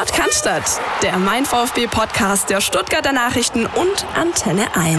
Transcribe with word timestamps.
Sport 0.00 0.14
kann 0.14 0.30
der 1.02 1.18
Mein 1.18 1.44
VfB 1.44 1.86
Podcast 1.86 2.48
der 2.48 2.62
Stuttgarter 2.62 3.12
Nachrichten 3.12 3.66
und 3.66 4.06
Antenne 4.14 4.74
1. 4.74 4.98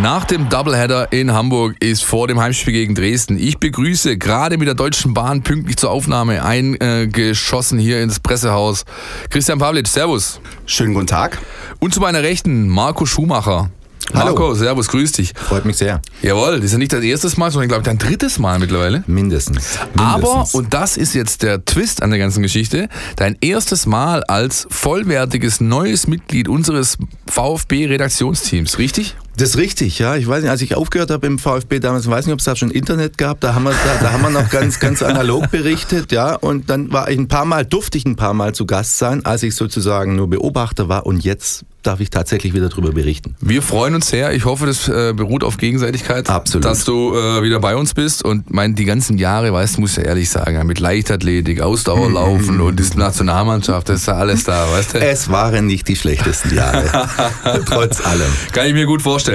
Nach 0.00 0.24
dem 0.24 0.48
Doubleheader 0.48 1.12
in 1.12 1.32
Hamburg 1.32 1.74
ist 1.80 2.04
vor 2.04 2.28
dem 2.28 2.38
Heimspiel 2.38 2.72
gegen 2.72 2.94
Dresden. 2.94 3.36
Ich 3.36 3.58
begrüße 3.58 4.16
gerade 4.16 4.58
mit 4.58 4.68
der 4.68 4.76
Deutschen 4.76 5.12
Bahn 5.12 5.42
pünktlich 5.42 5.76
zur 5.76 5.90
Aufnahme 5.90 6.44
eingeschossen 6.44 7.80
hier 7.80 8.00
ins 8.00 8.20
Pressehaus 8.20 8.84
Christian 9.28 9.58
Pavlic. 9.58 9.88
Servus. 9.88 10.40
Schönen 10.64 10.94
guten 10.94 11.08
Tag. 11.08 11.38
Und 11.80 11.92
zu 11.92 12.00
meiner 12.00 12.22
Rechten 12.22 12.68
Marco 12.68 13.06
Schumacher. 13.06 13.70
Marco, 14.12 14.44
Hallo. 14.44 14.54
servus, 14.54 14.88
grüß 14.88 15.12
dich. 15.12 15.32
Freut 15.34 15.64
mich 15.64 15.76
sehr. 15.76 16.00
Jawohl, 16.22 16.56
das 16.56 16.66
ist 16.66 16.72
ja 16.72 16.78
nicht 16.78 16.92
dein 16.92 17.02
erstes 17.02 17.36
Mal, 17.36 17.50
sondern 17.50 17.68
glaube 17.68 17.82
ich 17.82 17.86
dein 17.86 17.98
drittes 17.98 18.38
Mal 18.38 18.58
mittlerweile. 18.58 19.02
Mindestens. 19.06 19.78
Mindestens. 19.94 20.00
Aber, 20.00 20.48
und 20.52 20.72
das 20.72 20.96
ist 20.96 21.14
jetzt 21.14 21.42
der 21.42 21.64
Twist 21.64 22.02
an 22.02 22.10
der 22.10 22.18
ganzen 22.18 22.42
Geschichte, 22.42 22.88
dein 23.16 23.36
erstes 23.40 23.86
Mal 23.86 24.22
als 24.24 24.66
vollwertiges 24.70 25.60
neues 25.60 26.06
Mitglied 26.06 26.48
unseres 26.48 26.98
VfB-Redaktionsteams, 27.28 28.78
richtig? 28.78 29.16
Das 29.36 29.50
ist 29.50 29.56
richtig, 29.58 29.98
ja. 29.98 30.16
Ich 30.16 30.26
weiß 30.26 30.42
nicht, 30.42 30.50
als 30.50 30.62
ich 30.62 30.74
aufgehört 30.74 31.10
habe 31.10 31.26
im 31.26 31.38
VfB 31.38 31.78
damals, 31.78 32.04
ich 32.04 32.10
weiß 32.10 32.24
nicht, 32.26 32.32
ob 32.32 32.38
es 32.38 32.46
da 32.46 32.56
schon 32.56 32.70
Internet 32.70 33.18
gab, 33.18 33.40
da 33.40 33.54
haben 33.54 33.64
wir, 33.64 33.72
da, 33.72 34.02
da 34.02 34.12
haben 34.12 34.22
wir 34.22 34.30
noch 34.30 34.48
ganz, 34.48 34.80
ganz 34.80 35.02
analog 35.02 35.50
berichtet, 35.50 36.10
ja. 36.10 36.34
Und 36.34 36.70
dann 36.70 36.90
war 36.90 37.10
ich 37.10 37.18
ein 37.18 37.28
paar 37.28 37.44
Mal, 37.44 37.66
durfte 37.66 37.98
ich 37.98 38.06
ein 38.06 38.16
paar 38.16 38.32
Mal 38.32 38.54
zu 38.54 38.64
Gast 38.64 38.96
sein, 38.96 39.24
als 39.26 39.42
ich 39.42 39.54
sozusagen 39.54 40.16
nur 40.16 40.28
Beobachter 40.30 40.88
war 40.88 41.04
und 41.04 41.22
jetzt 41.22 41.64
darf 41.86 42.00
ich 42.00 42.10
tatsächlich 42.10 42.52
wieder 42.52 42.68
darüber 42.68 42.90
berichten. 42.90 43.36
Wir 43.40 43.62
freuen 43.62 43.94
uns 43.94 44.08
sehr. 44.08 44.32
Ich 44.32 44.44
hoffe, 44.44 44.66
das 44.66 44.88
äh, 44.88 45.12
beruht 45.14 45.44
auf 45.44 45.56
Gegenseitigkeit, 45.56 46.28
Absolut. 46.28 46.64
dass 46.64 46.84
du 46.84 47.14
äh, 47.14 47.42
wieder 47.42 47.60
bei 47.60 47.76
uns 47.76 47.94
bist. 47.94 48.24
Und 48.24 48.52
mein, 48.52 48.74
die 48.74 48.84
ganzen 48.84 49.18
Jahre, 49.18 49.52
weißt 49.52 49.76
du, 49.76 49.82
muss 49.82 49.96
ja 49.96 50.02
ehrlich 50.02 50.28
sagen, 50.28 50.66
mit 50.66 50.80
Leichtathletik, 50.80 51.60
Ausdauerlaufen 51.60 52.60
und 52.62 52.80
die 52.80 52.98
Nationalmannschaft, 52.98 53.88
das 53.88 54.00
ist 54.00 54.06
ja 54.06 54.14
alles 54.14 54.44
da, 54.44 54.70
weißt 54.72 54.94
du? 54.94 54.98
Es 55.00 55.30
waren 55.30 55.66
nicht 55.66 55.86
die 55.86 55.96
schlechtesten 55.96 56.54
Jahre. 56.54 57.08
Trotz 57.66 58.04
allem. 58.04 58.32
Kann 58.52 58.66
ich 58.66 58.72
mir 58.72 58.86
gut 58.86 59.02
vorstellen. 59.02 59.25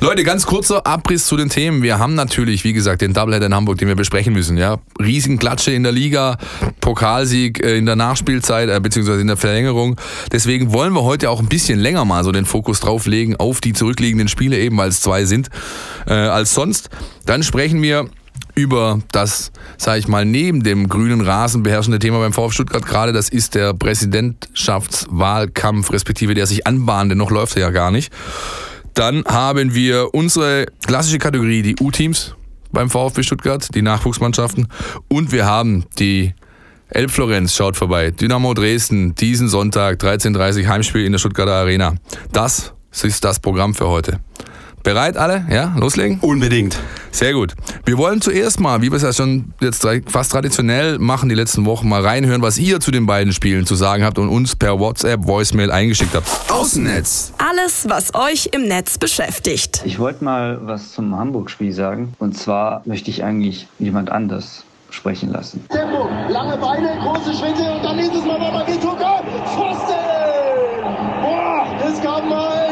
Leute, 0.00 0.22
ganz 0.22 0.46
kurzer 0.46 0.86
Abriss 0.86 1.26
zu 1.26 1.36
den 1.36 1.48
Themen. 1.48 1.82
Wir 1.82 1.98
haben 1.98 2.14
natürlich, 2.14 2.62
wie 2.62 2.72
gesagt, 2.72 3.02
den 3.02 3.12
Doubleheader 3.12 3.46
in 3.46 3.54
Hamburg, 3.54 3.78
den 3.78 3.88
wir 3.88 3.96
besprechen 3.96 4.32
müssen. 4.32 4.56
Ja, 4.56 4.78
Riesenklatsche 5.00 5.72
in 5.72 5.82
der 5.82 5.90
Liga, 5.90 6.38
Pokalsieg 6.80 7.64
äh, 7.64 7.76
in 7.76 7.86
der 7.86 7.96
Nachspielzeit, 7.96 8.68
äh, 8.68 8.78
beziehungsweise 8.80 9.20
in 9.20 9.26
der 9.26 9.36
Verlängerung. 9.36 9.96
Deswegen 10.30 10.72
wollen 10.72 10.92
wir 10.92 11.02
heute 11.02 11.30
auch 11.30 11.40
ein 11.40 11.48
bisschen 11.48 11.80
länger 11.80 12.04
mal 12.04 12.22
so 12.22 12.30
den 12.30 12.44
Fokus 12.44 12.78
drauf 12.80 13.06
legen 13.06 13.34
auf 13.36 13.60
die 13.60 13.72
zurückliegenden 13.72 14.28
Spiele, 14.28 14.56
eben 14.58 14.76
weil 14.76 14.90
es 14.90 15.00
zwei 15.00 15.24
sind, 15.24 15.48
äh, 16.06 16.12
als 16.12 16.54
sonst. 16.54 16.90
Dann 17.26 17.42
sprechen 17.42 17.82
wir 17.82 18.08
über 18.54 19.00
das, 19.12 19.52
sage 19.78 19.98
ich 19.98 20.06
mal, 20.08 20.24
neben 20.24 20.62
dem 20.62 20.88
grünen 20.88 21.20
Rasen 21.20 21.62
beherrschende 21.62 21.98
Thema 21.98 22.20
beim 22.20 22.32
VfB 22.32 22.54
Stuttgart 22.54 22.86
gerade, 22.86 23.12
das 23.12 23.28
ist 23.28 23.54
der 23.54 23.74
Präsidentschaftswahlkampf, 23.74 25.92
respektive 25.92 26.32
der 26.34 26.46
sich 26.46 26.66
anbahnt, 26.66 27.10
denn 27.10 27.18
noch 27.18 27.30
läuft 27.30 27.56
er 27.56 27.62
ja 27.62 27.70
gar 27.70 27.90
nicht. 27.90 28.12
Dann 28.98 29.22
haben 29.26 29.76
wir 29.76 30.12
unsere 30.12 30.66
klassische 30.84 31.18
Kategorie, 31.18 31.62
die 31.62 31.76
U-Teams 31.80 32.34
beim 32.72 32.90
VfB 32.90 33.22
Stuttgart, 33.22 33.72
die 33.72 33.80
Nachwuchsmannschaften. 33.80 34.66
Und 35.06 35.30
wir 35.30 35.46
haben 35.46 35.84
die 36.00 36.34
Elbflorenz 36.88 37.54
schaut 37.54 37.76
vorbei. 37.76 38.10
Dynamo 38.10 38.54
Dresden, 38.54 39.14
diesen 39.14 39.48
Sonntag 39.48 40.02
13.30 40.02 40.62
Uhr 40.62 40.68
Heimspiel 40.68 41.04
in 41.04 41.12
der 41.12 41.20
Stuttgarter 41.20 41.52
Arena. 41.52 41.94
Das 42.32 42.74
ist 42.90 43.22
das 43.22 43.38
Programm 43.38 43.72
für 43.76 43.86
heute. 43.86 44.18
Bereit 44.88 45.18
alle? 45.18 45.44
Ja, 45.50 45.74
loslegen? 45.78 46.18
Unbedingt. 46.22 46.78
Sehr 47.10 47.34
gut. 47.34 47.52
Wir 47.84 47.98
wollen 47.98 48.22
zuerst 48.22 48.58
mal, 48.58 48.80
wie 48.80 48.90
wir 48.90 48.96
es 48.96 49.02
ja 49.02 49.12
schon 49.12 49.52
jetzt 49.60 49.86
fast 50.06 50.32
traditionell 50.32 50.98
machen, 50.98 51.28
die 51.28 51.34
letzten 51.34 51.66
Wochen 51.66 51.90
mal 51.90 52.00
reinhören, 52.00 52.40
was 52.40 52.56
ihr 52.56 52.80
zu 52.80 52.90
den 52.90 53.04
beiden 53.04 53.34
Spielen 53.34 53.66
zu 53.66 53.74
sagen 53.74 54.02
habt 54.02 54.18
und 54.18 54.30
uns 54.30 54.56
per 54.56 54.80
WhatsApp 54.80 55.26
Voicemail 55.26 55.70
eingeschickt 55.70 56.14
habt. 56.14 56.26
Außennetz. 56.50 57.34
Alles, 57.36 57.84
was 57.90 58.14
euch 58.14 58.48
im 58.52 58.62
Netz 58.62 58.96
beschäftigt. 58.96 59.82
Ich 59.84 59.98
wollte 59.98 60.24
mal 60.24 60.58
was 60.62 60.92
zum 60.92 61.14
Hamburg-Spiel 61.14 61.74
sagen. 61.74 62.14
Und 62.18 62.38
zwar 62.38 62.80
möchte 62.86 63.10
ich 63.10 63.22
eigentlich 63.22 63.68
jemand 63.78 64.10
anders 64.10 64.64
sprechen 64.88 65.30
lassen. 65.32 65.66
Tempo, 65.68 66.08
lange 66.30 66.56
Beine, 66.56 66.98
große 67.02 67.34
Schritte 67.34 67.74
und 67.74 67.84
dann 67.84 67.98
ist 67.98 68.14
es 68.14 68.24
mal 68.24 68.64
die 68.66 68.80
Tucker. 68.80 69.22
Pfosten! 69.44 69.92
Boah, 71.20 71.66
es 71.86 72.02
kam 72.02 72.26
mal 72.30 72.67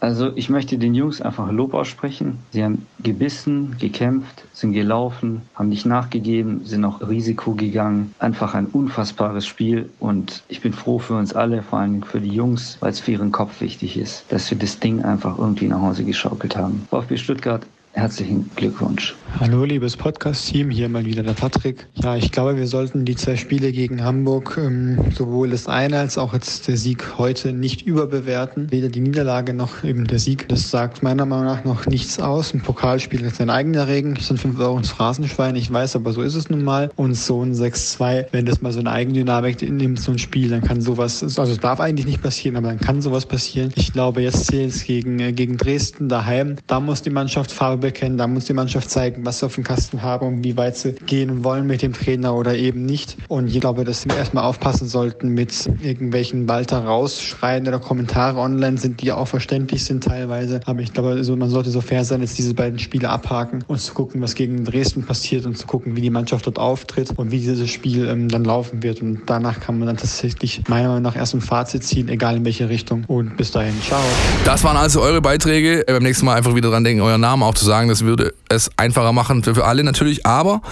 Also 0.00 0.32
ich 0.34 0.48
möchte 0.48 0.78
den 0.78 0.94
Jungs 0.94 1.20
einfach 1.20 1.50
Lob 1.50 1.74
aussprechen. 1.74 2.38
Sie 2.52 2.62
haben 2.62 2.86
gebissen, 3.00 3.76
gekämpft, 3.78 4.44
sind 4.52 4.72
gelaufen, 4.72 5.42
haben 5.54 5.68
nicht 5.68 5.86
nachgegeben, 5.86 6.64
sind 6.64 6.84
auch 6.84 7.00
Risiko 7.06 7.52
gegangen. 7.52 8.14
Einfach 8.18 8.54
ein 8.54 8.66
unfassbares 8.66 9.46
Spiel 9.46 9.88
und 9.98 10.42
ich 10.48 10.60
bin 10.60 10.72
froh 10.72 10.98
für 10.98 11.14
uns 11.14 11.34
alle, 11.34 11.62
vor 11.62 11.80
allem 11.80 12.02
für 12.02 12.20
die 12.20 12.34
Jungs, 12.34 12.76
weil 12.80 12.90
es 12.90 13.00
für 13.00 13.12
ihren 13.12 13.32
Kopf 13.32 13.60
wichtig 13.60 13.96
ist, 13.96 14.24
dass 14.28 14.50
wir 14.50 14.58
das 14.58 14.78
Ding 14.78 15.02
einfach 15.04 15.38
irgendwie 15.38 15.68
nach 15.68 15.80
Hause 15.80 16.04
geschaukelt 16.04 16.56
haben. 16.56 16.86
VfB 16.90 17.16
Stuttgart 17.16 17.66
Herzlichen 17.98 18.48
Glückwunsch. 18.54 19.16
Hallo, 19.40 19.64
liebes 19.64 19.96
Podcast-Team, 19.96 20.70
hier 20.70 20.88
mal 20.88 21.04
wieder 21.04 21.24
der 21.24 21.32
Patrick. 21.32 21.84
Ja, 21.94 22.14
ich 22.14 22.30
glaube, 22.30 22.56
wir 22.56 22.68
sollten 22.68 23.04
die 23.04 23.16
zwei 23.16 23.34
Spiele 23.34 23.72
gegen 23.72 24.04
Hamburg, 24.04 24.56
ähm, 24.56 24.98
sowohl 25.12 25.50
das 25.50 25.66
eine 25.66 25.98
als 25.98 26.16
auch 26.16 26.32
jetzt 26.32 26.68
der 26.68 26.76
Sieg 26.76 27.18
heute, 27.18 27.52
nicht 27.52 27.82
überbewerten. 27.82 28.70
Weder 28.70 28.88
die 28.88 29.00
Niederlage 29.00 29.52
noch 29.52 29.82
eben 29.82 30.06
der 30.06 30.20
Sieg. 30.20 30.48
Das 30.48 30.70
sagt 30.70 31.02
meiner 31.02 31.26
Meinung 31.26 31.46
nach 31.46 31.64
noch 31.64 31.86
nichts 31.86 32.20
aus. 32.20 32.54
Ein 32.54 32.60
Pokalspiel 32.60 33.22
ist 33.22 33.40
ein 33.40 33.50
eigener 33.50 33.88
Regen. 33.88 34.14
Das 34.14 34.28
sind 34.28 34.38
5 34.38 34.60
Euro 34.60 34.78
ins 34.78 34.90
Phrasenschwein. 34.90 35.56
Ich 35.56 35.72
weiß, 35.72 35.96
aber 35.96 36.12
so 36.12 36.22
ist 36.22 36.36
es 36.36 36.48
nun 36.48 36.62
mal. 36.62 36.92
Und 36.94 37.14
so 37.14 37.42
ein 37.42 37.52
6-2, 37.52 38.26
wenn 38.30 38.46
das 38.46 38.62
mal 38.62 38.72
so 38.72 38.78
eine 38.78 38.92
Eigendynamik 38.92 39.60
nimmt, 39.60 40.00
so 40.00 40.12
ein 40.12 40.18
Spiel, 40.18 40.50
dann 40.50 40.62
kann 40.62 40.80
sowas, 40.80 41.24
also 41.24 41.42
es 41.42 41.58
darf 41.58 41.80
eigentlich 41.80 42.06
nicht 42.06 42.22
passieren, 42.22 42.56
aber 42.56 42.68
dann 42.68 42.78
kann 42.78 43.02
sowas 43.02 43.26
passieren. 43.26 43.72
Ich 43.74 43.92
glaube, 43.92 44.22
jetzt 44.22 44.46
zählt 44.46 44.70
es 44.70 44.84
gegen, 44.84 45.18
äh, 45.18 45.32
gegen 45.32 45.56
Dresden 45.56 46.08
daheim. 46.08 46.56
Da 46.68 46.78
muss 46.78 47.02
die 47.02 47.10
Mannschaft 47.10 47.50
Farbe 47.50 47.87
bekennen. 47.88 48.18
Da 48.18 48.26
muss 48.26 48.44
die 48.44 48.52
Mannschaft 48.52 48.90
zeigen, 48.90 49.24
was 49.24 49.38
sie 49.38 49.46
auf 49.46 49.54
dem 49.54 49.64
Kasten 49.64 50.02
haben 50.02 50.26
und 50.26 50.44
wie 50.44 50.56
weit 50.56 50.76
sie 50.76 50.92
gehen 50.92 51.42
wollen 51.42 51.66
mit 51.66 51.80
dem 51.80 51.94
Trainer 51.94 52.34
oder 52.34 52.54
eben 52.54 52.84
nicht. 52.84 53.16
Und 53.28 53.48
ich 53.48 53.60
glaube, 53.60 53.84
dass 53.84 54.04
wir 54.06 54.14
erstmal 54.14 54.44
aufpassen 54.44 54.86
sollten 54.88 55.30
mit 55.30 55.52
irgendwelchen 55.82 56.48
Walter 56.48 56.84
rausschreien 56.84 57.66
oder 57.66 57.78
Kommentare 57.78 58.38
online 58.38 58.76
sind, 58.76 59.00
die 59.00 59.10
auch 59.10 59.26
verständlich 59.26 59.84
sind 59.84 60.04
teilweise. 60.04 60.60
Aber 60.66 60.80
ich 60.80 60.92
glaube, 60.92 61.10
also 61.10 61.34
man 61.34 61.48
sollte 61.48 61.70
so 61.70 61.80
fair 61.80 62.04
sein, 62.04 62.20
jetzt 62.20 62.36
diese 62.36 62.52
beiden 62.52 62.78
Spiele 62.78 63.08
abhaken 63.08 63.64
und 63.66 63.80
zu 63.80 63.94
gucken, 63.94 64.20
was 64.20 64.34
gegen 64.34 64.64
Dresden 64.64 65.04
passiert 65.04 65.46
und 65.46 65.56
zu 65.56 65.66
gucken, 65.66 65.96
wie 65.96 66.02
die 66.02 66.10
Mannschaft 66.10 66.46
dort 66.46 66.58
auftritt 66.58 67.12
und 67.16 67.30
wie 67.30 67.38
dieses 67.38 67.70
Spiel 67.70 68.06
ähm, 68.06 68.28
dann 68.28 68.44
laufen 68.44 68.82
wird. 68.82 69.00
Und 69.00 69.22
danach 69.26 69.60
kann 69.60 69.78
man 69.78 69.86
dann 69.86 69.96
tatsächlich 69.96 70.62
meiner 70.68 70.88
Meinung 70.88 71.04
nach 71.04 71.16
erst 71.16 71.34
ein 71.34 71.40
Fazit 71.40 71.84
ziehen, 71.84 72.08
egal 72.08 72.36
in 72.36 72.44
welche 72.44 72.68
Richtung. 72.68 73.04
Und 73.06 73.36
bis 73.38 73.50
dahin, 73.50 73.74
ciao. 73.82 74.00
Das 74.44 74.62
waren 74.62 74.76
also 74.76 75.00
eure 75.00 75.22
Beiträge. 75.22 75.84
Beim 75.86 76.02
nächsten 76.02 76.26
Mal 76.26 76.34
einfach 76.34 76.54
wieder 76.54 76.70
dran 76.70 76.84
denken, 76.84 77.02
euren 77.02 77.20
Namen 77.20 77.42
auch 77.42 77.54
zu 77.54 77.64
sagen 77.68 77.88
das 77.88 78.02
würde 78.02 78.34
es 78.48 78.70
einfacher 78.76 79.12
machen 79.12 79.44
für, 79.44 79.64
alle 79.64 79.84
natürlich. 79.84 80.26
Aber 80.26 80.62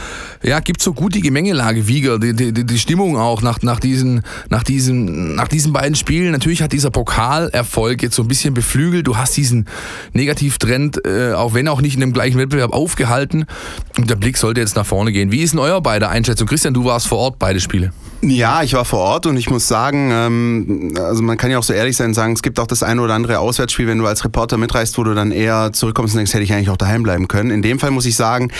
ja, 0.43 0.59
gibt 0.61 0.83
so 0.83 0.93
gut 0.93 1.15
die 1.15 1.21
Gemengelage 1.21 1.87
Wieger, 1.87 2.19
die, 2.19 2.35
die, 2.35 2.53
die 2.53 2.79
Stimmung 2.79 3.17
auch 3.17 3.43
nach, 3.43 3.63
nach, 3.63 3.79
diesen, 3.79 4.23
nach, 4.49 4.65
diesen, 4.65 5.37
nach 5.37 5.49
diesen 5.49 5.73
beiden 5.73 5.95
Spielen. 5.95 6.33
Natürlich 6.33 6.63
hat 6.63 6.73
dieser 6.73 6.91
Pokalerfolg 6.91 8.03
jetzt 8.03 8.17
so 8.17 8.23
ein 8.23 8.29
bisschen 8.29 8.55
beflügelt. 8.55 9.07
Du 9.07 9.17
hast 9.17 9.37
diesen 9.37 9.67
Negativtrend, 10.13 11.07
äh, 11.07 11.35
auch 11.35 11.55
wenn 11.55 11.69
auch 11.69 11.81
nicht 11.81 11.95
in 11.95 12.01
dem 12.01 12.13
gleichen 12.13 12.39
Wettbewerb, 12.39 12.73
aufgehalten. 12.73 13.45
Und 13.99 14.11
der 14.11 14.17
Blick 14.17 14.37
sollte 14.39 14.61
jetzt 14.61 14.75
nach 14.75 14.87
vorne 14.87 15.13
gehen. 15.13 15.31
Wie 15.31 15.43
ist 15.43 15.53
denn 15.53 15.61
euer 15.61 15.81
beide 15.81 16.09
Einschätzung? 16.09 16.49
Christian, 16.49 16.75
du 16.75 16.85
warst 16.85 17.07
vor 17.07 17.19
Ort, 17.19 17.39
beide 17.39 17.61
Spiele. 17.61 17.93
Ja, 18.23 18.63
ich 18.63 18.73
war 18.73 18.85
vor 18.85 19.01
Ort 19.01 19.27
und 19.27 19.37
ich 19.37 19.51
muss 19.51 19.69
sagen, 19.69 20.11
ähm, 20.11 20.95
also 20.99 21.23
man 21.23 21.37
kann 21.37 21.51
ja 21.51 21.59
auch 21.59 21.63
so 21.63 21.73
ehrlich 21.73 21.97
sein 21.97 22.09
und 22.09 22.15
sagen, 22.15 22.33
es 22.33 22.43
gibt 22.43 22.59
auch 22.59 22.67
das 22.67 22.83
eine 22.83 23.01
oder 23.03 23.15
andere 23.15 23.39
Auswärtsspiel, 23.39 23.87
wenn 23.87 23.99
du 23.99 24.07
als 24.07 24.25
Reporter 24.25 24.57
mitreist, 24.57 24.97
wo 24.97 25.05
du 25.05 25.15
dann 25.15 25.33
eher 25.33 25.73
zurückkommst 25.73 26.15
und 26.15 26.19
denkst, 26.19 26.33
hätte 26.33 26.43
ich 26.43 26.53
eigentlich 26.53 26.71
auch 26.71 26.79
daheim 26.79 27.03
bleiben 27.03 27.29
können. 27.29 27.51
In 27.51 27.63
dem 27.63 27.79
Fall 27.79 27.91
muss 27.91 28.07
ich 28.07 28.17
sagen, 28.17 28.51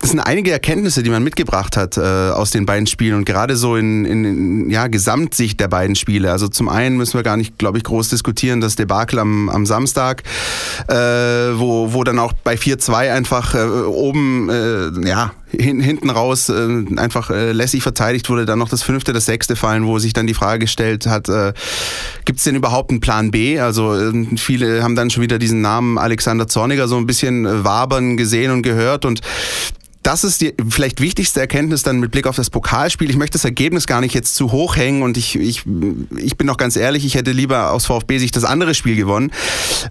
das 0.00 0.10
sind 0.10 0.20
einige 0.20 0.50
Erkenntnisse, 0.50 1.02
die 1.02 1.10
man 1.10 1.22
mitgebracht 1.22 1.76
hat 1.76 1.96
äh, 1.98 2.00
aus 2.00 2.50
den 2.50 2.66
beiden 2.66 2.86
Spielen 2.86 3.16
und 3.16 3.24
gerade 3.24 3.56
so 3.56 3.76
in, 3.76 4.04
in, 4.04 4.24
in 4.24 4.70
ja, 4.70 4.88
Gesamtsicht 4.88 5.60
der 5.60 5.68
beiden 5.68 5.94
Spiele. 5.94 6.32
Also 6.32 6.48
zum 6.48 6.68
einen 6.68 6.96
müssen 6.96 7.14
wir 7.14 7.22
gar 7.22 7.36
nicht, 7.36 7.58
glaube 7.58 7.78
ich, 7.78 7.84
groß 7.84 8.08
diskutieren, 8.08 8.60
das 8.60 8.74
Debakel 8.74 9.20
am, 9.20 9.48
am 9.48 9.66
Samstag, 9.66 10.24
äh, 10.88 10.94
wo, 10.94 11.92
wo 11.92 12.02
dann 12.02 12.18
auch 12.18 12.32
bei 12.32 12.54
4-2 12.54 13.12
einfach 13.12 13.54
äh, 13.54 13.62
oben, 13.62 14.50
äh, 14.50 15.08
ja, 15.08 15.32
hin, 15.50 15.80
hinten 15.80 16.10
raus 16.10 16.48
äh, 16.48 16.84
einfach 16.96 17.30
äh, 17.30 17.52
lässig 17.52 17.82
verteidigt 17.82 18.28
wurde, 18.28 18.46
dann 18.46 18.58
noch 18.58 18.68
das 18.68 18.82
fünfte, 18.82 19.12
das 19.12 19.26
sechste 19.26 19.56
fallen, 19.56 19.86
wo 19.86 19.98
sich 19.98 20.12
dann 20.12 20.26
die 20.26 20.34
Frage 20.34 20.60
gestellt 20.60 21.06
hat, 21.06 21.28
äh, 21.28 21.52
gibt 22.24 22.38
es 22.38 22.44
denn 22.44 22.54
überhaupt 22.54 22.90
einen 22.90 23.00
Plan 23.00 23.30
B? 23.30 23.60
Also 23.60 23.94
äh, 23.94 24.36
viele 24.36 24.82
haben 24.82 24.96
dann 24.96 25.10
schon 25.10 25.22
wieder 25.22 25.38
diesen 25.38 25.60
Namen 25.60 25.98
Alexander 25.98 26.48
Zorniger 26.48 26.88
so 26.88 26.96
ein 26.96 27.06
bisschen 27.06 27.64
wabern 27.64 28.16
gesehen 28.16 28.50
und 28.50 28.62
gehört 28.62 29.04
und 29.04 29.20
das 30.02 30.24
ist 30.24 30.40
die 30.40 30.54
vielleicht 30.68 31.00
wichtigste 31.00 31.40
Erkenntnis 31.40 31.82
dann 31.82 32.00
mit 32.00 32.10
Blick 32.10 32.26
auf 32.26 32.36
das 32.36 32.48
Pokalspiel. 32.48 33.10
Ich 33.10 33.16
möchte 33.16 33.34
das 33.34 33.44
Ergebnis 33.44 33.86
gar 33.86 34.00
nicht 34.00 34.14
jetzt 34.14 34.34
zu 34.34 34.50
hoch 34.50 34.76
hängen 34.76 35.02
und 35.02 35.16
ich, 35.16 35.36
ich, 35.36 35.64
ich 36.16 36.36
bin 36.38 36.46
noch 36.46 36.56
ganz 36.56 36.76
ehrlich, 36.76 37.04
ich 37.04 37.14
hätte 37.14 37.32
lieber 37.32 37.70
aus 37.72 37.86
VfB 37.86 38.18
sich 38.18 38.32
das 38.32 38.44
andere 38.44 38.74
Spiel 38.74 38.96
gewonnen. 38.96 39.30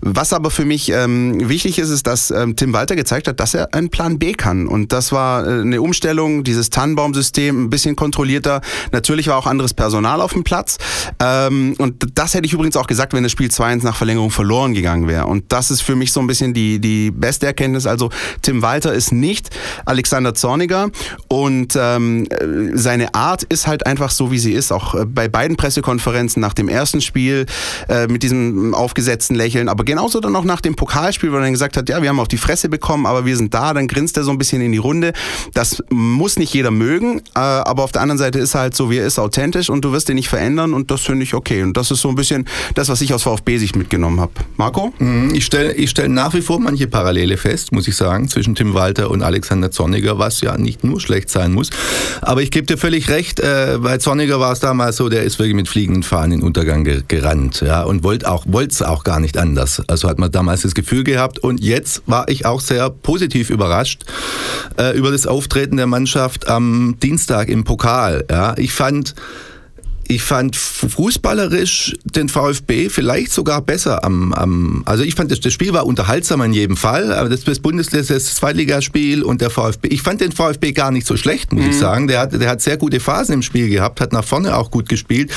Was 0.01 0.33
aber 0.33 0.49
für 0.49 0.65
mich 0.65 0.91
ähm, 0.91 1.47
wichtig 1.47 1.77
ist, 1.77 1.89
ist, 1.89 2.07
dass 2.07 2.31
ähm, 2.31 2.55
Tim 2.55 2.73
Walter 2.73 2.95
gezeigt 2.95 3.27
hat, 3.27 3.39
dass 3.39 3.53
er 3.53 3.73
einen 3.73 3.89
Plan 3.89 4.17
B 4.17 4.33
kann. 4.33 4.67
Und 4.67 4.93
das 4.93 5.11
war 5.11 5.45
äh, 5.45 5.61
eine 5.61 5.81
Umstellung, 5.81 6.43
dieses 6.43 6.71
Tannenbaum-System 6.71 7.65
ein 7.65 7.69
bisschen 7.69 7.95
kontrollierter. 7.95 8.61
Natürlich 8.91 9.27
war 9.27 9.37
auch 9.37 9.45
anderes 9.45 9.75
Personal 9.75 10.21
auf 10.21 10.33
dem 10.33 10.43
Platz. 10.43 10.77
Ähm, 11.19 11.75
und 11.77 12.07
das 12.15 12.33
hätte 12.33 12.47
ich 12.47 12.53
übrigens 12.53 12.77
auch 12.77 12.87
gesagt, 12.87 13.13
wenn 13.13 13.23
das 13.23 13.31
Spiel 13.31 13.49
2-1 13.49 13.83
nach 13.83 13.95
Verlängerung 13.95 14.31
verloren 14.31 14.73
gegangen 14.73 15.07
wäre. 15.07 15.27
Und 15.27 15.51
das 15.51 15.69
ist 15.69 15.81
für 15.81 15.95
mich 15.95 16.11
so 16.11 16.19
ein 16.19 16.27
bisschen 16.27 16.55
die, 16.55 16.79
die 16.79 17.11
beste 17.11 17.45
Erkenntnis. 17.45 17.85
Also 17.85 18.09
Tim 18.41 18.63
Walter 18.63 18.91
ist 18.91 19.11
nicht 19.11 19.49
Alexander 19.99 20.33
Zorniger 20.33 20.91
und 21.27 21.77
ähm, 21.77 22.25
seine 22.73 23.13
Art 23.15 23.43
ist 23.43 23.67
halt 23.67 23.85
einfach 23.85 24.11
so, 24.11 24.31
wie 24.31 24.39
sie 24.39 24.53
ist. 24.53 24.71
Auch 24.71 24.95
äh, 24.95 25.05
bei 25.05 25.27
beiden 25.27 25.57
Pressekonferenzen 25.57 26.41
nach 26.41 26.53
dem 26.53 26.69
ersten 26.69 27.01
Spiel 27.01 27.45
äh, 27.89 28.07
mit 28.07 28.23
diesem 28.23 28.73
aufgesetzten 28.73 29.35
Lächeln, 29.35 29.67
aber 29.67 29.83
genauso 29.83 30.21
dann 30.21 30.37
auch 30.37 30.45
nach 30.45 30.61
dem 30.61 30.75
Pokalspiel, 30.75 31.33
wo 31.33 31.35
er 31.35 31.41
dann 31.41 31.51
gesagt 31.51 31.75
hat, 31.75 31.89
ja, 31.89 32.01
wir 32.01 32.07
haben 32.07 32.21
auf 32.21 32.29
die 32.29 32.37
Fresse 32.37 32.69
bekommen, 32.69 33.05
aber 33.05 33.25
wir 33.25 33.35
sind 33.35 33.53
da, 33.53 33.73
dann 33.73 33.89
grinst 33.89 34.15
er 34.15 34.23
so 34.23 34.31
ein 34.31 34.37
bisschen 34.37 34.61
in 34.61 34.71
die 34.71 34.77
Runde. 34.77 35.11
Das 35.53 35.83
muss 35.89 36.39
nicht 36.39 36.53
jeder 36.53 36.71
mögen, 36.71 37.19
äh, 37.35 37.39
aber 37.39 37.83
auf 37.83 37.91
der 37.91 38.01
anderen 38.01 38.19
Seite 38.19 38.39
ist 38.39 38.55
er 38.55 38.61
halt 38.61 38.77
so, 38.77 38.89
wie 38.89 38.99
er 38.99 39.05
ist, 39.05 39.19
authentisch 39.19 39.69
und 39.69 39.83
du 39.83 39.91
wirst 39.91 40.07
ihn 40.07 40.15
nicht 40.15 40.29
verändern 40.29 40.73
und 40.73 40.91
das 40.91 41.01
finde 41.01 41.23
ich 41.23 41.33
okay. 41.33 41.61
Und 41.61 41.75
das 41.75 41.91
ist 41.91 41.99
so 41.99 42.07
ein 42.07 42.15
bisschen 42.15 42.47
das, 42.73 42.87
was 42.87 43.01
ich 43.01 43.13
aus 43.13 43.23
VfB-Sicht 43.23 43.75
mitgenommen 43.75 44.21
habe. 44.21 44.31
Marco? 44.55 44.93
Mhm, 44.99 45.35
ich 45.35 45.43
stelle 45.43 45.73
ich 45.73 45.89
stell 45.89 46.07
nach 46.07 46.33
wie 46.33 46.41
vor 46.41 46.57
manche 46.57 46.87
Parallele 46.87 47.35
fest, 47.35 47.73
muss 47.73 47.85
ich 47.89 47.97
sagen, 47.97 48.29
zwischen 48.29 48.55
Tim 48.55 48.73
Walter 48.73 49.11
und 49.11 49.23
Alexander 49.23 49.71
Zorniger, 49.71 49.88
was 50.17 50.41
ja 50.41 50.57
nicht 50.57 50.83
nur 50.83 50.99
schlecht 50.99 51.29
sein 51.29 51.53
muss. 51.53 51.69
Aber 52.21 52.41
ich 52.41 52.51
gebe 52.51 52.67
dir 52.67 52.77
völlig 52.77 53.09
recht, 53.09 53.39
äh, 53.39 53.77
bei 53.81 53.97
Zorniger 53.97 54.39
war 54.39 54.51
es 54.51 54.59
damals 54.59 54.97
so, 54.97 55.09
der 55.09 55.23
ist 55.23 55.39
wirklich 55.39 55.55
mit 55.55 55.67
fliegenden 55.67 56.03
Fahnen 56.03 56.33
in 56.33 56.39
den 56.39 56.47
Untergang 56.47 56.83
gerannt 57.07 57.61
ja, 57.65 57.83
und 57.83 58.03
wollte 58.03 58.29
auch 58.29 58.45
es 58.69 58.81
auch 58.81 59.03
gar 59.03 59.19
nicht 59.19 59.37
anders. 59.37 59.81
Also 59.87 60.09
hat 60.09 60.19
man 60.19 60.31
damals 60.31 60.61
das 60.61 60.75
Gefühl 60.75 61.03
gehabt 61.03 61.39
und 61.39 61.59
jetzt 61.59 62.03
war 62.05 62.27
ich 62.29 62.45
auch 62.45 62.61
sehr 62.61 62.89
positiv 62.89 63.49
überrascht 63.49 64.03
äh, 64.77 64.97
über 64.97 65.11
das 65.11 65.27
Auftreten 65.27 65.77
der 65.77 65.87
Mannschaft 65.87 66.47
am 66.47 66.97
Dienstag 67.01 67.49
im 67.49 67.63
Pokal. 67.63 68.25
Ja. 68.29 68.55
Ich 68.57 68.73
fand 68.73 69.15
ich 70.09 70.23
fand 70.23 70.55
fußballerisch 70.55 71.95
den 72.03 72.29
VfB 72.29 72.89
vielleicht 72.89 73.31
sogar 73.31 73.61
besser 73.61 74.03
am, 74.03 74.33
am 74.33 74.81
also 74.85 75.03
ich 75.03 75.13
fand 75.13 75.29
das, 75.29 75.39
das 75.39 75.53
Spiel 75.53 75.71
war 75.71 75.85
unterhaltsamer 75.85 76.45
in 76.45 76.53
jedem 76.53 76.77
Fall, 76.77 77.13
aber 77.13 77.29
das, 77.29 77.43
das 77.43 77.59
Bundesliga, 77.59 78.03
das 78.03 78.35
Zweitligaspiel 78.35 79.21
und 79.21 79.39
der 79.39 79.51
VfB, 79.51 79.87
ich 79.89 80.01
fand 80.01 80.21
den 80.21 80.31
VfB 80.31 80.71
gar 80.71 80.89
nicht 80.89 81.05
so 81.05 81.15
schlecht, 81.15 81.53
muss 81.53 81.63
mhm. 81.63 81.69
ich 81.69 81.77
sagen. 81.77 82.07
Der 82.07 82.21
hat, 82.21 82.33
der 82.33 82.49
hat 82.49 82.59
sehr 82.59 82.77
gute 82.77 82.99
Phasen 82.99 83.35
im 83.35 83.41
Spiel 83.43 83.69
gehabt, 83.69 84.01
hat 84.01 84.11
nach 84.11 84.23
vorne 84.23 84.57
auch 84.57 84.71
gut 84.71 84.89
gespielt. 84.89 85.31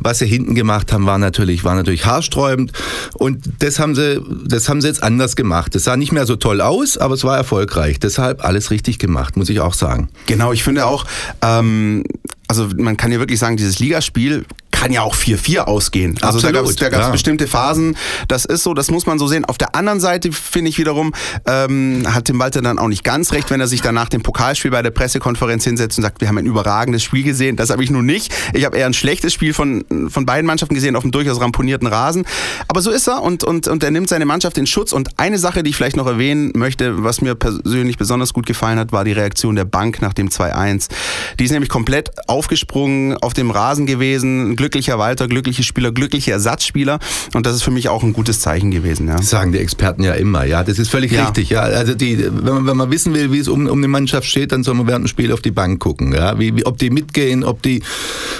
Was 0.00 0.18
sie 0.18 0.26
hinten 0.26 0.56
gemacht 0.56 0.92
haben, 0.92 1.06
war 1.06 1.18
natürlich, 1.18 1.62
war 1.62 1.76
natürlich 1.76 2.04
haarsträubend 2.04 2.72
und 3.14 3.44
das 3.60 3.78
haben 3.78 3.94
sie, 3.94 4.20
das 4.44 4.68
haben 4.68 4.80
sie 4.80 4.88
jetzt 4.88 5.04
anders 5.04 5.36
gemacht. 5.36 5.76
Das 5.76 5.84
sah 5.84 5.96
nicht 5.96 6.10
mehr 6.10 6.26
so 6.26 6.34
toll 6.34 6.60
aus, 6.60 6.98
aber 6.98 7.14
es 7.14 7.22
war 7.22 7.36
erfolgreich. 7.36 8.00
Deshalb 8.00 8.44
alles 8.44 8.72
richtig 8.72 8.98
gemacht, 8.98 9.36
muss 9.36 9.48
ich 9.50 9.60
auch 9.60 9.74
sagen. 9.74 10.08
Genau, 10.26 10.52
ich 10.52 10.64
finde 10.64 10.86
auch, 10.86 11.06
ähm, 11.42 12.02
also 12.48 12.68
man 12.76 12.96
kann 12.96 13.12
ja 13.12 13.18
wirklich 13.18 13.38
sagen, 13.38 13.56
dieses 13.56 13.78
Ligaspiel 13.78 14.44
kann 14.86 14.92
ja 14.92 15.02
auch 15.02 15.16
4-4 15.16 15.62
ausgehen. 15.62 16.16
Also 16.22 16.38
Absolut, 16.38 16.44
da 16.44 16.60
gab 16.60 16.70
es 16.70 16.76
da 16.76 16.88
gab's 16.90 17.10
bestimmte 17.10 17.48
Phasen. 17.48 17.96
Das 18.28 18.44
ist 18.44 18.62
so, 18.62 18.72
das 18.72 18.88
muss 18.88 19.04
man 19.04 19.18
so 19.18 19.26
sehen. 19.26 19.44
Auf 19.44 19.58
der 19.58 19.74
anderen 19.74 19.98
Seite 19.98 20.30
finde 20.30 20.68
ich 20.68 20.78
wiederum, 20.78 21.12
ähm, 21.44 22.04
hat 22.08 22.26
Tim 22.26 22.38
Walter 22.38 22.62
dann 22.62 22.78
auch 22.78 22.86
nicht 22.86 23.02
ganz 23.02 23.32
recht, 23.32 23.50
wenn 23.50 23.60
er 23.60 23.66
sich 23.66 23.80
danach 23.80 24.08
dem 24.08 24.22
Pokalspiel 24.22 24.70
bei 24.70 24.82
der 24.82 24.92
Pressekonferenz 24.92 25.64
hinsetzt 25.64 25.98
und 25.98 26.02
sagt, 26.02 26.20
wir 26.20 26.28
haben 26.28 26.38
ein 26.38 26.46
überragendes 26.46 27.02
Spiel 27.02 27.24
gesehen. 27.24 27.56
Das 27.56 27.70
habe 27.70 27.82
ich 27.82 27.90
nun 27.90 28.06
nicht. 28.06 28.32
Ich 28.52 28.64
habe 28.64 28.76
eher 28.76 28.86
ein 28.86 28.94
schlechtes 28.94 29.32
Spiel 29.32 29.54
von, 29.54 29.84
von 30.08 30.24
beiden 30.24 30.46
Mannschaften 30.46 30.76
gesehen 30.76 30.94
auf 30.94 31.02
einem 31.02 31.10
durchaus 31.10 31.40
ramponierten 31.40 31.88
Rasen. 31.88 32.24
Aber 32.68 32.80
so 32.80 32.92
ist 32.92 33.08
er 33.08 33.22
und, 33.22 33.42
und, 33.42 33.66
und 33.66 33.82
er 33.82 33.90
nimmt 33.90 34.08
seine 34.08 34.24
Mannschaft 34.24 34.56
in 34.56 34.68
Schutz. 34.68 34.92
Und 34.92 35.18
eine 35.18 35.38
Sache, 35.38 35.64
die 35.64 35.70
ich 35.70 35.76
vielleicht 35.76 35.96
noch 35.96 36.06
erwähnen 36.06 36.52
möchte, 36.54 37.02
was 37.02 37.22
mir 37.22 37.34
persönlich 37.34 37.98
besonders 37.98 38.32
gut 38.32 38.46
gefallen 38.46 38.78
hat, 38.78 38.92
war 38.92 39.02
die 39.02 39.12
Reaktion 39.12 39.56
der 39.56 39.64
Bank 39.64 40.00
nach 40.00 40.12
dem 40.12 40.28
2-1. 40.28 40.90
Die 41.40 41.44
ist 41.44 41.50
nämlich 41.50 41.70
komplett 41.70 42.12
aufgesprungen 42.28 43.16
auf 43.16 43.34
dem 43.34 43.50
Rasen 43.50 43.86
gewesen, 43.86 44.54
glücklicher 44.76 44.98
Walter, 44.98 45.26
glückliche 45.26 45.62
Spieler, 45.62 45.90
glückliche 45.90 46.32
Ersatzspieler. 46.32 46.98
Und 47.34 47.46
das 47.46 47.56
ist 47.56 47.62
für 47.62 47.70
mich 47.70 47.88
auch 47.88 48.02
ein 48.02 48.12
gutes 48.12 48.40
Zeichen 48.40 48.70
gewesen. 48.70 49.08
Ja. 49.08 49.16
Das 49.16 49.30
sagen 49.30 49.52
die 49.52 49.58
Experten 49.58 50.02
ja 50.02 50.12
immer, 50.12 50.44
ja. 50.44 50.62
Das 50.62 50.78
ist 50.78 50.90
völlig 50.90 51.12
ja. 51.12 51.24
richtig, 51.24 51.50
ja. 51.50 51.60
Also 51.60 51.94
die, 51.94 52.18
wenn 52.18 52.54
man, 52.54 52.66
wenn 52.66 52.76
man 52.76 52.90
wissen 52.90 53.14
will, 53.14 53.32
wie 53.32 53.38
es 53.38 53.48
um, 53.48 53.66
um 53.66 53.78
eine 53.78 53.88
Mannschaft 53.88 54.28
steht, 54.28 54.52
dann 54.52 54.64
soll 54.64 54.74
man 54.74 54.86
während 54.86 55.04
dem 55.04 55.08
Spiel 55.08 55.32
auf 55.32 55.40
die 55.40 55.50
Bank 55.50 55.80
gucken, 55.80 56.12
ja. 56.12 56.38
Wie, 56.38 56.54
wie, 56.56 56.66
ob 56.66 56.76
die 56.76 56.90
mitgehen, 56.90 57.42
ob 57.42 57.62
die, 57.62 57.82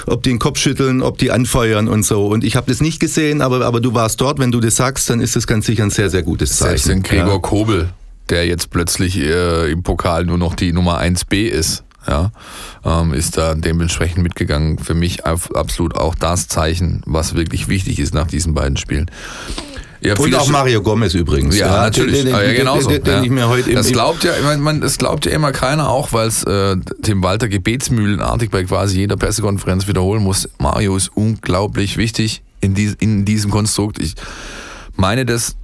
ob 0.05 0.21
die 0.21 0.29
den 0.29 0.39
Kopf 0.39 0.59
schütteln, 0.59 1.01
ob 1.01 1.17
die 1.17 1.31
anfeuern 1.31 1.87
und 1.87 2.05
so. 2.05 2.27
Und 2.27 2.43
ich 2.43 2.55
habe 2.55 2.69
das 2.69 2.81
nicht 2.81 2.99
gesehen, 2.99 3.41
aber, 3.41 3.65
aber 3.65 3.81
du 3.81 3.95
warst 3.95 4.21
dort. 4.21 4.37
Wenn 4.37 4.51
du 4.51 4.59
das 4.59 4.75
sagst, 4.75 5.09
dann 5.09 5.19
ist 5.19 5.35
das 5.35 5.47
ganz 5.47 5.65
sicher 5.65 5.83
ein 5.83 5.89
sehr, 5.89 6.11
sehr 6.11 6.21
gutes 6.21 6.57
Zeichen. 6.57 6.77
Selbst 6.77 6.87
den 6.87 7.03
Gregor 7.03 7.33
ja. 7.33 7.39
Kobel, 7.39 7.89
der 8.29 8.45
jetzt 8.45 8.69
plötzlich 8.69 9.17
äh, 9.17 9.71
im 9.71 9.81
Pokal 9.81 10.25
nur 10.25 10.37
noch 10.37 10.53
die 10.53 10.71
Nummer 10.71 11.01
1b 11.01 11.47
ist 11.47 11.83
ja, 12.07 12.31
ähm, 12.85 13.13
ist 13.13 13.37
da 13.37 13.55
dementsprechend 13.55 14.23
mitgegangen. 14.23 14.79
Für 14.79 14.93
mich 14.93 15.25
absolut 15.25 15.95
auch 15.95 16.15
das 16.15 16.47
Zeichen, 16.47 17.01
was 17.05 17.35
wirklich 17.35 17.67
wichtig 17.67 17.99
ist 17.99 18.13
nach 18.13 18.27
diesen 18.27 18.53
beiden 18.53 18.77
Spielen. 18.77 19.09
Ja, 19.99 20.15
und 20.15 20.35
auch 20.35 20.47
Mario 20.49 20.81
Gomez 20.81 21.15
übrigens. 21.15 21.57
Ja, 21.57 21.67
ja 21.67 21.81
natürlich. 21.83 22.23
Den, 22.23 22.27
den, 22.27 22.35
ja, 22.35 22.53
genauso. 22.53 22.89
Den, 22.89 23.03
den, 23.03 23.37
ja. 23.37 23.47
heute 23.47 23.73
das, 23.73 23.91
glaubt 23.91 24.23
ja, 24.23 24.31
man, 24.43 24.61
man, 24.61 24.81
das 24.81 24.97
glaubt 24.97 25.25
ja 25.25 25.31
immer 25.31 25.51
keiner, 25.51 25.89
auch 25.89 26.13
weil 26.13 26.27
es 26.27 26.43
äh, 26.43 26.77
Tim 27.01 27.23
Walter 27.23 27.47
gebetsmühlenartig 27.47 28.51
bei 28.51 28.63
quasi 28.63 28.99
jeder 28.99 29.17
Pressekonferenz 29.17 29.87
wiederholen 29.87 30.23
muss. 30.23 30.49
Mario 30.59 30.95
ist 30.95 31.11
unglaublich 31.15 31.97
wichtig 31.97 32.43
in, 32.61 32.75
dies, 32.75 32.95
in 32.99 33.25
diesem 33.25 33.49
Konstrukt. 33.49 33.99
Ich 33.99 34.13
meine 34.95 35.25
das 35.25 35.55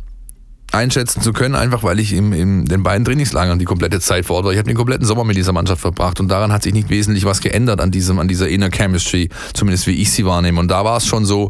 einschätzen 0.74 1.22
zu 1.22 1.34
können, 1.34 1.56
einfach 1.56 1.84
weil 1.84 2.00
ich 2.00 2.14
in, 2.14 2.34
in 2.34 2.66
den 2.66 2.84
beiden 2.84 3.06
Trainingslagern 3.06 3.60
die 3.60 3.66
komplette 3.66 4.00
Zeit 4.00 4.30
war. 4.30 4.40
Ich 4.52 4.58
habe 4.58 4.68
den 4.68 4.78
kompletten 4.78 5.06
Sommer 5.06 5.24
mit 5.24 5.38
dieser 5.38 5.54
Mannschaft 5.54 5.82
verbracht 5.82 6.20
und 6.20 6.30
daran 6.30 6.52
hat 6.52 6.64
sich 6.64 6.74
nicht 6.74 6.90
wesentlich 6.90 7.26
was 7.26 7.42
geändert 7.42 7.82
an 7.82 7.92
diesem, 7.92 8.20
an 8.20 8.28
dieser 8.28 8.48
Inner 8.48 8.70
Chemistry, 8.70 9.30
zumindest 9.54 9.88
wie 9.88 10.02
ich 10.02 10.12
sie 10.12 10.26
wahrnehme. 10.26 10.60
Und 10.60 10.70
da 10.70 10.84
war 10.84 10.98
es 10.98 11.06
schon 11.06 11.26
so, 11.26 11.50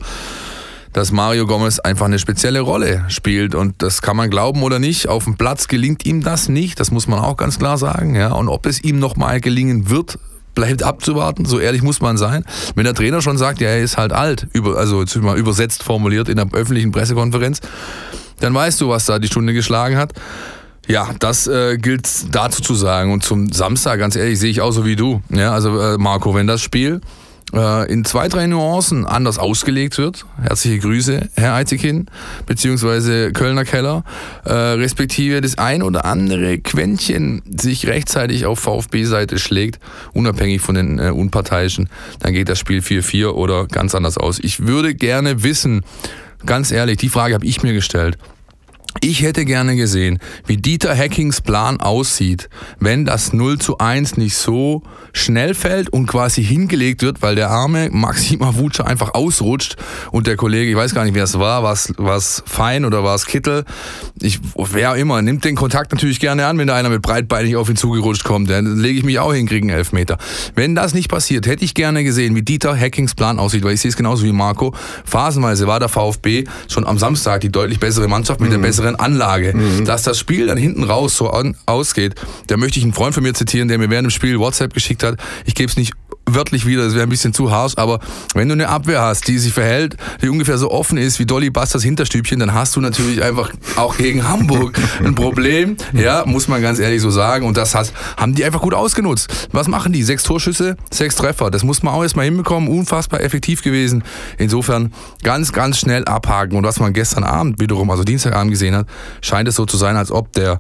dass 0.94 1.12
Mario 1.12 1.48
Gomez 1.48 1.80
einfach 1.80 2.06
eine 2.06 2.20
spezielle 2.20 2.62
Rolle 2.62 3.06
spielt 3.08 3.56
und 3.56 3.82
das 3.82 4.02
kann 4.02 4.16
man 4.16 4.30
glauben 4.30 4.62
oder 4.62 4.80
nicht. 4.80 5.08
Auf 5.08 5.24
dem 5.24 5.36
Platz 5.36 5.68
gelingt 5.68 6.06
ihm 6.06 6.22
das 6.22 6.50
nicht, 6.50 6.80
das 6.80 6.92
muss 6.92 7.08
man 7.08 7.20
auch 7.20 7.38
ganz 7.38 7.58
klar 7.58 7.78
sagen. 7.78 8.16
Ja, 8.16 8.34
und 8.34 8.48
ob 8.48 8.66
es 8.68 8.84
ihm 8.84 9.00
nochmal 9.00 9.42
gelingen 9.42 9.90
wird, 9.90 10.20
bleibt 10.54 10.84
abzuwarten, 10.84 11.46
so 11.46 11.60
ehrlich 11.60 11.82
muss 11.82 12.00
man 12.00 12.18
sein. 12.18 12.46
Wenn 12.76 12.84
der 12.84 12.94
Trainer 12.94 13.22
schon 13.22 13.40
sagt, 13.40 13.60
ja, 13.60 13.70
er 13.70 13.82
ist 13.82 13.98
halt 13.98 14.14
alt, 14.14 14.48
über, 14.54 14.78
also 14.78 15.02
jetzt 15.02 15.16
mal 15.16 15.38
übersetzt 15.38 15.82
formuliert 15.82 16.30
in 16.30 16.38
der 16.38 16.48
öffentlichen 16.54 16.92
Pressekonferenz, 16.92 17.60
dann 18.40 18.54
weißt 18.54 18.82
du, 18.82 18.90
was 18.90 19.06
da 19.06 19.20
die 19.20 19.28
Stunde 19.28 19.54
geschlagen 19.54 19.98
hat. 19.98 20.14
Ja, 20.88 21.10
das 21.20 21.48
äh, 21.48 21.78
gilt 21.78 22.10
dazu 22.36 22.62
zu 22.62 22.76
sagen. 22.76 23.14
Und 23.14 23.24
zum 23.24 23.52
Samstag, 23.52 24.00
ganz 24.00 24.16
ehrlich, 24.16 24.40
sehe 24.40 24.52
ich 24.52 24.62
auch 24.62 24.72
so 24.72 24.86
wie 24.86 24.96
du. 24.96 25.22
Ja, 25.30 25.54
also 25.54 25.80
äh, 25.80 25.98
Marco, 25.98 26.36
wenn 26.36 26.48
das 26.48 26.62
Spiel 26.62 27.00
äh, 27.54 27.92
in 27.92 28.04
zwei, 28.04 28.28
drei 28.28 28.48
Nuancen 28.48 29.06
anders 29.06 29.38
ausgelegt 29.38 29.98
wird, 29.98 30.26
herzliche 30.42 30.80
Grüße, 30.80 31.30
Herr 31.36 31.54
Eitikin, 31.54 32.08
beziehungsweise 32.46 33.32
Kölner 33.32 33.64
Keller, 33.64 34.04
äh, 34.44 34.52
respektive 34.52 35.40
das 35.40 35.58
ein 35.58 35.84
oder 35.84 36.06
andere 36.06 36.58
Quäntchen 36.58 37.42
sich 37.46 37.88
rechtzeitig 37.88 38.46
auf 38.46 38.60
VfB-Seite 38.60 39.38
schlägt, 39.38 39.80
unabhängig 40.14 40.62
von 40.62 40.76
den 40.76 41.00
äh, 41.00 41.12
Unparteiischen, 41.12 41.90
dann 42.20 42.34
geht 42.34 42.50
das 42.50 42.60
Spiel 42.60 42.80
4-4 42.80 43.28
oder 43.28 43.68
ganz 43.68 43.96
anders 43.96 44.18
aus. 44.18 44.40
Ich 44.40 44.66
würde 44.66 44.96
gerne 44.96 45.44
wissen, 45.44 45.84
ganz 46.46 46.72
ehrlich, 46.72 46.98
die 46.98 47.10
Frage 47.10 47.34
habe 47.34 47.46
ich 47.46 47.64
mir 47.64 47.74
gestellt. 47.74 48.18
Ich 49.02 49.22
hätte 49.22 49.44
gerne 49.44 49.76
gesehen, 49.76 50.20
wie 50.46 50.58
Dieter 50.58 50.96
Hackings 50.96 51.42
Plan 51.42 51.80
aussieht, 51.80 52.50
wenn 52.80 53.06
das 53.06 53.34
0 53.34 53.60
zu 53.60 53.78
1 53.80 54.18
nicht 54.18 54.38
so 54.38 54.84
schnell 55.14 55.54
fällt 55.56 55.90
und 55.90 56.08
quasi 56.08 56.44
hingelegt 56.44 57.02
wird, 57.02 57.22
weil 57.22 57.36
der 57.36 57.50
arme 57.50 57.90
Maxim 57.92 58.42
Avuca 58.42 58.84
einfach 58.84 59.14
ausrutscht 59.14 59.76
und 60.12 60.28
der 60.28 60.38
Kollege, 60.38 60.72
ich 60.72 60.78
weiß 60.78 60.94
gar 60.94 61.04
nicht, 61.04 61.16
wer 61.16 61.24
es 61.24 61.38
war, 61.38 61.64
war 61.64 61.74
es 61.74 62.44
Fein 62.46 62.86
oder 62.86 63.04
war 63.04 63.16
es 63.16 63.26
Kittel, 63.26 63.66
ich, 64.22 64.40
wer 64.56 64.96
immer, 64.96 65.22
nimmt 65.22 65.44
den 65.44 65.56
Kontakt 65.56 65.92
natürlich 65.92 66.20
gerne 66.20 66.46
an, 66.46 66.58
wenn 66.58 66.68
da 66.68 66.76
einer 66.76 66.90
mit 66.90 67.02
breitbeinig 67.02 67.56
auf 67.56 67.70
ihn 67.70 67.76
zugerutscht 67.76 68.24
kommt, 68.24 68.50
dann 68.50 68.78
lege 68.78 69.00
ich 69.00 69.06
mich 69.06 69.20
auch 69.20 69.34
hin, 69.34 69.48
kriege 69.48 69.68
einen 69.68 69.78
Elfmeter. 69.78 70.18
Wenn 70.56 70.76
das 70.76 70.94
nicht 70.94 71.10
passiert, 71.10 71.46
hätte 71.46 71.66
ich 71.66 71.74
gerne 71.74 72.04
gesehen, 72.04 72.36
wie 72.36 72.42
Dieter 72.42 72.78
Hackings 72.78 73.16
Plan 73.16 73.40
aussieht, 73.40 73.64
weil 73.64 73.74
ich 73.74 73.82
sehe 73.82 73.90
es 73.90 73.98
genauso 73.98 74.24
wie 74.24 74.32
Marco. 74.32 74.74
Phasenweise 75.04 75.68
war 75.68 75.80
der 75.80 75.90
VfB 75.90 76.46
schon 76.68 76.86
am 76.88 76.98
Samstag 76.98 77.42
die 77.42 77.50
deutlich 77.52 77.80
bessere 77.80 78.08
Mannschaft 78.08 78.40
mit 78.40 78.50
mhm. 78.50 78.54
der 78.54 78.60
besseren 78.62 78.83
Anlage. 78.96 79.54
Mhm. 79.56 79.86
Dass 79.86 80.04
das 80.04 80.20
Spiel 80.20 80.48
dann 80.48 80.58
hinten 80.58 80.84
raus 80.84 81.18
so 81.18 81.30
an, 81.30 81.56
ausgeht, 81.66 82.16
da 82.48 82.58
möchte 82.58 82.80
ich 82.80 82.86
einen 82.86 82.94
Freund 82.94 83.14
von 83.14 83.24
mir 83.24 83.34
zitieren, 83.34 83.68
der 83.68 83.78
mir 83.78 83.90
während 83.90 84.08
dem 84.08 84.12
Spiel 84.12 84.40
WhatsApp 84.40 84.74
geschickt 84.74 85.04
hat, 85.04 85.20
ich 85.46 85.56
gebe 85.56 85.70
es 85.70 85.78
nicht 85.78 85.94
wörtlich 86.26 86.66
wieder, 86.66 86.84
das 86.86 86.94
wäre 86.94 87.04
ein 87.04 87.10
bisschen 87.10 87.34
zu 87.34 87.52
harsch, 87.52 87.74
aber 87.78 88.00
wenn 88.34 88.48
du 88.48 88.54
eine 88.54 88.70
Abwehr 88.70 89.02
hast, 89.02 89.28
die 89.28 89.38
sich 89.38 89.54
verhält, 89.54 89.98
die 90.22 90.30
ungefähr 90.30 90.58
so 90.58 90.72
offen 90.72 90.98
ist 90.98 91.20
wie 91.20 91.26
Dolly 91.26 91.50
Busters 91.50 91.84
Hinterstübchen, 91.84 92.40
dann 92.40 92.54
hast 92.54 92.76
du 92.76 92.82
natürlich 92.82 93.24
einfach 93.24 93.52
auch 93.76 93.98
gegen 93.98 94.28
Hamburg 94.28 94.80
ein 95.04 95.16
Problem. 95.16 95.78
Ja, 95.94 96.24
muss 96.26 96.48
man 96.48 96.62
ganz 96.62 96.80
ehrlich 96.80 97.02
so 97.02 97.10
sagen. 97.10 97.46
Und 97.46 97.58
das 97.58 97.76
hat, 97.76 97.94
haben 98.18 98.34
die 98.36 98.46
einfach 98.46 98.62
gut 98.62 98.74
ausgenutzt. 98.74 99.50
Was 99.52 99.68
machen 99.68 99.94
die? 99.94 100.04
Sechs 100.04 100.24
Torschüsse, 100.24 100.78
sechs 100.92 101.16
Treffer. 101.16 101.52
Das 101.52 101.64
muss 101.64 101.84
man 101.84 101.94
auch 101.94 102.04
erstmal 102.04 102.26
hinbekommen. 102.26 102.70
Unfassbar 102.70 103.22
effektiv 103.22 103.62
gewesen. 103.62 104.04
Insofern 104.38 104.94
ganz, 105.24 105.52
ganz 105.52 105.80
schnell 105.80 106.06
abhaken. 106.06 106.58
Und 106.58 106.64
was 106.64 106.80
man 106.80 106.94
gestern 106.94 107.24
Abend 107.24 107.60
wiederum, 107.60 107.90
also 107.90 108.04
Dienstagabend 108.04 108.52
gesehen 108.52 108.76
hat, 108.76 108.88
scheint 109.22 109.48
es 109.48 109.56
so 109.56 109.66
zu 109.66 109.78
sein, 109.78 109.98
als 109.98 110.12
ob 110.12 110.32
der 110.34 110.60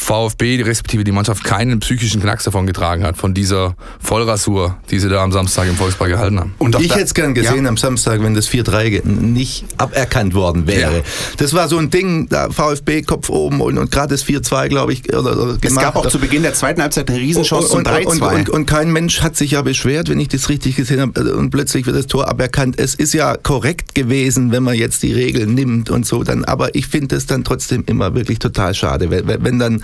VfB, 0.00 0.62
respektive 0.62 1.04
die 1.04 1.12
Mannschaft, 1.12 1.44
keinen 1.44 1.78
psychischen 1.80 2.22
Knacks 2.22 2.44
davon 2.44 2.66
getragen 2.66 3.04
hat, 3.04 3.18
von 3.18 3.34
dieser 3.34 3.76
Vollrasur, 4.00 4.76
die 4.90 4.98
sie 4.98 5.10
da 5.10 5.22
am 5.22 5.30
Samstag 5.30 5.68
im 5.68 5.76
Volkspark 5.76 6.10
gehalten 6.10 6.40
haben. 6.40 6.54
Und 6.58 6.80
ich 6.80 6.90
hätte 6.90 7.04
es 7.04 7.14
gern 7.14 7.34
gesehen 7.34 7.64
ja. 7.64 7.68
am 7.68 7.76
Samstag, 7.76 8.22
wenn 8.22 8.34
das 8.34 8.48
4-3 8.48 9.06
nicht 9.06 9.66
aberkannt 9.76 10.34
worden 10.34 10.66
wäre. 10.66 10.96
Ja. 10.98 11.02
Das 11.36 11.52
war 11.52 11.68
so 11.68 11.76
ein 11.76 11.90
Ding, 11.90 12.28
da 12.28 12.48
VfB 12.50 13.02
Kopf 13.02 13.28
oben 13.28 13.60
und, 13.60 13.76
und 13.76 13.90
gerade 13.90 14.14
das 14.14 14.24
4-2, 14.24 14.68
glaube 14.68 14.94
ich, 14.94 15.06
oder, 15.14 15.38
oder 15.38 15.58
Es 15.60 15.76
gab 15.76 15.96
auch 15.96 16.06
zu 16.06 16.18
Beginn 16.18 16.42
der 16.42 16.54
zweiten 16.54 16.80
Halbzeit 16.80 17.08
eine 17.10 17.18
Riesenchance 17.18 17.68
zum 17.68 17.80
3-2. 17.80 18.06
Und, 18.06 18.22
und, 18.22 18.50
und, 18.50 18.66
kein 18.66 18.90
Mensch 18.92 19.20
hat 19.20 19.36
sich 19.36 19.52
ja 19.52 19.62
beschwert, 19.62 20.08
wenn 20.08 20.18
ich 20.18 20.28
das 20.28 20.48
richtig 20.48 20.76
gesehen 20.76 21.00
habe, 21.00 21.36
und 21.36 21.50
plötzlich 21.50 21.84
wird 21.84 21.96
das 21.96 22.06
Tor 22.06 22.26
aberkannt. 22.26 22.78
Es 22.78 22.94
ist 22.94 23.12
ja 23.12 23.36
korrekt 23.36 23.94
gewesen, 23.94 24.50
wenn 24.50 24.62
man 24.62 24.76
jetzt 24.76 25.02
die 25.02 25.12
Regeln 25.12 25.54
nimmt 25.54 25.90
und 25.90 26.06
so, 26.06 26.24
dann, 26.24 26.44
aber 26.46 26.74
ich 26.74 26.86
finde 26.86 27.16
es 27.16 27.26
dann 27.26 27.44
trotzdem 27.44 27.84
immer 27.86 28.14
wirklich 28.14 28.38
total 28.38 28.74
schade, 28.74 29.10
wenn, 29.10 29.44
wenn 29.44 29.58
dann 29.58 29.82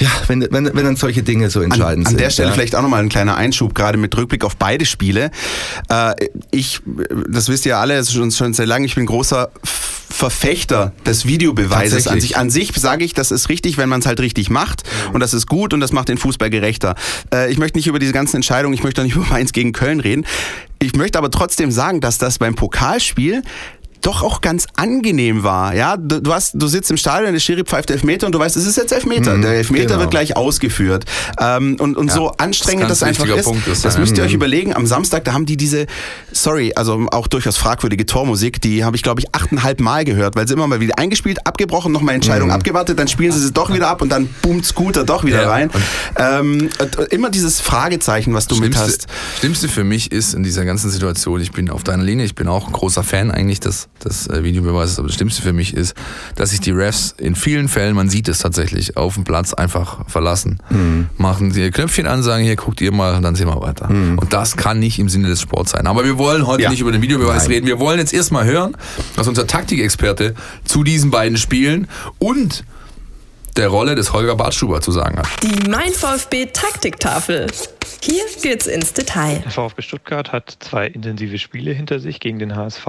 ja, 0.00 0.10
wenn, 0.26 0.46
wenn, 0.50 0.66
wenn 0.74 0.84
dann 0.84 0.96
solche 0.96 1.22
Dinge 1.22 1.50
so 1.50 1.60
entscheidend 1.60 2.06
an, 2.06 2.10
sind. 2.10 2.18
An 2.18 2.24
der 2.24 2.30
Stelle 2.30 2.48
ja. 2.48 2.54
vielleicht 2.54 2.74
auch 2.74 2.82
nochmal 2.82 3.02
ein 3.02 3.08
kleiner 3.08 3.36
Einschub, 3.36 3.74
gerade 3.74 3.98
mit 3.98 4.16
Rückblick 4.16 4.44
auf 4.44 4.56
beide 4.56 4.86
Spiele. 4.86 5.30
Äh, 5.88 6.14
ich, 6.50 6.80
das 7.28 7.48
wisst 7.48 7.66
ihr 7.66 7.78
alle, 7.78 7.94
es 7.94 8.08
ist 8.08 8.14
schon, 8.14 8.30
schon 8.30 8.54
sehr 8.54 8.66
lange, 8.66 8.86
ich 8.86 8.94
bin 8.94 9.06
großer 9.06 9.50
Verfechter 10.10 10.92
des 11.06 11.26
Videobeweises 11.26 12.06
an 12.06 12.20
sich. 12.20 12.36
An 12.36 12.50
sich 12.50 12.72
sage 12.76 13.04
ich, 13.04 13.14
das 13.14 13.30
ist 13.30 13.48
richtig, 13.48 13.78
wenn 13.78 13.88
man 13.88 14.00
es 14.00 14.06
halt 14.06 14.20
richtig 14.20 14.48
macht 14.48 14.84
und 15.12 15.20
das 15.20 15.34
ist 15.34 15.46
gut 15.46 15.74
und 15.74 15.80
das 15.80 15.92
macht 15.92 16.08
den 16.08 16.18
Fußball 16.18 16.50
gerechter. 16.50 16.94
Äh, 17.32 17.50
ich 17.50 17.58
möchte 17.58 17.78
nicht 17.78 17.86
über 17.86 17.98
diese 17.98 18.12
ganzen 18.12 18.36
Entscheidungen, 18.36 18.74
ich 18.74 18.82
möchte 18.82 19.00
auch 19.00 19.04
nicht 19.04 19.16
über 19.16 19.26
Mainz 19.26 19.52
gegen 19.52 19.72
Köln 19.72 20.00
reden. 20.00 20.26
Ich 20.80 20.94
möchte 20.94 21.18
aber 21.18 21.30
trotzdem 21.30 21.70
sagen, 21.70 22.00
dass 22.00 22.18
das 22.18 22.38
beim 22.38 22.54
Pokalspiel 22.54 23.42
doch 24.04 24.22
auch 24.22 24.40
ganz 24.40 24.66
angenehm 24.76 25.42
war. 25.42 25.74
Ja, 25.74 25.96
du, 25.96 26.20
du, 26.20 26.32
hast, 26.32 26.52
du 26.54 26.66
sitzt 26.66 26.90
im 26.90 26.96
Stadion, 26.96 27.32
der 27.32 27.40
Schiri 27.40 27.64
pfeift 27.64 27.90
Elfmeter 27.90 28.26
und 28.26 28.34
du 28.34 28.38
weißt, 28.38 28.56
es 28.56 28.66
ist 28.66 28.76
jetzt 28.76 28.92
Elfmeter. 28.92 29.34
Mhm, 29.34 29.42
der 29.42 29.52
Elfmeter 29.52 29.86
genau. 29.86 30.00
wird 30.00 30.10
gleich 30.10 30.36
ausgeführt. 30.36 31.04
Ähm, 31.40 31.76
und 31.80 31.96
und 31.96 32.08
ja, 32.08 32.14
so 32.14 32.32
anstrengend 32.32 32.90
das, 32.90 32.98
das 32.98 33.08
einfach 33.08 33.26
ist, 33.26 33.48
ist, 33.66 33.84
das 33.84 33.98
müsst 33.98 34.16
ihr 34.16 34.22
euch 34.22 34.30
mhm. 34.30 34.36
überlegen. 34.36 34.76
Am 34.76 34.86
Samstag, 34.86 35.24
da 35.24 35.32
haben 35.32 35.46
die 35.46 35.56
diese, 35.56 35.86
sorry, 36.32 36.72
also 36.76 37.06
auch 37.12 37.26
durchaus 37.28 37.56
fragwürdige 37.56 38.04
Tormusik, 38.04 38.60
die 38.60 38.84
habe 38.84 38.96
ich 38.96 39.02
glaube 39.02 39.20
ich 39.20 39.34
achteinhalb 39.34 39.80
Mal 39.80 40.04
gehört, 40.04 40.36
weil 40.36 40.46
sie 40.46 40.54
immer 40.54 40.66
mal 40.66 40.80
wieder 40.80 40.98
eingespielt, 40.98 41.46
abgebrochen, 41.46 41.90
nochmal 41.90 42.14
Entscheidung 42.14 42.48
mhm. 42.48 42.54
abgewartet, 42.54 42.98
dann 42.98 43.08
spielen 43.08 43.32
sie 43.32 43.40
sie 43.40 43.52
doch 43.52 43.72
wieder 43.72 43.88
ab 43.88 44.02
und 44.02 44.10
dann 44.10 44.28
boomt 44.42 44.66
Scooter 44.66 45.04
doch 45.04 45.24
wieder 45.24 45.42
ja, 45.42 45.50
rein. 45.50 45.70
Ähm, 46.16 46.68
immer 47.10 47.30
dieses 47.30 47.60
Fragezeichen, 47.60 48.34
was 48.34 48.46
du 48.46 48.56
Schlimmste, 48.56 48.80
mit 48.80 48.88
hast. 48.88 49.06
Schlimmste 49.38 49.68
für 49.68 49.84
mich 49.84 50.12
ist 50.12 50.34
in 50.34 50.42
dieser 50.42 50.64
ganzen 50.64 50.90
Situation, 50.90 51.40
ich 51.40 51.52
bin 51.52 51.70
auf 51.70 51.84
deiner 51.84 52.02
Linie, 52.02 52.26
ich 52.26 52.34
bin 52.34 52.48
auch 52.48 52.66
ein 52.66 52.72
großer 52.72 53.02
Fan 53.02 53.30
eigentlich 53.30 53.60
des 53.60 53.88
des 54.02 54.28
äh, 54.28 54.42
Videobeweises, 54.44 54.98
aber 54.98 55.08
das 55.08 55.16
Schlimmste 55.16 55.42
für 55.42 55.52
mich 55.52 55.74
ist, 55.74 55.94
dass 56.36 56.50
sich 56.50 56.60
die 56.60 56.70
Refs 56.70 57.14
in 57.18 57.34
vielen 57.34 57.68
Fällen, 57.68 57.94
man 57.94 58.08
sieht 58.08 58.28
es 58.28 58.38
tatsächlich, 58.38 58.96
auf 58.96 59.14
dem 59.14 59.24
Platz 59.24 59.54
einfach 59.54 60.08
verlassen. 60.08 60.58
Mhm. 60.70 61.08
Machen 61.16 61.52
die 61.52 61.70
Knöpfchen 61.70 62.06
an, 62.06 62.22
sagen, 62.22 62.44
hier 62.44 62.56
guckt 62.56 62.80
ihr 62.80 62.92
mal, 62.92 63.20
dann 63.20 63.34
sehen 63.34 63.48
wir 63.48 63.60
weiter. 63.60 63.90
Mhm. 63.90 64.18
Und 64.18 64.32
das 64.32 64.56
kann 64.56 64.78
nicht 64.78 64.98
im 64.98 65.08
Sinne 65.08 65.28
des 65.28 65.40
Sports 65.40 65.72
sein. 65.72 65.86
Aber 65.86 66.04
wir 66.04 66.18
wollen 66.18 66.46
heute 66.46 66.64
ja. 66.64 66.70
nicht 66.70 66.80
über 66.80 66.92
den 66.92 67.02
Videobeweis 67.02 67.44
Nein. 67.44 67.52
reden. 67.52 67.66
Wir 67.66 67.78
wollen 67.78 67.98
jetzt 67.98 68.12
erstmal 68.12 68.44
hören, 68.44 68.76
was 69.16 69.28
unser 69.28 69.46
Taktikexperte 69.46 70.34
zu 70.64 70.84
diesen 70.84 71.10
beiden 71.10 71.36
Spielen 71.36 71.88
und 72.18 72.64
der 73.56 73.68
Rolle 73.68 73.94
des 73.94 74.12
Holger 74.12 74.34
Bartstuber 74.34 74.80
zu 74.80 74.90
sagen 74.90 75.18
hat. 75.18 75.26
Die 75.42 75.70
Mein 75.70 75.92
VfB 75.92 76.46
Taktiktafel. 76.46 77.46
Hier 78.00 78.24
geht's 78.42 78.66
ins 78.66 78.92
Detail. 78.92 79.40
Der 79.44 79.50
VfB 79.50 79.82
Stuttgart 79.82 80.32
hat 80.32 80.56
zwei 80.60 80.86
intensive 80.86 81.38
Spiele 81.38 81.72
hinter 81.72 82.00
sich 82.00 82.20
gegen 82.20 82.38
den 82.38 82.56
HSV 82.56 82.86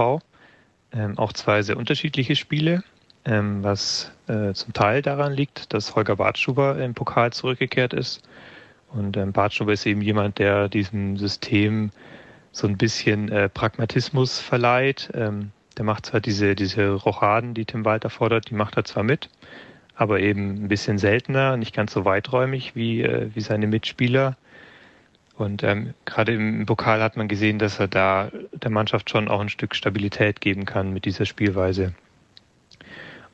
ähm, 0.96 1.18
auch 1.18 1.32
zwei 1.32 1.62
sehr 1.62 1.76
unterschiedliche 1.76 2.36
Spiele, 2.36 2.82
ähm, 3.24 3.62
was 3.62 4.10
äh, 4.28 4.52
zum 4.54 4.72
Teil 4.72 5.02
daran 5.02 5.32
liegt, 5.32 5.72
dass 5.74 5.94
Holger 5.94 6.16
Bartschuber 6.16 6.78
im 6.78 6.94
Pokal 6.94 7.32
zurückgekehrt 7.32 7.92
ist. 7.92 8.22
Und 8.88 9.16
ähm, 9.16 9.32
Bartschuber 9.32 9.72
ist 9.72 9.86
eben 9.86 10.00
jemand, 10.00 10.38
der 10.38 10.68
diesem 10.68 11.16
System 11.16 11.90
so 12.52 12.66
ein 12.66 12.78
bisschen 12.78 13.30
äh, 13.30 13.48
Pragmatismus 13.48 14.38
verleiht. 14.38 15.10
Ähm, 15.14 15.50
der 15.76 15.84
macht 15.84 16.06
zwar 16.06 16.20
diese, 16.20 16.54
diese 16.54 16.92
Rochaden, 16.92 17.52
die 17.52 17.66
Tim 17.66 17.84
Walter 17.84 18.08
fordert, 18.08 18.48
die 18.48 18.54
macht 18.54 18.76
er 18.76 18.84
zwar 18.84 19.02
mit, 19.02 19.28
aber 19.94 20.20
eben 20.20 20.64
ein 20.64 20.68
bisschen 20.68 20.96
seltener, 20.96 21.58
nicht 21.58 21.74
ganz 21.74 21.92
so 21.92 22.06
weiträumig 22.06 22.74
wie, 22.74 23.02
äh, 23.02 23.30
wie 23.34 23.40
seine 23.40 23.66
Mitspieler. 23.66 24.36
Und 25.36 25.62
ähm, 25.62 25.92
gerade 26.06 26.32
im 26.32 26.64
Pokal 26.64 27.02
hat 27.02 27.16
man 27.16 27.28
gesehen, 27.28 27.58
dass 27.58 27.78
er 27.78 27.88
da 27.88 28.30
der 28.52 28.70
Mannschaft 28.70 29.10
schon 29.10 29.28
auch 29.28 29.40
ein 29.40 29.50
Stück 29.50 29.74
Stabilität 29.74 30.40
geben 30.40 30.64
kann 30.64 30.92
mit 30.92 31.04
dieser 31.04 31.26
Spielweise. 31.26 31.92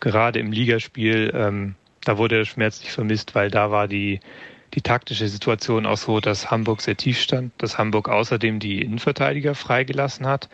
Gerade 0.00 0.40
im 0.40 0.50
Ligaspiel, 0.50 1.32
ähm, 1.32 1.76
da 2.04 2.18
wurde 2.18 2.38
er 2.38 2.44
schmerzlich 2.44 2.90
vermisst, 2.90 3.36
weil 3.36 3.50
da 3.50 3.70
war 3.70 3.86
die, 3.86 4.18
die 4.74 4.80
taktische 4.80 5.28
Situation 5.28 5.86
auch 5.86 5.96
so, 5.96 6.18
dass 6.18 6.50
Hamburg 6.50 6.80
sehr 6.80 6.96
tief 6.96 7.20
stand, 7.20 7.52
dass 7.58 7.78
Hamburg 7.78 8.08
außerdem 8.08 8.58
die 8.58 8.82
Innenverteidiger 8.82 9.54
freigelassen 9.54 10.26
hat. 10.26 10.48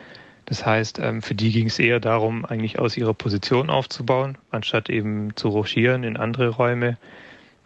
Das 0.44 0.66
heißt, 0.66 0.98
ähm, 0.98 1.22
für 1.22 1.34
die 1.34 1.50
ging 1.50 1.68
es 1.68 1.78
eher 1.78 1.98
darum, 1.98 2.44
eigentlich 2.44 2.78
aus 2.78 2.98
ihrer 2.98 3.14
Position 3.14 3.70
aufzubauen, 3.70 4.36
anstatt 4.50 4.90
eben 4.90 5.34
zu 5.34 5.48
rochieren 5.48 6.04
in 6.04 6.18
andere 6.18 6.50
Räume. 6.50 6.98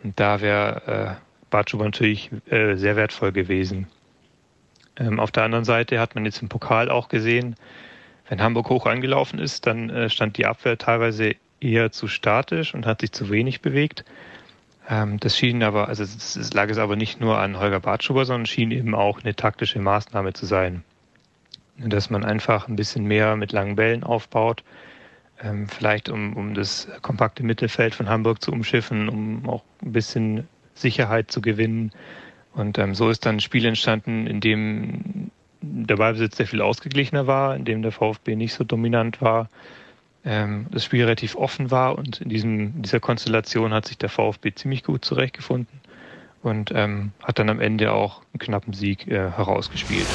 Und 0.05 0.21
da 0.21 0.41
wäre 0.41 1.19
Bartschuber 1.53 1.85
natürlich 1.85 2.31
äh, 2.51 2.75
sehr 2.75 2.97
wertvoll 2.97 3.31
gewesen. 3.31 3.87
Ähm, 4.97 5.21
auf 5.21 5.31
der 5.31 5.45
anderen 5.45 5.65
Seite 5.65 6.01
hat 6.01 6.17
man 6.17 6.25
jetzt 6.25 6.43
im 6.43 6.49
Pokal 6.49 6.91
auch 6.91 7.09
gesehen, 7.09 7.55
wenn 8.29 8.43
Hamburg 8.43 8.69
hoch 8.71 8.87
angelaufen 8.87 9.39
ist, 9.39 9.67
dann 9.67 9.91
äh, 9.91 10.09
stand 10.09 10.37
die 10.39 10.47
Abwehr 10.47 10.79
teilweise 10.79 11.37
eher 11.61 11.93
zu 11.93 12.09
statisch 12.09 12.75
und 12.75 12.87
hat 12.87 13.03
sich 13.03 13.13
zu 13.13 13.31
wenig 13.31 13.61
bewegt. 13.61 14.05
Ähm, 14.89 15.21
das 15.21 15.37
schien 15.37 15.63
aber, 15.63 15.89
also 15.89 16.03
es, 16.03 16.37
es 16.37 16.53
lag 16.53 16.69
es 16.69 16.79
aber 16.79 16.97
nicht 16.97 17.21
nur 17.21 17.39
an 17.39 17.59
Holger 17.59 17.81
Bartschuber, 17.81 18.25
sondern 18.25 18.47
schien 18.47 18.71
eben 18.71 18.95
auch 18.95 19.23
eine 19.23 19.35
taktische 19.35 19.79
Maßnahme 19.79 20.33
zu 20.33 20.47
sein. 20.47 20.83
Dass 21.79 22.11
man 22.11 22.25
einfach 22.25 22.69
ein 22.69 22.77
bisschen 22.77 23.05
mehr 23.05 23.37
mit 23.37 23.53
langen 23.53 23.77
Bällen 23.77 24.05
aufbaut, 24.05 24.63
ähm, 25.43 25.69
vielleicht 25.69 26.09
um, 26.09 26.37
um 26.37 26.55
das 26.55 26.89
kompakte 27.01 27.43
Mittelfeld 27.43 27.95
von 27.95 28.09
Hamburg 28.09 28.43
zu 28.43 28.53
umschiffen, 28.53 29.09
um 29.09 29.49
auch 29.49 29.63
ein 29.83 29.93
bisschen 29.93 30.49
Sicherheit 30.75 31.31
zu 31.31 31.41
gewinnen. 31.41 31.93
Und 32.55 32.79
ähm, 32.79 32.95
so 32.95 33.09
ist 33.09 33.25
dann 33.27 33.37
ein 33.37 33.41
Spiel 33.41 33.65
entstanden, 33.65 34.27
in 34.27 34.41
dem 34.41 35.31
der 35.63 35.97
Ballbesitz 35.97 36.37
sehr 36.37 36.47
viel 36.47 36.61
ausgeglichener 36.61 37.27
war, 37.27 37.57
in 37.57 37.65
dem 37.65 37.83
der 37.83 37.93
VfB 37.93 38.37
nicht 38.37 38.55
so 38.55 38.65
dominant 38.65 39.21
war, 39.23 39.49
ähm, 40.25 40.67
das 40.71 40.85
Spiel 40.85 41.03
relativ 41.03 41.37
offen 41.37 41.71
war 41.71 41.97
und 41.99 42.21
in 42.21 42.29
diesem, 42.29 42.83
dieser 42.83 43.01
Konstellation 43.01 43.73
hat 43.73 43.87
sich 43.87 43.99
der 43.99 44.09
VfB 44.09 44.55
ziemlich 44.55 44.83
gut 44.85 45.05
zurechtgefunden 45.05 45.81
und 46.43 46.73
ähm, 46.75 47.13
hat 47.23 47.39
dann 47.39 47.49
am 47.49 47.61
Ende 47.61 47.93
auch 47.93 48.23
einen 48.33 48.41
knappen 48.41 48.73
Sieg 48.73 49.07
äh, 49.07 49.31
herausgespielt. 49.31 50.07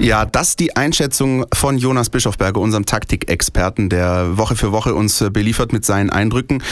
Ja, 0.00 0.26
das 0.26 0.56
die 0.56 0.74
Einschätzung 0.74 1.46
von 1.54 1.78
Jonas 1.78 2.10
Bischofberger, 2.10 2.60
unserem 2.60 2.84
Taktikexperten, 2.84 3.88
der 3.88 4.36
Woche 4.36 4.56
für 4.56 4.72
Woche 4.72 4.94
uns 4.94 5.20
äh, 5.20 5.30
beliefert 5.30 5.72
mit 5.72 5.84
seinen 5.84 6.10
Eindrücken. 6.10 6.62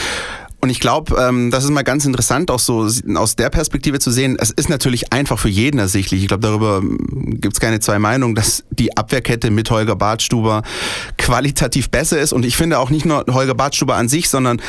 Und 0.63 0.69
ich 0.69 0.79
glaube, 0.79 1.21
ähm, 1.21 1.51
das 1.51 1.65
ist 1.65 1.71
mal 1.71 1.81
ganz 1.81 2.05
interessant, 2.05 2.49
auch 2.49 2.57
so 2.57 2.87
aus 3.15 3.35
der 3.35 3.49
Perspektive 3.49 3.99
zu 3.99 4.11
sehen. 4.11 4.37
Es 4.39 4.49
ist 4.49 4.69
natürlich 4.69 5.11
einfach 5.11 5.37
für 5.37 5.49
jeden 5.49 5.77
ersichtlich. 5.77 6.21
Ich 6.21 6.29
glaube, 6.29 6.41
darüber 6.41 6.77
ähm, 6.77 7.41
gibt 7.41 7.55
es 7.55 7.59
keine 7.59 7.81
zwei 7.81 7.99
Meinungen, 7.99 8.33
dass 8.33 8.63
die 8.69 8.95
Abwehrkette 8.95 9.51
mit 9.51 9.69
Holger 9.69 9.97
Bartstuber 9.97 10.61
qualitativ 11.17 11.89
besser 11.89 12.17
ist. 12.17 12.31
Und 12.31 12.45
ich 12.45 12.55
finde 12.55 12.79
auch 12.79 12.91
nicht 12.91 13.05
nur 13.05 13.25
Holger 13.29 13.55
Bartstuber 13.55 13.95
an 13.95 14.07
sich, 14.07 14.29
sondern 14.29 14.61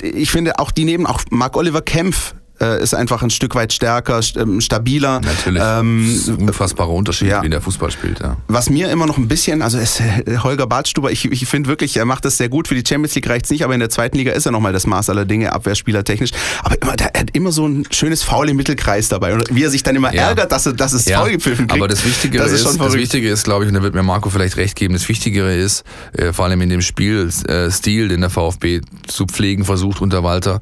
äh, 0.00 0.06
ich 0.06 0.30
finde 0.30 0.58
auch 0.58 0.70
die 0.70 0.86
neben 0.86 1.04
auch 1.04 1.20
Marc 1.28 1.54
Oliver 1.58 1.82
Kempf 1.82 2.34
äh, 2.60 2.82
ist 2.82 2.94
einfach 2.94 3.22
ein 3.22 3.30
Stück 3.30 3.54
weit 3.54 3.72
stärker, 3.72 4.20
ähm, 4.36 4.60
stabiler. 4.60 5.20
Natürlich. 5.20 5.62
Ähm, 5.64 6.04
das 6.06 6.16
ist 6.16 6.28
ein 6.28 6.36
unfassbarer 6.36 6.90
Unterschied, 6.90 7.28
ja. 7.28 7.42
wie 7.42 7.48
der 7.48 7.60
Fußball 7.60 7.90
spielt. 7.90 8.20
Ja. 8.20 8.36
Was 8.48 8.70
mir 8.70 8.90
immer 8.90 9.06
noch 9.06 9.18
ein 9.18 9.28
bisschen, 9.28 9.62
also 9.62 9.78
ist, 9.78 10.00
äh, 10.00 10.38
Holger 10.38 10.66
Bartstuber, 10.66 11.10
ich, 11.10 11.30
ich 11.30 11.46
finde 11.46 11.68
wirklich, 11.68 11.96
er 11.96 12.04
macht 12.04 12.24
das 12.24 12.36
sehr 12.36 12.48
gut. 12.48 12.68
Für 12.68 12.74
die 12.74 12.84
Champions 12.86 13.14
League 13.14 13.28
reicht 13.28 13.46
es 13.46 13.50
nicht, 13.50 13.64
aber 13.64 13.74
in 13.74 13.80
der 13.80 13.90
zweiten 13.90 14.16
Liga 14.16 14.32
ist 14.32 14.46
er 14.46 14.52
nochmal 14.52 14.72
das 14.72 14.86
Maß 14.86 15.10
aller 15.10 15.24
Dinge, 15.24 15.52
Abwehrspieler 15.52 16.04
technisch. 16.04 16.30
Aber 16.62 16.80
immer, 16.80 16.94
er 16.98 17.20
hat 17.20 17.30
immer 17.32 17.52
so 17.52 17.66
ein 17.66 17.86
schönes 17.90 18.22
Foul 18.22 18.48
im 18.48 18.56
Mittelkreis 18.56 19.08
dabei. 19.08 19.34
Und 19.34 19.54
wie 19.54 19.64
er 19.64 19.70
sich 19.70 19.82
dann 19.82 19.96
immer 19.96 20.14
ja. 20.14 20.28
ärgert, 20.28 20.52
dass, 20.52 20.66
er, 20.66 20.72
dass 20.72 20.92
es 20.92 21.06
ja. 21.06 21.20
Foul 21.20 21.32
gepfiffen 21.32 21.66
kriegt. 21.66 21.80
Aber 21.80 21.88
das 21.88 22.04
Wichtige 22.04 22.38
das 22.38 22.52
ist, 22.52 22.64
ist 22.64 22.80
das 22.80 22.94
Wichtige 22.94 23.28
ist, 23.28 23.44
glaube 23.44 23.64
ich, 23.64 23.68
und 23.68 23.74
da 23.74 23.82
wird 23.82 23.94
mir 23.94 24.02
Marco 24.02 24.30
vielleicht 24.30 24.56
recht 24.56 24.76
geben, 24.76 24.94
das 24.94 25.08
Wichtigere 25.08 25.54
ist, 25.54 25.84
äh, 26.12 26.32
vor 26.32 26.46
allem 26.46 26.60
in 26.60 26.70
dem 26.70 26.82
Spielstil, 26.82 28.06
äh, 28.06 28.08
den 28.08 28.20
der 28.20 28.30
VfB 28.30 28.80
zu 29.06 29.26
pflegen 29.26 29.64
versucht 29.64 30.00
unter 30.00 30.22
Walter, 30.22 30.60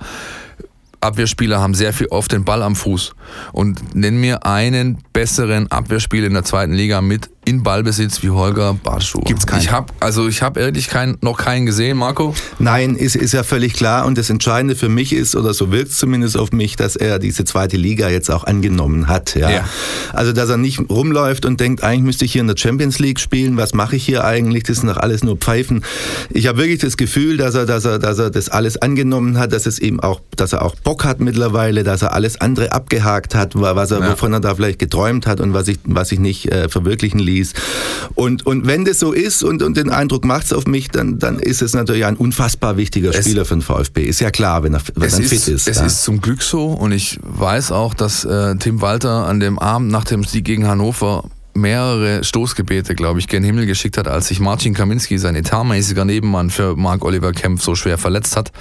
Abwehrspieler 1.05 1.61
haben 1.61 1.75
sehr 1.75 1.93
viel 1.93 2.09
oft 2.09 2.33
den 2.33 2.45
Ball 2.45 2.63
am 2.63 2.77
Fuß. 2.77 3.15
Und 3.53 3.95
nenn 3.95 4.19
mir 4.19 4.45
einen 4.47 4.99
besseren 5.13 5.71
Abwehrspieler 5.71 6.27
in 6.27 6.35
der 6.35 6.45
zweiten 6.45 6.73
Liga 6.73 7.01
mit 7.01 7.31
in 7.45 7.63
Ballbesitz 7.63 8.23
wie 8.23 8.31
Holger 8.31 8.75
Bartschuh. 8.75 9.21
Gibt's 9.21 9.47
keinen. 9.47 9.61
Ich 9.61 9.71
habe 9.71 9.93
also 10.01 10.29
ich 10.29 10.43
habe 10.43 10.61
ehrlich 10.61 10.89
kein, 10.89 11.17
noch 11.21 11.39
keinen 11.39 11.67
gesehen, 11.67 11.99
Marco. 11.99 12.35
Nein, 12.59 12.97
ist, 12.97 13.17
ist 13.17 13.33
ja 13.33 13.43
völlig 13.43 13.75
klar. 13.75 14.07
Und 14.07 14.17
das 14.19 14.31
Entscheidende 14.31 14.77
für 14.77 14.89
mich 14.89 15.13
ist, 15.13 15.37
oder 15.37 15.55
so 15.55 15.71
wirkt 15.71 15.91
es 15.91 15.97
zumindest 15.99 16.37
auf 16.37 16.53
mich, 16.53 16.77
dass 16.77 16.97
er 16.97 17.19
diese 17.19 17.45
zweite 17.45 17.77
Liga 17.77 18.09
jetzt 18.09 18.31
auch 18.31 18.45
angenommen 18.45 19.09
hat. 19.09 19.35
Ja? 19.35 19.51
Ja. 19.51 19.65
Also, 20.13 20.33
dass 20.33 20.49
er 20.49 20.57
nicht 20.57 20.81
rumläuft 20.89 21.45
und 21.45 21.61
denkt, 21.61 21.83
eigentlich 21.83 22.03
müsste 22.05 22.25
ich 22.25 22.33
hier 22.33 22.41
in 22.41 22.49
der 22.49 22.57
Champions 22.57 22.99
League 22.99 23.21
spielen. 23.21 23.57
Was 23.57 23.75
mache 23.75 23.97
ich 23.97 24.05
hier 24.05 24.25
eigentlich? 24.25 24.63
Das 24.65 24.79
sind 24.79 24.89
doch 24.89 24.97
alles 24.97 25.23
nur 25.23 25.37
Pfeifen. 25.37 25.85
Ich 26.31 26.47
habe 26.47 26.59
wirklich 26.59 26.81
das 26.81 26.97
Gefühl, 26.97 27.37
dass 27.37 27.55
er, 27.55 27.67
dass 27.67 27.85
er, 27.85 27.99
dass 27.99 28.19
er 28.19 28.31
das 28.31 28.49
alles 28.49 28.77
angenommen 28.79 29.39
hat, 29.39 29.53
dass 29.53 29.67
es 29.67 29.79
ihm 29.79 30.01
auch, 30.01 30.21
dass 30.37 30.53
er 30.53 30.63
auch 30.63 30.75
Bock 30.77 31.05
hat 31.05 31.21
mittlerweile, 31.21 31.85
dass 31.85 32.03
er 32.03 32.13
alles 32.13 32.41
andere 32.41 32.73
abgehakt 32.73 33.35
hat, 33.35 33.53
was 33.55 33.91
er, 33.91 34.01
Ja. 34.01 34.13
wovon 34.13 34.33
er 34.33 34.41
da 34.41 34.55
vielleicht 34.55 34.79
geträumt 34.79 35.27
hat 35.27 35.41
und 35.41 35.53
was 35.55 35.69
ich, 35.69 35.79
was 35.85 36.11
ich 36.13 36.19
nicht 36.19 36.51
äh, 36.51 36.69
verwirklichen 36.69 37.19
ließ. 37.19 37.34
Und, 38.15 38.47
und 38.47 38.67
wenn 38.67 38.85
das 38.85 38.99
so 39.01 39.13
ist 39.13 39.43
und, 39.43 39.63
und 39.63 39.77
den 39.77 39.91
Eindruck 39.91 40.25
macht 40.25 40.47
es 40.47 40.53
auf 40.53 40.67
mich, 40.67 40.89
dann, 40.89 41.19
dann 41.19 41.39
ist 41.39 41.63
es 41.63 41.75
natürlich 41.75 42.05
ein 42.05 42.17
unfassbar 42.17 42.77
wichtiger 42.77 43.11
Es- 43.11 43.25
Spieler 43.25 43.45
für 43.45 43.55
den 43.57 43.63
VfB. 43.63 44.05
Ist 44.05 44.21
ja 44.21 44.31
klar, 44.31 44.63
wenn 44.63 44.75
er, 44.75 44.81
wenn 44.95 45.09
Es 45.09 45.15
er 45.15 45.21
ist, 45.21 45.29
fit 45.31 45.49
ist. 45.55 45.69
es 45.69 45.79
ja. 45.79 45.87
ist 45.87 46.03
zum 46.03 46.21
Glück 46.21 46.43
so 46.43 46.67
und 46.67 46.93
ich 46.93 47.19
weiß 47.23 47.73
auch, 47.73 47.95
dass 47.95 48.25
äh, 48.25 48.57
Tim 48.57 48.81
Walter 48.81 49.27
an 49.27 49.41
dem 49.41 49.59
Abend 49.59 49.91
nach 49.91 50.05
dem 50.05 50.25
Sieg 50.25 50.45
gegen 50.45 50.67
Hannover 50.67 51.25
mehrere 51.55 52.25
Stoßgebete, 52.25 52.95
glaube 52.95 53.21
ich, 53.21 53.29
gen 53.29 53.45
Himmel 53.45 53.67
geschickt 53.67 53.97
hat, 53.97 54.09
als 54.09 54.29
sich 54.29 54.41
Marcin 54.41 54.75
Kaminski, 54.75 55.19
sein 55.19 55.37
etatmäßiger 55.37 56.05
Nebenmann 56.05 56.51
für 56.51 56.77
Marc-Oliver 56.77 57.33
Kempf, 57.33 57.63
so 57.63 57.75
schwer 57.75 57.97
verletzt 57.99 58.37
hat, 58.37 58.53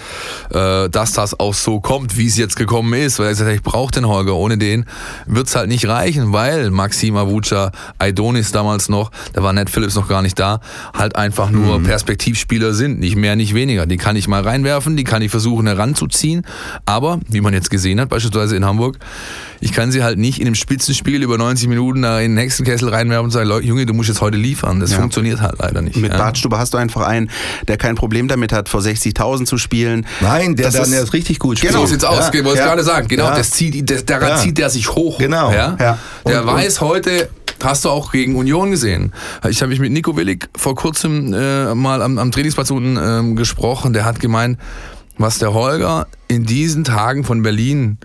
äh, 0.51 0.89
dass 0.89 1.13
das 1.13 1.39
auch 1.39 1.53
so 1.53 1.79
kommt, 1.79 2.17
wie 2.17 2.27
es 2.27 2.37
jetzt 2.37 2.55
gekommen 2.55 2.93
ist, 2.93 3.19
weil 3.19 3.27
er 3.27 3.31
gesagt 3.31 3.49
hat, 3.49 3.55
ich 3.55 3.63
brauche 3.63 3.91
den 3.91 4.07
Holger, 4.07 4.35
ohne 4.35 4.57
den 4.57 4.85
wird's 5.25 5.55
halt 5.55 5.69
nicht 5.69 5.87
reichen, 5.87 6.33
weil 6.33 6.71
Maxim 6.71 7.17
Avuca, 7.17 7.71
Aidonis 7.97 8.51
damals 8.51 8.89
noch, 8.89 9.11
da 9.33 9.43
war 9.43 9.53
Ned 9.53 9.69
Phillips 9.69 9.95
noch 9.95 10.07
gar 10.07 10.21
nicht 10.21 10.39
da, 10.39 10.59
halt 10.93 11.15
einfach 11.15 11.49
nur 11.49 11.81
Perspektivspieler 11.83 12.73
sind, 12.73 12.99
nicht 12.99 13.15
mehr, 13.15 13.35
nicht 13.35 13.53
weniger. 13.53 13.85
Die 13.85 13.97
kann 13.97 14.15
ich 14.15 14.27
mal 14.27 14.43
reinwerfen, 14.43 14.95
die 14.95 15.03
kann 15.03 15.21
ich 15.21 15.31
versuchen 15.31 15.67
heranzuziehen, 15.67 16.45
aber, 16.85 17.19
wie 17.27 17.41
man 17.41 17.53
jetzt 17.53 17.69
gesehen 17.69 17.99
hat, 17.99 18.09
beispielsweise 18.09 18.55
in 18.55 18.65
Hamburg, 18.65 18.97
ich 19.63 19.71
kann 19.71 19.91
sie 19.93 20.03
halt 20.03 20.19
nicht 20.19 20.39
in 20.41 20.47
einem 20.47 20.55
Spitzenspiel 20.55 21.23
über 21.23 21.37
90 21.37 21.69
Minuten 21.69 22.01
da 22.01 22.19
in 22.19 22.31
den 22.31 22.37
Hexenkessel 22.37 22.89
reinwerfen 22.89 23.25
und 23.25 23.31
sagen, 23.31 23.47
Leute, 23.47 23.65
Junge, 23.65 23.85
du 23.85 23.93
musst 23.93 24.09
jetzt 24.09 24.19
heute 24.19 24.35
liefern. 24.35 24.81
Das 24.81 24.91
Ja. 24.91 24.97
funktioniert 24.99 25.39
halt 25.39 25.55
leider 25.59 25.81
nicht. 25.81 25.95
Mit 25.95 26.11
ja. 26.11 26.17
Bartstube 26.17 26.57
hast 26.59 26.73
du 26.73 26.77
einfach 26.77 27.01
einen, 27.07 27.29
der 27.69 27.77
kein 27.77 27.95
Problem 27.95 28.27
damit 28.27 28.51
hat, 28.51 28.67
vor 28.67 28.81
60.000 28.81 29.45
zu 29.47 29.57
spielen. 29.57 30.05
Nein, 30.19 30.57
der 30.57 30.65
Das 30.65 30.73
dann 30.75 30.83
ist- 30.83 30.91
erst 30.91 31.13
richtig 31.13 31.39
gut 31.39 31.59
spielt. 31.59 31.71
So 31.71 31.85
sieht's 31.85 32.03
aus, 32.03 32.27
ich 32.27 32.33
wollte 32.43 32.49
es 32.49 32.57
ja. 32.59 32.65
gerade 32.65 32.83
sagen. 32.83 33.07
Genau, 33.07 33.25
Ja. 33.29 33.37
das 33.37 33.51
zieht, 33.51 33.89
das, 33.89 34.03
daran 34.03 34.29
Ja. 34.29 34.35
zieht 34.37 34.57
der 34.57 34.69
sich 34.69 34.89
hoch. 34.89 35.17
Genau. 35.17 35.51
Ja? 35.53 35.77
Ja. 35.79 35.97
Der 36.27 36.41
Und- 36.41 36.47
weiß 36.47 36.81
heute, 36.81 37.29
hast 37.63 37.85
du 37.85 37.89
auch 37.89 38.11
gegen 38.11 38.35
Union 38.35 38.71
gesehen. 38.71 39.13
Ich 39.49 39.61
habe 39.61 39.69
mich 39.69 39.79
mit 39.79 39.93
Nico 39.93 40.17
Willig 40.17 40.49
vor 40.57 40.75
kurzem 40.75 41.33
äh, 41.33 41.73
mal 41.73 42.01
am, 42.01 42.17
am 42.17 42.31
Trainingsplatz 42.33 42.69
unten 42.69 42.97
ähm, 43.01 43.37
gesprochen. 43.37 43.93
Der 43.93 44.03
hat 44.03 44.19
gemeint, 44.19 44.59
was 45.17 45.37
der 45.39 45.53
Holger 45.53 46.07
in 46.27 46.43
diesen 46.45 46.83
Tagen 46.83 47.23
von 47.23 47.43
Berlin 47.43 47.97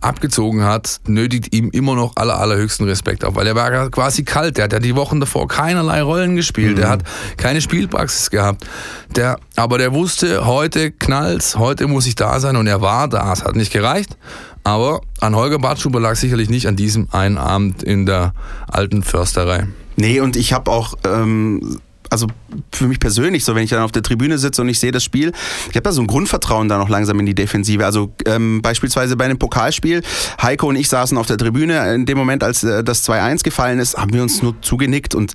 abgezogen 0.00 0.64
hat, 0.64 1.00
nötigt 1.06 1.54
ihm 1.54 1.70
immer 1.70 1.94
noch 1.94 2.12
aller, 2.16 2.38
allerhöchsten 2.38 2.86
Respekt 2.86 3.24
auf, 3.24 3.34
weil 3.34 3.46
er 3.46 3.54
war 3.54 3.90
quasi 3.90 4.24
kalt. 4.24 4.56
Der 4.56 4.64
hat 4.64 4.72
ja 4.72 4.78
die 4.78 4.96
Wochen 4.96 5.20
davor 5.20 5.48
keinerlei 5.48 6.02
Rollen 6.02 6.36
gespielt. 6.36 6.78
Der 6.78 6.88
hat 6.88 7.02
keine 7.36 7.60
Spielpraxis 7.60 8.30
gehabt. 8.30 8.66
Der, 9.14 9.38
aber 9.56 9.78
der 9.78 9.92
wusste, 9.92 10.46
heute 10.46 10.90
knallt's, 10.90 11.56
heute 11.56 11.86
muss 11.86 12.06
ich 12.06 12.14
da 12.14 12.40
sein 12.40 12.56
und 12.56 12.66
er 12.66 12.80
war 12.80 13.08
da. 13.08 13.32
Es 13.32 13.44
hat 13.44 13.56
nicht 13.56 13.72
gereicht. 13.72 14.16
Aber 14.64 15.00
an 15.20 15.36
Holger 15.36 15.60
Bartschuber 15.60 16.00
lag 16.00 16.16
sicherlich 16.16 16.50
nicht 16.50 16.66
an 16.66 16.74
diesem 16.74 17.08
einen 17.12 17.38
Abend 17.38 17.84
in 17.84 18.04
der 18.04 18.34
alten 18.66 19.04
Försterei. 19.04 19.68
Nee, 19.94 20.20
und 20.20 20.36
ich 20.36 20.52
habe 20.52 20.70
auch, 20.70 20.94
ähm, 21.04 21.80
also 22.16 22.26
für 22.72 22.86
mich 22.88 22.98
persönlich, 22.98 23.44
so 23.44 23.54
wenn 23.54 23.62
ich 23.64 23.70
dann 23.70 23.82
auf 23.82 23.92
der 23.92 24.02
Tribüne 24.02 24.38
sitze 24.38 24.62
und 24.62 24.68
ich 24.68 24.78
sehe 24.80 24.90
das 24.90 25.04
Spiel, 25.04 25.32
ich 25.70 25.76
habe 25.76 25.82
da 25.82 25.92
so 25.92 26.00
ein 26.00 26.06
Grundvertrauen 26.06 26.68
da 26.68 26.78
noch 26.78 26.88
langsam 26.88 27.20
in 27.20 27.26
die 27.26 27.34
Defensive. 27.34 27.84
Also 27.84 28.12
ähm, 28.24 28.62
beispielsweise 28.62 29.16
bei 29.16 29.26
einem 29.26 29.38
Pokalspiel, 29.38 30.02
Heiko 30.40 30.68
und 30.68 30.76
ich 30.76 30.88
saßen 30.88 31.18
auf 31.18 31.26
der 31.26 31.36
Tribüne, 31.36 31.94
in 31.94 32.06
dem 32.06 32.16
Moment, 32.16 32.42
als 32.42 32.64
äh, 32.64 32.82
das 32.82 33.06
2-1 33.08 33.42
gefallen 33.44 33.78
ist, 33.78 33.96
haben 33.96 34.12
wir 34.14 34.22
uns 34.22 34.42
nur 34.42 34.54
zugenickt 34.62 35.14
und 35.14 35.34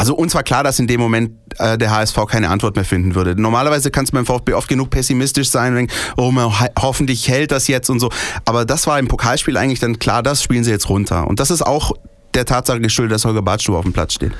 also 0.00 0.14
uns 0.14 0.32
war 0.34 0.44
klar, 0.44 0.62
dass 0.62 0.78
in 0.78 0.86
dem 0.86 1.00
Moment 1.00 1.32
äh, 1.58 1.76
der 1.76 1.90
HSV 1.90 2.16
keine 2.28 2.50
Antwort 2.50 2.76
mehr 2.76 2.84
finden 2.84 3.16
würde. 3.16 3.34
Normalerweise 3.40 3.90
kannst 3.90 4.12
du 4.12 4.16
beim 4.16 4.26
VfB 4.26 4.54
oft 4.54 4.68
genug 4.68 4.90
pessimistisch 4.90 5.50
sein 5.50 5.74
denken, 5.74 5.92
oh, 6.16 6.30
man, 6.30 6.46
ho- 6.60 6.66
hoffentlich 6.78 7.28
hält 7.28 7.50
das 7.50 7.66
jetzt 7.66 7.90
und 7.90 7.98
so. 7.98 8.08
Aber 8.44 8.64
das 8.64 8.86
war 8.86 8.98
im 9.00 9.08
Pokalspiel 9.08 9.56
eigentlich 9.56 9.80
dann 9.80 9.98
klar, 9.98 10.22
das 10.22 10.40
spielen 10.42 10.62
sie 10.62 10.70
jetzt 10.70 10.88
runter. 10.88 11.26
Und 11.26 11.40
das 11.40 11.50
ist 11.50 11.62
auch 11.66 11.92
der 12.38 12.46
Tatsache 12.46 12.80
geschuldet, 12.80 13.14
dass 13.14 13.24
Holger 13.24 13.42
Bartschuh 13.42 13.76
auf 13.76 13.84
dem 13.84 13.92
Platz 13.92 14.14
steht. 14.14 14.32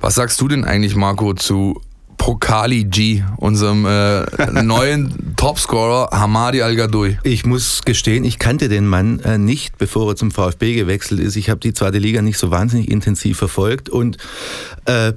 Was 0.00 0.14
sagst 0.14 0.40
du 0.40 0.48
denn 0.48 0.64
eigentlich, 0.64 0.96
Marco, 0.96 1.34
zu 1.34 1.80
Pokali 2.16 2.84
G, 2.84 3.22
unserem 3.36 3.84
äh, 3.84 4.24
neuen 4.62 5.34
Topscorer 5.36 6.08
Hamadi 6.12 6.62
Al-Gadoui? 6.62 7.18
Ich 7.24 7.44
muss 7.44 7.82
gestehen, 7.82 8.24
ich 8.24 8.38
kannte 8.38 8.68
den 8.68 8.86
Mann 8.86 9.20
äh, 9.20 9.38
nicht, 9.38 9.76
bevor 9.76 10.08
er 10.10 10.16
zum 10.16 10.30
VfB 10.30 10.74
gewechselt 10.74 11.20
ist. 11.20 11.36
Ich 11.36 11.50
habe 11.50 11.60
die 11.60 11.74
zweite 11.74 11.98
Liga 11.98 12.22
nicht 12.22 12.38
so 12.38 12.50
wahnsinnig 12.50 12.90
intensiv 12.90 13.36
verfolgt 13.36 13.90
und 13.90 14.16
äh, 14.86 15.12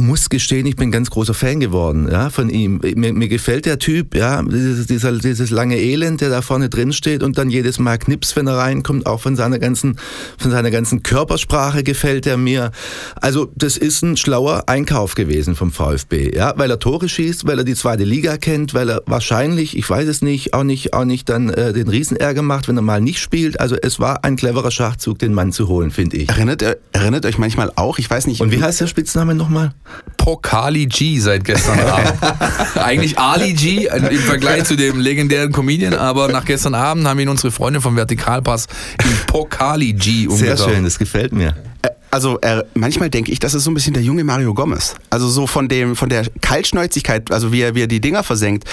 muss 0.00 0.28
gestehen, 0.28 0.66
ich 0.66 0.76
bin 0.76 0.90
ganz 0.90 1.10
großer 1.10 1.34
Fan 1.34 1.60
geworden 1.60 2.08
ja, 2.10 2.30
von 2.30 2.50
ihm. 2.50 2.80
Mir, 2.94 3.12
mir 3.12 3.28
gefällt 3.28 3.66
der 3.66 3.78
Typ, 3.78 4.14
ja, 4.14 4.42
dieses, 4.42 4.86
dieser, 4.86 5.12
dieses 5.12 5.50
lange 5.50 5.78
Elend, 5.78 6.20
der 6.20 6.30
da 6.30 6.42
vorne 6.42 6.68
drin 6.68 6.92
steht 6.92 7.22
und 7.22 7.38
dann 7.38 7.50
jedes 7.50 7.78
Mal 7.78 7.98
knips, 7.98 8.36
wenn 8.36 8.46
er 8.46 8.56
reinkommt, 8.56 9.06
auch 9.06 9.20
von 9.20 9.36
seiner 9.36 9.58
ganzen, 9.58 9.96
von 10.38 10.50
seiner 10.50 10.70
ganzen 10.70 11.02
Körpersprache 11.02 11.82
gefällt 11.82 12.26
er 12.26 12.36
mir. 12.36 12.72
Also 13.20 13.52
das 13.54 13.76
ist 13.76 14.02
ein 14.02 14.16
schlauer 14.16 14.64
Einkauf 14.66 15.14
gewesen 15.14 15.54
vom 15.54 15.70
VfB, 15.70 16.36
ja, 16.36 16.54
weil 16.56 16.70
er 16.70 16.78
Tore 16.78 17.08
schießt, 17.08 17.46
weil 17.46 17.58
er 17.58 17.64
die 17.64 17.74
zweite 17.74 18.04
Liga 18.04 18.36
kennt, 18.36 18.74
weil 18.74 18.90
er 18.90 19.02
wahrscheinlich, 19.06 19.76
ich 19.76 19.88
weiß 19.88 20.08
es 20.08 20.22
nicht, 20.22 20.54
auch 20.54 20.64
nicht, 20.64 20.94
auch 20.94 21.04
nicht 21.04 21.28
dann 21.28 21.50
äh, 21.50 21.72
den 21.72 21.88
Riesenärger 21.88 22.42
macht, 22.42 22.68
wenn 22.68 22.76
er 22.76 22.82
mal 22.82 23.00
nicht 23.00 23.20
spielt. 23.20 23.60
Also 23.60 23.76
es 23.80 24.00
war 24.00 24.24
ein 24.24 24.36
cleverer 24.36 24.70
Schachzug, 24.70 25.18
den 25.18 25.34
Mann 25.34 25.52
zu 25.52 25.68
holen, 25.68 25.90
finde 25.90 26.16
ich. 26.16 26.28
Erinnert, 26.28 26.64
erinnert 26.92 27.26
euch 27.26 27.38
manchmal 27.38 27.72
auch, 27.76 27.98
ich 27.98 28.08
weiß 28.08 28.26
nicht. 28.26 28.40
Und 28.40 28.50
wie 28.50 28.62
heißt 28.62 28.80
der 28.80 28.86
Spitzname 28.86 29.34
nochmal? 29.34 29.72
Pokali 30.16 30.86
G 30.86 31.18
seit 31.18 31.44
gestern 31.44 31.78
Abend. 31.86 32.12
Eigentlich 32.76 33.18
Ali 33.18 33.54
G 33.54 33.86
im 33.86 34.18
Vergleich 34.18 34.64
zu 34.64 34.76
dem 34.76 35.00
legendären 35.00 35.50
Comedian, 35.52 35.94
aber 35.94 36.28
nach 36.28 36.44
gestern 36.44 36.74
Abend 36.74 37.06
haben 37.06 37.18
ihn 37.20 37.28
unsere 37.28 37.50
Freunde 37.50 37.80
vom 37.80 37.96
Vertikalpass 37.96 38.66
in 39.02 39.10
Pokali 39.26 39.92
G 39.94 40.22
Sehr 40.22 40.30
umgetauft. 40.30 40.70
schön, 40.70 40.84
das 40.84 40.98
gefällt 40.98 41.32
mir. 41.32 41.54
Äh, 41.82 41.88
Also 42.10 42.38
er, 42.42 42.66
manchmal 42.74 43.08
denke 43.08 43.30
ich, 43.32 43.38
das 43.38 43.54
ist 43.54 43.64
so 43.64 43.70
ein 43.70 43.74
bisschen 43.74 43.94
der 43.94 44.02
junge 44.02 44.24
Mario 44.24 44.52
Gomez. 44.52 44.94
Also 45.10 45.28
so 45.28 45.46
von 45.46 45.68
dem 45.68 45.94
von 45.96 46.08
der 46.08 46.26
Kaltschnäuzigkeit, 46.42 47.30
also 47.30 47.52
wie 47.52 47.62
er, 47.62 47.74
wie 47.74 47.82
er 47.82 47.86
die 47.86 48.00
Dinger 48.00 48.22
versenkt. 48.24 48.64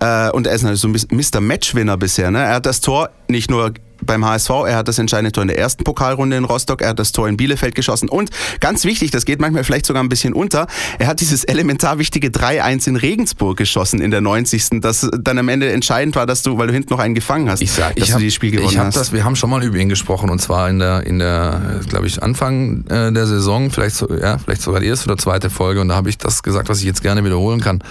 Äh, 0.00 0.30
und 0.30 0.46
er 0.46 0.54
ist 0.54 0.62
natürlich 0.62 0.80
so 0.80 0.88
ein 0.88 1.16
Mr. 1.16 1.40
Matchwinner 1.40 1.96
bisher. 1.96 2.30
Ne? 2.30 2.38
Er 2.40 2.54
hat 2.54 2.66
das 2.66 2.80
Tor 2.80 3.10
nicht 3.28 3.50
nur 3.50 3.72
beim 4.02 4.24
HSV, 4.24 4.50
er 4.66 4.76
hat 4.76 4.88
das 4.88 4.98
entscheidende 4.98 5.32
Tor 5.32 5.42
in 5.42 5.48
der 5.48 5.58
ersten 5.58 5.84
Pokalrunde 5.84 6.36
in 6.36 6.44
Rostock, 6.44 6.82
er 6.82 6.90
hat 6.90 6.98
das 6.98 7.12
Tor 7.12 7.28
in 7.28 7.36
Bielefeld 7.36 7.74
geschossen 7.74 8.08
und 8.08 8.30
ganz 8.60 8.84
wichtig, 8.84 9.10
das 9.10 9.24
geht 9.24 9.40
manchmal 9.40 9.64
vielleicht 9.64 9.86
sogar 9.86 10.02
ein 10.02 10.08
bisschen 10.08 10.32
unter, 10.32 10.66
er 10.98 11.06
hat 11.06 11.20
dieses 11.20 11.44
elementar 11.44 11.98
wichtige 11.98 12.28
3-1 12.28 12.88
in 12.88 12.96
Regensburg 12.96 13.56
geschossen 13.56 14.00
in 14.00 14.10
der 14.10 14.20
90. 14.20 14.80
Das 14.80 15.08
dann 15.18 15.38
am 15.38 15.48
Ende 15.48 15.70
entscheidend 15.72 16.16
war, 16.16 16.26
dass 16.26 16.42
du, 16.42 16.58
weil 16.58 16.66
du 16.68 16.72
hinten 16.72 16.92
noch 16.92 17.00
einen 17.00 17.14
gefangen 17.14 17.48
hast, 17.50 17.62
Ich 17.62 17.72
sag, 17.72 17.94
dass 17.96 18.02
ich 18.02 18.06
du 18.08 18.12
hab, 18.14 18.20
dieses 18.20 18.34
Spiel 18.34 18.50
gewonnen 18.50 18.70
ich 18.70 18.78
hab 18.78 18.86
hast. 18.86 18.96
das, 18.96 19.12
wir 19.12 19.24
haben 19.24 19.36
schon 19.36 19.50
mal 19.50 19.62
über 19.62 19.76
ihn 19.78 19.88
gesprochen 19.88 20.30
und 20.30 20.40
zwar 20.40 20.68
in 20.68 20.78
der, 20.78 21.06
in 21.06 21.18
der, 21.18 21.80
glaube 21.88 22.06
ich, 22.06 22.22
Anfang 22.22 22.84
äh, 22.88 23.12
der 23.12 23.26
Saison, 23.26 23.70
vielleicht, 23.70 23.96
so, 23.96 24.08
ja, 24.12 24.38
vielleicht 24.38 24.62
sogar 24.62 24.80
die 24.80 24.86
erste 24.86 25.10
oder 25.10 25.18
zweite 25.18 25.50
Folge 25.50 25.80
und 25.80 25.88
da 25.88 25.94
habe 25.94 26.08
ich 26.08 26.18
das 26.18 26.42
gesagt, 26.42 26.68
was 26.68 26.78
ich 26.80 26.84
jetzt 26.84 27.02
gerne 27.02 27.24
wiederholen 27.24 27.60
kann. 27.60 27.82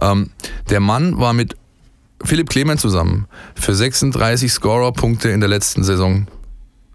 Ähm, 0.00 0.30
der 0.70 0.80
Mann 0.80 1.18
war 1.18 1.32
mit 1.32 1.56
Philipp 2.24 2.48
Clement 2.48 2.80
zusammen 2.80 3.26
für 3.54 3.74
36 3.74 4.52
Scorer-Punkte 4.52 5.30
in 5.30 5.40
der 5.40 5.48
letzten 5.48 5.82
Saison 5.82 6.26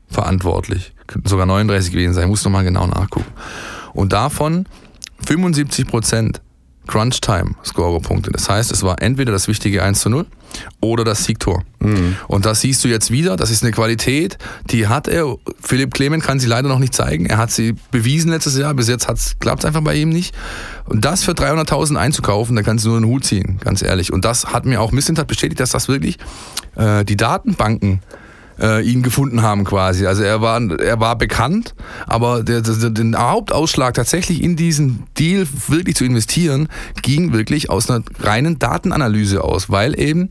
verantwortlich. 0.09 0.93
Könnten 1.07 1.27
sogar 1.27 1.45
39 1.45 1.91
gewesen 1.91 2.13
sein, 2.13 2.23
ich 2.23 2.29
muss 2.29 2.43
nochmal 2.43 2.63
genau 2.63 2.87
nachgucken. 2.87 3.31
Und 3.93 4.13
davon 4.13 4.65
75 5.25 5.87
Prozent 5.87 6.41
Crunch-Time-Scorer-Punkte. 6.87 8.31
Das 8.31 8.49
heißt, 8.49 8.71
es 8.71 8.83
war 8.83 9.01
entweder 9.01 9.31
das 9.31 9.47
wichtige 9.47 9.83
1 9.83 9.99
zu 9.99 10.09
0 10.09 10.25
oder 10.79 11.03
das 11.03 11.25
Siegtor. 11.25 11.63
Und 12.27 12.45
das 12.45 12.61
siehst 12.61 12.83
du 12.83 12.87
jetzt 12.87 13.11
wieder. 13.11 13.35
Das 13.35 13.51
ist 13.51 13.63
eine 13.63 13.71
Qualität, 13.71 14.37
die 14.69 14.87
hat 14.87 15.07
er. 15.07 15.35
Philipp 15.61 15.93
Clement 15.93 16.23
kann 16.23 16.39
sie 16.39 16.47
leider 16.47 16.69
noch 16.69 16.79
nicht 16.79 16.93
zeigen. 16.93 17.25
Er 17.25 17.37
hat 17.37 17.51
sie 17.51 17.75
bewiesen 17.91 18.31
letztes 18.31 18.57
Jahr. 18.57 18.73
Bis 18.73 18.87
jetzt 18.87 19.07
klappt 19.39 19.59
es 19.59 19.65
einfach 19.65 19.81
bei 19.81 19.95
ihm 19.95 20.09
nicht. 20.09 20.33
Und 20.85 21.05
das 21.05 21.23
für 21.23 21.33
300.000 21.33 21.97
einzukaufen, 21.97 22.55
da 22.55 22.63
kannst 22.63 22.85
du 22.85 22.89
nur 22.89 22.97
einen 22.97 23.05
Hut 23.07 23.25
ziehen, 23.25 23.59
ganz 23.59 23.81
ehrlich. 23.81 24.11
Und 24.11 24.25
das 24.25 24.47
hat 24.47 24.65
mir 24.65 24.81
auch 24.81 24.91
Missentat 24.91 25.27
bestätigt, 25.27 25.59
dass 25.59 25.71
das 25.71 25.87
wirklich 25.87 26.17
äh, 26.75 27.03
die 27.03 27.17
Datenbanken 27.17 28.01
äh, 28.59 28.81
ihn 28.83 29.03
gefunden 29.03 29.41
haben 29.41 29.63
quasi. 29.63 30.05
Also 30.05 30.23
er 30.23 30.41
war, 30.41 30.61
er 30.79 30.99
war 30.99 31.17
bekannt, 31.17 31.75
aber 32.05 32.43
der, 32.43 32.61
der, 32.61 32.89
den 32.89 33.17
Hauptausschlag 33.17 33.93
tatsächlich 33.93 34.43
in 34.43 34.55
diesen 34.55 35.03
Deal 35.17 35.47
wirklich 35.67 35.95
zu 35.95 36.05
investieren, 36.05 36.69
ging 37.01 37.33
wirklich 37.33 37.69
aus 37.69 37.89
einer 37.89 38.03
reinen 38.19 38.59
Datenanalyse 38.59 39.43
aus, 39.43 39.69
weil 39.69 39.99
eben 39.99 40.29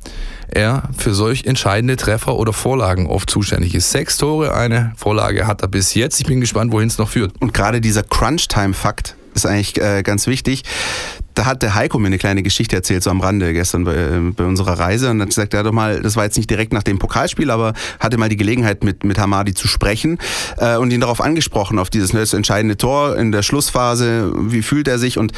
er 0.49 0.89
für 0.97 1.15
solch 1.15 1.45
entscheidende 1.45 1.97
Treffer 1.97 2.37
oder 2.37 2.53
Vorlagen 2.53 3.07
oft 3.07 3.31
zuständig 3.31 3.75
ist. 3.75 3.91
Sechs 3.91 4.17
Tore, 4.17 4.55
eine 4.55 4.93
Vorlage 4.97 5.47
hat 5.47 5.63
er 5.63 5.69
bis 5.69 5.95
jetzt. 5.95 6.21
Ich 6.21 6.27
bin 6.27 6.41
gespannt, 6.41 6.73
wohin 6.73 6.89
es 6.89 6.99
noch 6.99 7.09
führt. 7.09 7.33
Und 7.41 7.53
gerade 7.53 7.81
dieser 7.81 8.03
Crunch-Time-Fakt 8.03 9.17
ist 9.35 9.47
eigentlich 9.47 9.81
äh, 9.81 10.03
ganz 10.03 10.27
wichtig 10.27 10.63
da 11.37 11.45
hat 11.45 11.63
der 11.63 11.75
Heiko 11.75 11.99
mir 11.99 12.07
eine 12.07 12.19
kleine 12.19 12.43
Geschichte 12.43 12.75
erzählt, 12.75 13.03
so 13.03 13.11
am 13.11 13.21
Rande 13.21 13.53
gestern 13.53 13.85
bei, 13.85 13.95
äh, 13.95 14.21
bei 14.35 14.45
unserer 14.45 14.79
Reise. 14.79 15.11
Und 15.11 15.21
hat 15.21 15.29
gesagt, 15.29 15.55
er 15.55 15.63
doch 15.63 15.73
mal, 15.73 16.01
das 16.01 16.17
war 16.17 16.25
jetzt 16.25 16.37
nicht 16.37 16.51
direkt 16.51 16.73
nach 16.73 16.83
dem 16.83 16.99
Pokalspiel, 16.99 17.51
aber 17.51 17.75
hatte 18.01 18.17
mal 18.17 18.29
die 18.29 18.37
Gelegenheit, 18.37 18.83
mit, 18.83 19.05
mit 19.05 19.19
Hamadi 19.19 19.55
zu 19.55 19.69
sprechen 19.69 20.19
äh, 20.57 20.77
und 20.77 20.93
ihn 20.93 21.01
darauf 21.01 21.21
angesprochen, 21.21 21.79
auf 21.79 21.91
dieses 21.91 22.11
das 22.13 22.33
entscheidende 22.33 22.77
Tor 22.77 23.17
in 23.17 23.31
der 23.31 23.43
Schlussphase. 23.43 24.33
Wie 24.35 24.63
fühlt 24.63 24.89
er 24.89 24.99
sich? 24.99 25.19
Und 25.19 25.33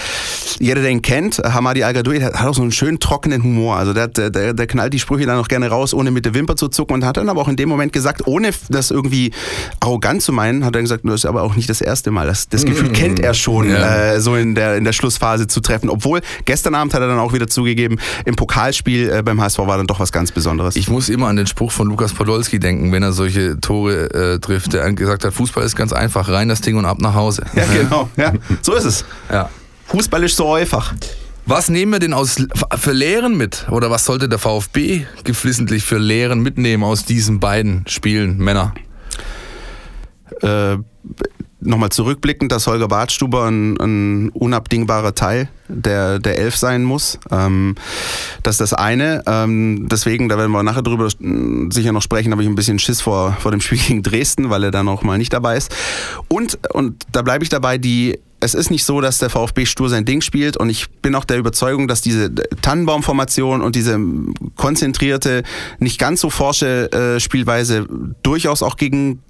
jeder, 0.60 0.80
der 0.80 0.90
ihn 0.90 1.02
kennt, 1.02 1.38
Hamadi 1.38 1.82
al 1.82 1.94
hat 1.94 2.44
auch 2.44 2.54
so 2.54 2.62
einen 2.62 2.72
schönen 2.72 3.00
trockenen 3.00 3.42
Humor. 3.42 3.76
Also 3.76 3.92
der, 3.92 4.08
der, 4.08 4.54
der 4.54 4.66
knallt 4.66 4.94
die 4.94 5.00
Sprüche 5.00 5.26
dann 5.26 5.38
auch 5.38 5.48
gerne 5.48 5.68
raus, 5.68 5.92
ohne 5.92 6.10
mit 6.12 6.24
der 6.24 6.34
Wimper 6.34 6.54
zu 6.54 6.68
zucken 6.68 6.94
und 6.94 7.04
hat 7.04 7.16
dann 7.16 7.28
aber 7.28 7.40
auch 7.40 7.48
in 7.48 7.56
dem 7.56 7.68
Moment 7.68 7.92
gesagt, 7.92 8.26
ohne 8.26 8.50
das 8.68 8.90
irgendwie 8.92 9.32
arrogant 9.80 10.22
zu 10.22 10.32
meinen, 10.32 10.64
hat 10.64 10.76
er 10.76 10.82
gesagt, 10.82 11.04
das 11.04 11.14
ist 11.14 11.26
aber 11.26 11.42
auch 11.42 11.56
nicht 11.56 11.68
das 11.68 11.80
erste 11.80 12.12
Mal. 12.12 12.26
Das, 12.28 12.48
das 12.48 12.64
Gefühl 12.64 12.92
kennt 12.92 13.18
er 13.18 13.34
schon, 13.34 13.70
ja. 13.70 14.12
äh, 14.12 14.20
so 14.20 14.36
in 14.36 14.54
der, 14.54 14.76
in 14.76 14.84
der 14.84 14.92
Schlussphase 14.92 15.48
zu 15.48 15.60
treffen. 15.60 15.87
Obwohl, 15.90 16.20
gestern 16.44 16.74
Abend 16.74 16.94
hat 16.94 17.00
er 17.00 17.08
dann 17.08 17.18
auch 17.18 17.32
wieder 17.32 17.46
zugegeben, 17.46 17.98
im 18.24 18.36
Pokalspiel 18.36 19.10
äh, 19.10 19.22
beim 19.22 19.40
HSV 19.40 19.58
war 19.58 19.76
dann 19.76 19.86
doch 19.86 20.00
was 20.00 20.12
ganz 20.12 20.32
Besonderes. 20.32 20.76
Ich 20.76 20.88
muss 20.88 21.08
immer 21.08 21.28
an 21.28 21.36
den 21.36 21.46
Spruch 21.46 21.72
von 21.72 21.88
Lukas 21.88 22.12
Podolski 22.12 22.58
denken, 22.58 22.92
wenn 22.92 23.02
er 23.02 23.12
solche 23.12 23.60
Tore 23.60 24.12
äh, 24.14 24.38
trifft, 24.38 24.72
der 24.72 24.92
gesagt 24.92 25.24
hat, 25.24 25.32
Fußball 25.32 25.64
ist 25.64 25.76
ganz 25.76 25.92
einfach, 25.92 26.28
rein 26.28 26.48
das 26.48 26.60
Ding 26.60 26.76
und 26.76 26.84
ab 26.84 26.98
nach 27.00 27.14
Hause. 27.14 27.44
Ja, 27.54 27.64
genau. 27.66 28.08
Ja, 28.16 28.32
so 28.62 28.74
ist 28.74 28.84
es. 28.84 29.04
Ja. 29.30 29.48
Fußball 29.86 30.22
ist 30.24 30.36
so 30.36 30.54
einfach. 30.54 30.94
Was 31.46 31.70
nehmen 31.70 31.92
wir 31.92 31.98
denn 31.98 32.12
aus, 32.12 32.36
für 32.78 32.92
Lehren 32.92 33.36
mit? 33.36 33.66
Oder 33.70 33.90
was 33.90 34.04
sollte 34.04 34.28
der 34.28 34.38
VfB 34.38 35.06
geflissentlich 35.24 35.82
für 35.82 35.96
Lehren 35.96 36.40
mitnehmen 36.40 36.84
aus 36.84 37.06
diesen 37.06 37.40
beiden 37.40 37.84
Spielen, 37.88 38.36
Männer? 38.36 38.74
Äh, 40.42 40.76
nochmal 41.60 41.90
zurückblickend, 41.90 42.52
dass 42.52 42.66
Holger 42.66 42.88
Badstuber 42.88 43.46
ein, 43.46 43.76
ein, 43.80 44.28
unabdingbarer 44.30 45.14
Teil 45.14 45.48
der, 45.68 46.18
der 46.18 46.38
Elf 46.38 46.56
sein 46.56 46.84
muss. 46.84 47.18
Ähm, 47.30 47.74
das 48.42 48.54
ist 48.56 48.60
das 48.60 48.74
eine. 48.74 49.22
Ähm, 49.26 49.88
deswegen, 49.90 50.28
da 50.28 50.38
werden 50.38 50.52
wir 50.52 50.62
nachher 50.62 50.82
drüber 50.82 51.08
sicher 51.70 51.92
noch 51.92 52.02
sprechen, 52.02 52.32
habe 52.32 52.42
ich 52.42 52.48
ein 52.48 52.54
bisschen 52.54 52.78
Schiss 52.78 53.00
vor, 53.00 53.36
vor 53.40 53.50
dem 53.50 53.60
Spiel 53.60 53.78
gegen 53.86 54.02
Dresden, 54.02 54.50
weil 54.50 54.64
er 54.64 54.70
dann 54.70 54.88
auch 54.88 55.02
mal 55.02 55.18
nicht 55.18 55.32
dabei 55.32 55.56
ist. 55.56 55.74
Und, 56.28 56.58
und 56.72 57.04
da 57.12 57.22
bleibe 57.22 57.42
ich 57.44 57.50
dabei, 57.50 57.78
die 57.78 58.18
es 58.40 58.54
ist 58.54 58.70
nicht 58.70 58.84
so, 58.84 59.00
dass 59.00 59.18
der 59.18 59.30
VfB 59.30 59.66
stur 59.66 59.88
sein 59.88 60.04
Ding 60.04 60.20
spielt 60.20 60.56
und 60.56 60.70
ich 60.70 60.88
bin 61.02 61.14
auch 61.14 61.24
der 61.24 61.38
Überzeugung, 61.38 61.88
dass 61.88 62.02
diese 62.02 62.32
Tannenbaumformation 62.62 63.62
und 63.62 63.74
diese 63.74 63.98
konzentrierte, 64.54 65.42
nicht 65.80 65.98
ganz 65.98 66.20
so 66.20 66.30
forsche 66.30 66.92
äh, 66.92 67.20
Spielweise 67.20 67.86
durchaus 68.22 68.62
auch 68.62 68.76
gegen 68.76 69.22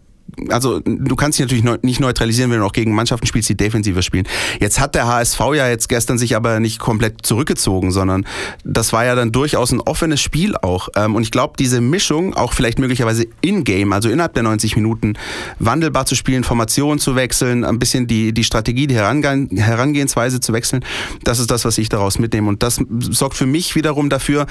also 0.51 0.81
du 0.81 1.17
kannst 1.17 1.39
dich 1.39 1.45
natürlich 1.45 1.83
nicht 1.83 2.01
neutralisieren, 2.01 2.51
wenn 2.51 2.61
du 2.61 2.67
auch 2.67 2.73
gegen 2.73 2.95
Mannschaften 2.95 3.27
spielst, 3.27 3.49
die 3.49 3.57
defensiver 3.57 4.03
spielen. 4.03 4.27
Jetzt 4.61 4.79
hat 4.81 4.95
der 4.95 5.07
HSV 5.07 5.41
ja 5.55 5.69
jetzt 5.69 5.89
gestern 5.89 6.19
sich 6.19 6.37
aber 6.37 6.61
nicht 6.61 6.79
komplett 6.79 7.25
zurückgezogen, 7.25 7.91
sondern 7.91 8.27
das 8.65 8.93
war 8.93 9.05
ja 9.05 9.15
dann 9.15 9.33
durchaus 9.33 9.73
ein 9.73 9.81
offenes 9.81 10.21
Spiel 10.21 10.57
auch. 10.57 10.89
Ähm, 10.97 11.15
und 11.15 11.23
ich 11.23 11.31
glaube, 11.31 11.55
diese 11.59 11.81
Mischung, 11.81 12.35
auch 12.35 12.53
vielleicht 12.53 12.79
möglicherweise 12.79 13.27
in-game, 13.41 13.93
also 13.93 14.09
innerhalb 14.09 14.35
der 14.35 14.43
90 14.43 14.77
Minuten, 14.77 15.15
wandelbar 15.59 16.07
zu 16.07 16.15
spielen, 16.15 16.45
Formationen 16.45 16.99
zu 16.99 17.17
wechseln, 17.17 17.65
ein 17.65 17.79
bisschen 17.79 18.07
die, 18.07 18.33
die 18.33 18.45
Strategie, 18.45 18.87
die 18.87 18.97
Herangehensweise 18.97 20.41
zu 20.41 20.53
wechseln, 20.53 20.85
das 21.25 21.39
ist 21.39 21.51
das, 21.51 21.65
was 21.65 21.79
ich 21.79 21.89
daraus 21.89 22.19
mitnehme. 22.19 22.49
Und 22.49 22.63
das 22.63 22.81
sorgt 23.11 23.37
für 23.37 23.47
mich 23.47 23.75
wiederum 23.75 24.11
dafür, 24.11 24.47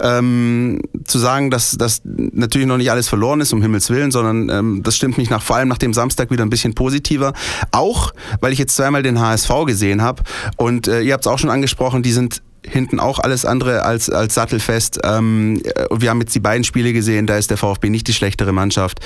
ähm, 0.00 0.80
zu 1.04 1.18
sagen, 1.18 1.50
dass, 1.50 1.72
dass 1.72 2.00
natürlich 2.04 2.66
noch 2.66 2.78
nicht 2.78 2.90
alles 2.90 3.08
verloren 3.08 3.40
ist, 3.40 3.52
um 3.52 3.62
Himmels 3.62 3.90
Willen, 3.90 4.10
sondern 4.10 4.48
ähm, 4.48 4.82
das 4.82 4.96
stimmt 4.96 5.17
mich 5.18 5.30
nach, 5.30 5.42
vor 5.42 5.56
allem 5.56 5.68
nach 5.68 5.78
dem 5.78 5.92
Samstag 5.92 6.30
wieder 6.30 6.44
ein 6.44 6.50
bisschen 6.50 6.74
positiver. 6.74 7.32
Auch, 7.70 8.12
weil 8.40 8.52
ich 8.52 8.58
jetzt 8.58 8.74
zweimal 8.74 9.02
den 9.02 9.20
HSV 9.20 9.50
gesehen 9.66 10.02
habe 10.02 10.22
und 10.56 10.88
äh, 10.88 11.02
ihr 11.02 11.12
habt 11.12 11.26
es 11.26 11.30
auch 11.30 11.38
schon 11.38 11.50
angesprochen, 11.50 12.02
die 12.02 12.12
sind 12.12 12.42
hinten 12.66 13.00
auch 13.00 13.18
alles 13.18 13.44
andere 13.44 13.84
als, 13.84 14.10
als 14.10 14.34
sattelfest. 14.34 15.00
Ähm, 15.04 15.60
wir 15.90 16.10
haben 16.10 16.20
jetzt 16.20 16.34
die 16.34 16.40
beiden 16.40 16.64
Spiele 16.64 16.92
gesehen, 16.92 17.26
da 17.26 17.36
ist 17.36 17.50
der 17.50 17.56
VfB 17.56 17.90
nicht 17.90 18.08
die 18.08 18.12
schlechtere 18.12 18.52
Mannschaft. 18.52 19.00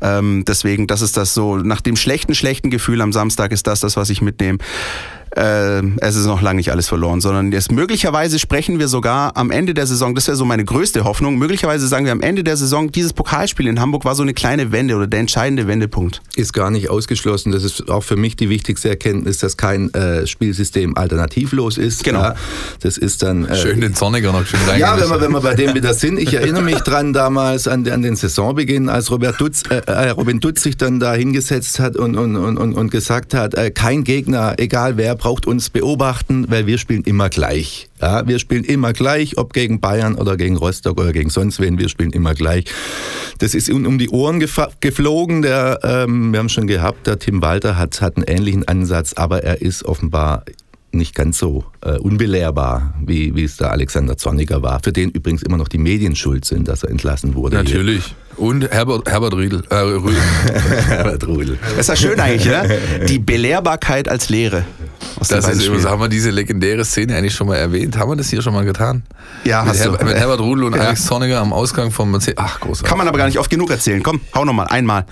Ähm, 0.00 0.44
deswegen, 0.46 0.86
das 0.86 1.02
ist 1.02 1.16
das 1.16 1.34
so, 1.34 1.56
nach 1.56 1.80
dem 1.80 1.96
schlechten, 1.96 2.34
schlechten 2.34 2.70
Gefühl 2.70 3.00
am 3.00 3.12
Samstag 3.12 3.52
ist 3.52 3.66
das 3.66 3.80
das, 3.80 3.96
was 3.96 4.10
ich 4.10 4.22
mitnehme 4.22 4.58
äh, 5.36 5.82
es 6.00 6.16
ist 6.16 6.26
noch 6.26 6.42
lange 6.42 6.58
nicht 6.58 6.70
alles 6.70 6.88
verloren, 6.88 7.20
sondern 7.20 7.52
jetzt 7.52 7.72
möglicherweise 7.72 8.38
sprechen 8.38 8.78
wir 8.78 8.88
sogar 8.88 9.36
am 9.36 9.50
Ende 9.50 9.74
der 9.74 9.86
Saison, 9.86 10.14
das 10.14 10.26
wäre 10.26 10.36
so 10.36 10.44
meine 10.44 10.64
größte 10.64 11.04
Hoffnung, 11.04 11.38
möglicherweise 11.38 11.86
sagen 11.86 12.04
wir 12.04 12.12
am 12.12 12.20
Ende 12.20 12.44
der 12.44 12.56
Saison, 12.56 12.90
dieses 12.92 13.12
Pokalspiel 13.12 13.66
in 13.66 13.80
Hamburg 13.80 14.04
war 14.04 14.14
so 14.14 14.22
eine 14.22 14.34
kleine 14.34 14.72
Wende 14.72 14.96
oder 14.96 15.06
der 15.06 15.20
entscheidende 15.20 15.66
Wendepunkt. 15.66 16.20
Ist 16.36 16.52
gar 16.52 16.70
nicht 16.70 16.90
ausgeschlossen. 16.90 17.52
Das 17.52 17.64
ist 17.64 17.90
auch 17.90 18.04
für 18.04 18.16
mich 18.16 18.36
die 18.36 18.48
wichtigste 18.48 18.88
Erkenntnis, 18.88 19.38
dass 19.38 19.56
kein 19.56 19.92
äh, 19.94 20.26
Spielsystem 20.26 20.96
alternativlos 20.96 21.78
ist. 21.78 22.04
Genau. 22.04 22.20
Ja, 22.20 22.34
das 22.80 22.98
ist 22.98 23.22
dann. 23.22 23.46
Äh, 23.46 23.56
schön 23.56 23.80
den 23.80 23.94
Zorniger 23.94 24.32
noch 24.32 24.46
schön 24.46 24.60
Ja, 24.78 24.98
wenn 24.98 25.08
wir, 25.08 25.20
wenn 25.20 25.32
wir 25.32 25.40
bei 25.40 25.54
dem 25.54 25.74
wieder 25.74 25.94
sind. 25.94 26.18
Ich 26.18 26.34
erinnere 26.34 26.62
mich 26.62 26.78
dran 26.78 27.12
damals 27.12 27.68
an, 27.68 27.88
an 27.88 28.02
den 28.02 28.16
Saisonbeginn, 28.16 28.88
als 28.88 29.10
Robert 29.10 29.40
Dutz, 29.40 29.62
äh, 29.70 29.80
äh, 29.86 30.10
Robin 30.10 30.40
Dutz 30.40 30.62
sich 30.62 30.76
dann 30.76 31.00
da 31.00 31.14
hingesetzt 31.14 31.80
hat 31.80 31.96
und, 31.96 32.16
und, 32.16 32.36
und, 32.36 32.74
und 32.74 32.90
gesagt 32.90 33.34
hat, 33.34 33.54
äh, 33.54 33.70
kein 33.70 34.04
Gegner, 34.04 34.54
egal 34.58 34.96
wer, 34.96 35.14
braucht 35.18 35.46
uns 35.46 35.68
beobachten, 35.68 36.46
weil 36.48 36.66
wir 36.66 36.78
spielen 36.78 37.02
immer 37.02 37.28
gleich. 37.28 37.88
Ja, 38.00 38.26
wir 38.26 38.38
spielen 38.38 38.64
immer 38.64 38.92
gleich, 38.92 39.36
ob 39.36 39.52
gegen 39.52 39.80
Bayern 39.80 40.14
oder 40.14 40.36
gegen 40.36 40.56
Rostock 40.56 40.98
oder 41.00 41.12
gegen 41.12 41.30
sonst 41.30 41.60
wen, 41.60 41.78
wir 41.78 41.88
spielen 41.88 42.12
immer 42.12 42.34
gleich. 42.34 42.64
Das 43.38 43.54
ist 43.54 43.70
um 43.70 43.98
die 43.98 44.08
Ohren 44.08 44.40
geflogen. 44.80 45.42
Der, 45.42 45.80
ähm, 45.82 46.32
wir 46.32 46.38
haben 46.38 46.48
schon 46.48 46.66
gehabt, 46.66 47.06
der 47.06 47.18
Tim 47.18 47.42
Walter 47.42 47.76
hat, 47.76 48.00
hat 48.00 48.16
einen 48.16 48.26
ähnlichen 48.26 48.66
Ansatz, 48.66 49.12
aber 49.14 49.42
er 49.42 49.60
ist 49.60 49.84
offenbar 49.84 50.44
nicht 50.90 51.14
ganz 51.14 51.38
so 51.38 51.64
äh, 51.82 51.98
unbelehrbar, 51.98 52.94
wie, 53.04 53.34
wie 53.34 53.44
es 53.44 53.56
der 53.56 53.72
Alexander 53.72 54.16
Zorniger 54.16 54.62
war, 54.62 54.80
für 54.82 54.92
den 54.92 55.10
übrigens 55.10 55.42
immer 55.42 55.56
noch 55.56 55.68
die 55.68 55.78
Medien 55.78 56.16
schuld 56.16 56.44
sind, 56.44 56.68
dass 56.68 56.82
er 56.82 56.90
entlassen 56.90 57.34
wurde. 57.34 57.56
Natürlich. 57.56 58.06
Hier. 58.06 58.16
Und 58.38 58.70
Herbert, 58.70 59.10
Herbert 59.10 59.34
Riedel. 59.36 59.64
Äh, 59.68 59.76
Rüdel. 59.76 60.16
Herbert 60.86 61.26
Rüdel. 61.26 61.58
Das 61.60 61.80
ist 61.80 61.88
ja 61.88 61.96
schön 61.96 62.20
eigentlich, 62.20 62.46
ne? 62.46 62.78
Die 63.08 63.18
Belehrbarkeit 63.18 64.08
als 64.08 64.28
Lehre. 64.28 64.64
Das 65.18 65.48
ist 65.48 65.66
immer, 65.66 65.82
haben 65.82 66.00
wir 66.00 66.08
diese 66.08 66.30
legendäre 66.30 66.84
Szene 66.84 67.16
eigentlich 67.16 67.34
schon 67.34 67.48
mal 67.48 67.56
erwähnt? 67.56 67.96
Haben 67.98 68.12
wir 68.12 68.16
das 68.16 68.30
hier 68.30 68.40
schon 68.40 68.54
mal 68.54 68.64
getan? 68.64 69.02
Ja, 69.44 69.62
mit 69.62 69.70
hast 69.70 69.80
Her 69.80 69.90
du. 69.90 70.04
Mit 70.04 70.16
Herbert 70.16 70.40
Rudel 70.40 70.64
und 70.64 70.76
ja. 70.76 70.82
Alex 70.82 71.06
Zorniger 71.06 71.40
am 71.40 71.52
Ausgang 71.52 71.90
vom 71.90 72.12
Mercedes. 72.12 72.38
Ach, 72.38 72.60
großartig. 72.60 72.88
Kann 72.88 72.98
man 72.98 73.08
aber 73.08 73.18
gar 73.18 73.26
nicht 73.26 73.38
oft 73.38 73.50
genug 73.50 73.70
erzählen. 73.70 74.02
Komm, 74.02 74.20
hau 74.34 74.44
nochmal, 74.44 74.68
einmal. 74.68 75.04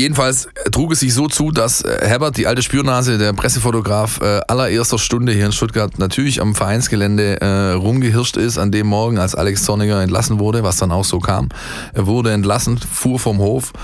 Jedenfalls 0.00 0.48
trug 0.72 0.92
es 0.92 1.00
sich 1.00 1.12
so 1.12 1.28
zu, 1.28 1.50
dass 1.50 1.82
äh, 1.82 1.98
Herbert, 2.00 2.38
die 2.38 2.46
alte 2.46 2.62
Spürnase, 2.62 3.18
der 3.18 3.34
Pressefotograf 3.34 4.22
äh, 4.22 4.40
allererster 4.48 4.98
Stunde 4.98 5.32
hier 5.32 5.44
in 5.44 5.52
Stuttgart, 5.52 5.98
natürlich 5.98 6.40
am 6.40 6.54
Vereinsgelände 6.54 7.38
äh, 7.42 7.72
rumgehirscht 7.72 8.38
ist 8.38 8.56
an 8.56 8.72
dem 8.72 8.86
Morgen, 8.86 9.18
als 9.18 9.34
Alex 9.34 9.64
Zorniger 9.64 10.00
entlassen 10.00 10.38
wurde, 10.38 10.62
was 10.62 10.78
dann 10.78 10.90
auch 10.90 11.04
so 11.04 11.18
kam. 11.18 11.50
Er 11.92 12.06
wurde 12.06 12.32
entlassen, 12.32 12.78
fuhr 12.78 13.18
vom 13.18 13.40
Hof 13.40 13.74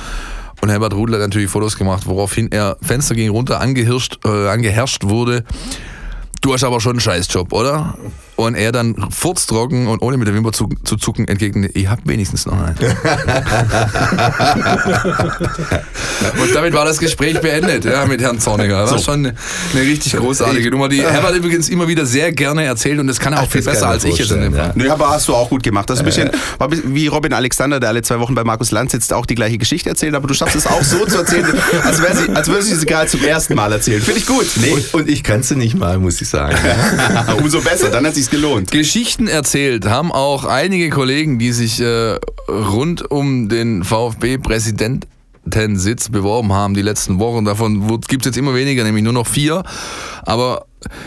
und 0.62 0.70
Herbert 0.70 0.94
Rudel 0.94 1.16
hat 1.16 1.20
natürlich 1.20 1.50
Fotos 1.50 1.76
gemacht, 1.76 2.06
woraufhin 2.06 2.50
er 2.50 2.78
Fenster 2.80 3.14
ging 3.14 3.28
runter 3.28 3.60
angehirscht, 3.60 4.18
äh, 4.24 4.48
angeherrscht 4.48 5.04
wurde. 5.04 5.44
Du 6.40 6.54
hast 6.54 6.64
aber 6.64 6.80
schon 6.80 6.92
einen 6.92 7.00
Scheißjob, 7.00 7.52
oder? 7.52 7.94
Und 8.36 8.54
er 8.54 8.70
dann 8.70 8.94
furztrocken 9.10 9.86
und 9.86 10.02
ohne 10.02 10.18
mit 10.18 10.28
der 10.28 10.34
Wimper 10.34 10.52
zu, 10.52 10.68
zu 10.84 10.96
zucken 10.96 11.26
entgegnet, 11.26 11.72
ich 11.74 11.88
hab 11.88 12.06
wenigstens 12.06 12.44
noch 12.46 12.52
einen. 12.52 12.76
und 16.40 16.54
damit 16.54 16.74
war 16.74 16.84
das 16.84 16.98
Gespräch 16.98 17.40
beendet 17.40 17.86
ja, 17.86 18.04
mit 18.04 18.20
Herrn 18.20 18.38
Zorniger. 18.38 18.82
Das 18.82 18.92
war 18.92 18.98
schon 18.98 19.26
eine, 19.26 19.34
eine 19.72 19.82
richtig 19.82 20.14
großartige 20.14 20.70
Nummer, 20.70 20.88
die 20.88 21.02
Herbert 21.02 21.34
übrigens 21.34 21.68
immer 21.70 21.88
wieder 21.88 22.04
sehr 22.04 22.30
gerne 22.32 22.64
erzählt 22.64 22.98
und 22.98 23.06
das 23.06 23.18
kann 23.18 23.32
er 23.32 23.42
auch 23.42 23.50
viel 23.50 23.62
besser 23.62 23.88
als 23.88 24.04
ich 24.04 24.18
jetzt 24.18 24.30
in 24.30 24.42
dem 24.42 24.54
Fall. 24.54 24.74
Ja. 24.76 24.92
aber 24.92 25.10
hast 25.10 25.28
du 25.28 25.34
auch 25.34 25.48
gut 25.48 25.62
gemacht. 25.62 25.88
Das 25.88 25.98
ist 25.98 26.02
ein 26.02 26.06
bisschen 26.06 26.30
war 26.58 26.68
wie 26.70 27.06
Robin 27.06 27.32
Alexander, 27.32 27.80
der 27.80 27.90
alle 27.90 28.02
zwei 28.02 28.18
Wochen 28.20 28.34
bei 28.34 28.44
Markus 28.44 28.70
Lanz 28.70 28.92
sitzt, 28.92 29.12
auch 29.12 29.26
die 29.26 29.34
gleiche 29.34 29.58
Geschichte 29.58 29.88
erzählt, 29.88 30.14
aber 30.14 30.28
du 30.28 30.34
schaffst 30.34 30.56
es 30.56 30.66
auch 30.66 30.82
so 30.82 31.04
zu 31.06 31.18
erzählen, 31.18 31.46
als, 31.84 31.96
sie, 31.98 32.30
als 32.34 32.48
würde 32.48 32.62
sie 32.62 32.74
sie 32.74 32.86
gerade 32.86 33.08
zum 33.08 33.24
ersten 33.24 33.54
Mal 33.54 33.72
erzählen. 33.72 34.02
Finde 34.02 34.20
ich 34.20 34.26
gut. 34.26 34.46
Nee. 34.60 34.70
Und, 34.70 34.94
und 34.94 35.08
ich 35.08 35.22
kann 35.22 35.42
sie 35.42 35.56
nicht 35.56 35.76
mal, 35.76 35.98
muss 35.98 36.20
ich 36.20 36.28
sagen. 36.28 36.56
Umso 37.38 37.60
besser, 37.60 37.90
dann 37.90 38.06
hat 38.06 38.14
sich 38.14 38.25
gelohnt. 38.30 38.70
Geschichten 38.70 39.28
erzählt 39.28 39.86
haben 39.86 40.12
auch 40.12 40.44
einige 40.44 40.90
Kollegen, 40.90 41.38
die 41.38 41.52
sich 41.52 41.80
äh, 41.80 42.18
rund 42.48 43.10
um 43.10 43.48
den 43.48 43.82
VfB-Präsidentensitz 43.84 46.10
beworben 46.10 46.52
haben 46.52 46.74
die 46.74 46.82
letzten 46.82 47.18
Wochen. 47.18 47.44
Davon 47.44 48.00
gibt 48.08 48.22
es 48.22 48.26
jetzt 48.26 48.36
immer 48.36 48.54
weniger, 48.54 48.84
nämlich 48.84 49.02
nur 49.04 49.12
noch 49.12 49.26
vier. 49.26 49.62
Aber 50.24 50.66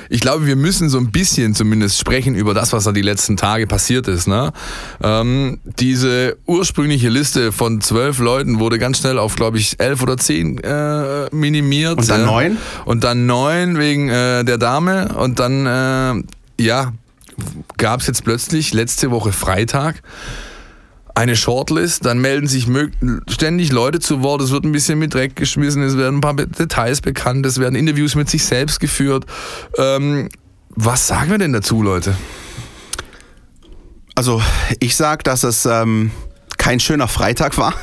ich 0.10 0.22
glaube, 0.22 0.46
wir 0.46 0.56
müssen 0.56 0.90
so 0.90 0.98
ein 0.98 1.12
bisschen 1.12 1.54
zumindest 1.54 2.00
sprechen 2.00 2.36
über 2.36 2.54
das, 2.54 2.74
was 2.74 2.84
da 2.84 2.92
die 2.92 3.02
letzten 3.02 3.38
Tage 3.38 3.68
passiert 3.68 4.08
ist. 4.08 4.28
Ne? 4.28 4.52
Ähm, 5.02 5.60
diese 5.64 6.38
ursprüngliche 6.46 7.10
Liste 7.10 7.52
von 7.52 7.82
zwölf 7.82 8.20
Leuten 8.20 8.60
wurde 8.60 8.80
ganz 8.80 9.00
schnell 9.00 9.18
auf, 9.18 9.36
glaube 9.36 9.58
ich, 9.58 9.80
elf 9.80 10.02
oder 10.02 10.18
zehn 10.18 10.60
äh, 10.60 11.34
minimiert. 11.34 12.00
Und 12.00 12.10
dann 12.10 12.22
äh, 12.22 12.26
neun? 12.26 12.58
Und 12.86 13.04
dann 13.04 13.26
neun 13.26 13.78
wegen 13.78 14.10
äh, 14.10 14.44
der 14.44 14.58
Dame. 14.58 15.10
Und 15.16 15.40
dann, 15.40 15.66
äh, 15.66 16.64
ja, 16.64 16.94
gab 17.78 18.02
es 18.02 18.08
jetzt 18.08 18.24
plötzlich 18.24 18.74
letzte 18.74 19.12
Woche 19.12 19.32
Freitag 19.32 20.02
eine 21.16 21.36
Shortlist, 21.36 22.06
dann 22.06 22.20
melden 22.20 22.48
sich 22.48 22.68
ständig 23.28 23.72
Leute 23.72 24.00
zu 24.00 24.22
Wort, 24.22 24.42
es 24.42 24.52
wird 24.52 24.64
ein 24.64 24.72
bisschen 24.72 25.00
mit 25.00 25.14
Dreck 25.14 25.36
geschmissen, 25.36 25.84
es 25.84 25.98
werden 25.98 26.20
ein 26.20 26.22
paar 26.22 26.36
Details 26.36 27.02
bekannt, 27.02 27.46
es 27.46 27.60
werden 27.60 27.76
Interviews 27.76 28.16
mit 28.16 28.30
sich 28.30 28.46
selbst 28.46 28.80
geführt. 28.80 29.26
Ähm, 29.78 30.30
was 30.70 31.08
sagen 31.08 31.32
wir 31.32 31.38
denn 31.38 31.52
dazu, 31.52 31.84
Leute? 31.84 32.16
Also 34.16 34.42
ich 34.80 34.96
sage, 34.96 35.24
dass 35.24 35.44
es 35.44 35.66
ähm, 35.66 36.12
kein 36.70 36.80
schöner 36.80 37.08
Freitag 37.08 37.58
war. 37.58 37.74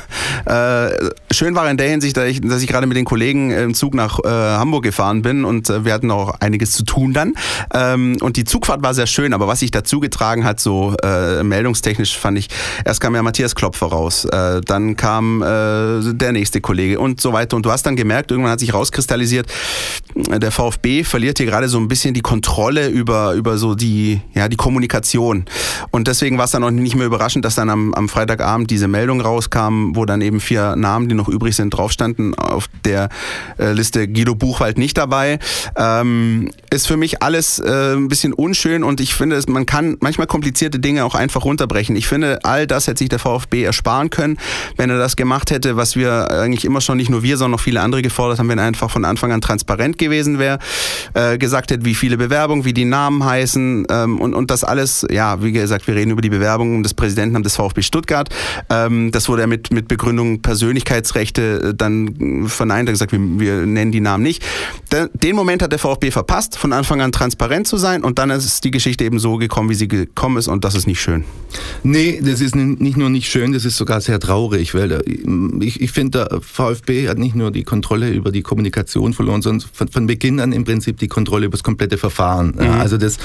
Äh, 0.45 1.09
schön 1.29 1.55
war 1.55 1.69
in 1.69 1.75
der 1.75 1.89
Hinsicht, 1.89 2.15
dass 2.15 2.29
ich, 2.29 2.39
dass 2.39 2.61
ich 2.61 2.67
gerade 2.69 2.87
mit 2.87 2.95
den 2.95 3.03
Kollegen 3.03 3.51
im 3.51 3.73
Zug 3.73 3.93
nach 3.93 4.19
äh, 4.19 4.29
Hamburg 4.29 4.85
gefahren 4.85 5.21
bin 5.23 5.43
und 5.43 5.69
äh, 5.69 5.83
wir 5.83 5.91
hatten 5.91 6.09
auch 6.09 6.39
einiges 6.39 6.71
zu 6.71 6.85
tun 6.85 7.11
dann. 7.11 7.33
Ähm, 7.73 8.15
und 8.21 8.37
die 8.37 8.45
Zugfahrt 8.45 8.81
war 8.83 8.93
sehr 8.93 9.07
schön, 9.07 9.33
aber 9.33 9.45
was 9.45 9.59
sich 9.59 9.71
dazu 9.71 9.99
getragen 9.99 10.45
hat, 10.45 10.61
so 10.61 10.95
meldungstechnisch 11.43 12.17
fand 12.17 12.37
ich, 12.37 12.47
erst 12.85 13.01
kam 13.01 13.13
ja 13.13 13.23
Matthias 13.23 13.55
Klopfer 13.55 13.87
raus, 13.87 14.27
dann 14.65 14.95
kam 14.95 15.39
der 15.41 16.31
nächste 16.31 16.61
Kollege 16.61 16.99
und 16.99 17.19
so 17.21 17.33
weiter. 17.33 17.55
Und 17.55 17.65
du 17.65 17.71
hast 17.71 17.85
dann 17.85 17.95
gemerkt, 17.95 18.31
irgendwann 18.31 18.51
hat 18.51 18.59
sich 18.59 18.73
rauskristallisiert, 18.73 19.47
der 20.15 20.51
VfB 20.51 21.03
verliert 21.03 21.37
hier 21.37 21.47
gerade 21.47 21.69
so 21.69 21.77
ein 21.79 21.87
bisschen 21.87 22.13
die 22.13 22.21
Kontrolle 22.21 22.87
über, 22.89 23.33
über 23.33 23.57
so 23.57 23.75
die, 23.75 24.21
ja, 24.33 24.47
die 24.47 24.55
Kommunikation. 24.55 25.45
Und 25.91 26.07
deswegen 26.07 26.37
war 26.37 26.45
es 26.45 26.51
dann 26.51 26.63
auch 26.63 26.71
nicht 26.71 26.95
mehr 26.95 27.05
überraschend, 27.05 27.45
dass 27.45 27.55
dann 27.55 27.69
am, 27.69 27.93
am 27.93 28.09
Freitagabend 28.09 28.71
diese 28.77 28.87
Meldung 28.87 29.21
rauskam, 29.21 29.95
wo 29.95 30.05
dann 30.05 30.21
eben 30.21 30.39
vier 30.39 30.75
Namen, 30.75 31.09
die 31.09 31.15
noch 31.15 31.27
übrig 31.27 31.55
sind, 31.55 31.71
drauf 31.71 31.91
standen. 31.91 32.35
Auf 32.35 32.69
der 32.85 33.09
äh, 33.57 33.71
Liste 33.71 34.07
Guido 34.07 34.35
Buchwald 34.35 34.77
nicht 34.77 34.99
dabei. 34.99 35.39
Ähm, 35.75 36.51
ist 36.69 36.85
für 36.85 36.95
mich 36.95 37.23
alles 37.23 37.57
äh, 37.57 37.95
ein 37.95 38.07
bisschen 38.07 38.33
unschön 38.33 38.83
und 38.83 39.01
ich 39.01 39.15
finde, 39.15 39.41
man 39.47 39.65
kann 39.65 39.97
manchmal 39.99 40.27
komplizierte 40.27 40.79
Dinge 40.79 41.05
auch 41.05 41.15
einfach 41.15 41.43
runterbrechen. 41.43 41.95
Ich 41.95 42.07
finde, 42.07 42.39
all 42.43 42.67
das 42.67 42.85
hätte 42.85 42.99
sich 42.99 43.09
der 43.09 43.17
VfB 43.17 43.63
ersparen 43.63 44.11
können, 44.11 44.37
wenn 44.75 44.91
er 44.91 44.99
das 44.99 45.15
gemacht 45.15 45.49
hätte, 45.49 45.75
was 45.75 45.95
wir 45.95 46.29
eigentlich 46.29 46.63
immer 46.63 46.81
schon, 46.81 46.97
nicht 46.97 47.09
nur 47.09 47.23
wir, 47.23 47.37
sondern 47.37 47.59
auch 47.59 47.63
viele 47.63 47.81
andere 47.81 48.03
gefordert 48.03 48.37
haben, 48.37 48.49
wenn 48.49 48.59
er 48.59 48.65
einfach 48.65 48.91
von 48.91 49.05
Anfang 49.05 49.31
an 49.31 49.41
transparent 49.41 49.97
gewesen 49.97 50.37
wäre, 50.37 50.59
äh, 51.15 51.39
gesagt 51.39 51.71
hätte, 51.71 51.83
wie 51.83 51.95
viele 51.95 52.17
Bewerbungen, 52.17 52.63
wie 52.63 52.73
die 52.73 52.85
Namen 52.85 53.25
heißen 53.25 53.87
ähm, 53.89 54.21
und, 54.21 54.35
und 54.35 54.51
das 54.51 54.63
alles, 54.63 55.03
ja, 55.09 55.41
wie 55.41 55.51
gesagt, 55.51 55.87
wir 55.87 55.95
reden 55.95 56.11
über 56.11 56.21
die 56.21 56.29
Bewerbungen 56.29 56.83
des 56.83 56.93
Präsidenten 56.93 57.41
des 57.41 57.55
VfB 57.55 57.81
Stuttgart. 57.81 58.29
Ähm, 58.69 59.11
das 59.11 59.29
wurde 59.29 59.41
ja 59.41 59.47
mit, 59.47 59.71
mit 59.71 59.87
Begründung 59.87 60.41
Persönlichkeitsrechte 60.41 61.69
äh, 61.69 61.73
dann 61.75 62.47
verneint, 62.47 62.89
er 62.89 62.93
gesagt, 62.93 63.11
wir, 63.11 63.19
wir 63.19 63.65
nennen 63.65 63.91
die 63.91 63.99
Namen 63.99 64.23
nicht. 64.23 64.43
Den 65.13 65.35
Moment 65.35 65.61
hat 65.61 65.71
der 65.71 65.79
VfB 65.79 66.11
verpasst, 66.11 66.57
von 66.57 66.73
Anfang 66.73 67.01
an 67.01 67.11
transparent 67.11 67.67
zu 67.67 67.77
sein 67.77 68.03
und 68.03 68.19
dann 68.19 68.29
ist 68.29 68.63
die 68.63 68.71
Geschichte 68.71 69.03
eben 69.03 69.19
so 69.19 69.37
gekommen, 69.37 69.69
wie 69.69 69.75
sie 69.75 69.87
gekommen 69.87 70.37
ist 70.37 70.47
und 70.47 70.63
das 70.63 70.75
ist 70.75 70.87
nicht 70.87 71.01
schön. 71.01 71.23
Nee, 71.83 72.21
das 72.23 72.41
ist 72.41 72.55
nicht 72.55 72.97
nur 72.97 73.09
nicht 73.09 73.29
schön, 73.29 73.53
das 73.53 73.65
ist 73.65 73.77
sogar 73.77 74.01
sehr 74.01 74.19
traurig, 74.19 74.73
weil 74.73 75.01
ich, 75.61 75.81
ich 75.81 75.91
finde, 75.91 76.27
der 76.29 76.41
VfB 76.41 77.07
hat 77.09 77.17
nicht 77.17 77.35
nur 77.35 77.51
die 77.51 77.63
Kontrolle 77.63 78.09
über 78.09 78.31
die 78.31 78.41
Kommunikation 78.41 79.13
verloren, 79.13 79.41
sondern 79.41 79.67
von, 79.71 79.87
von 79.87 80.07
Beginn 80.07 80.39
an 80.39 80.51
im 80.51 80.63
Prinzip 80.63 80.97
die 80.97 81.07
Kontrolle 81.07 81.45
über 81.45 81.57
das 81.57 81.63
komplette 81.63 81.97
Verfahren. 81.97 82.53
Mhm. 82.57 82.69
Also 82.79 82.97
das 82.97 83.17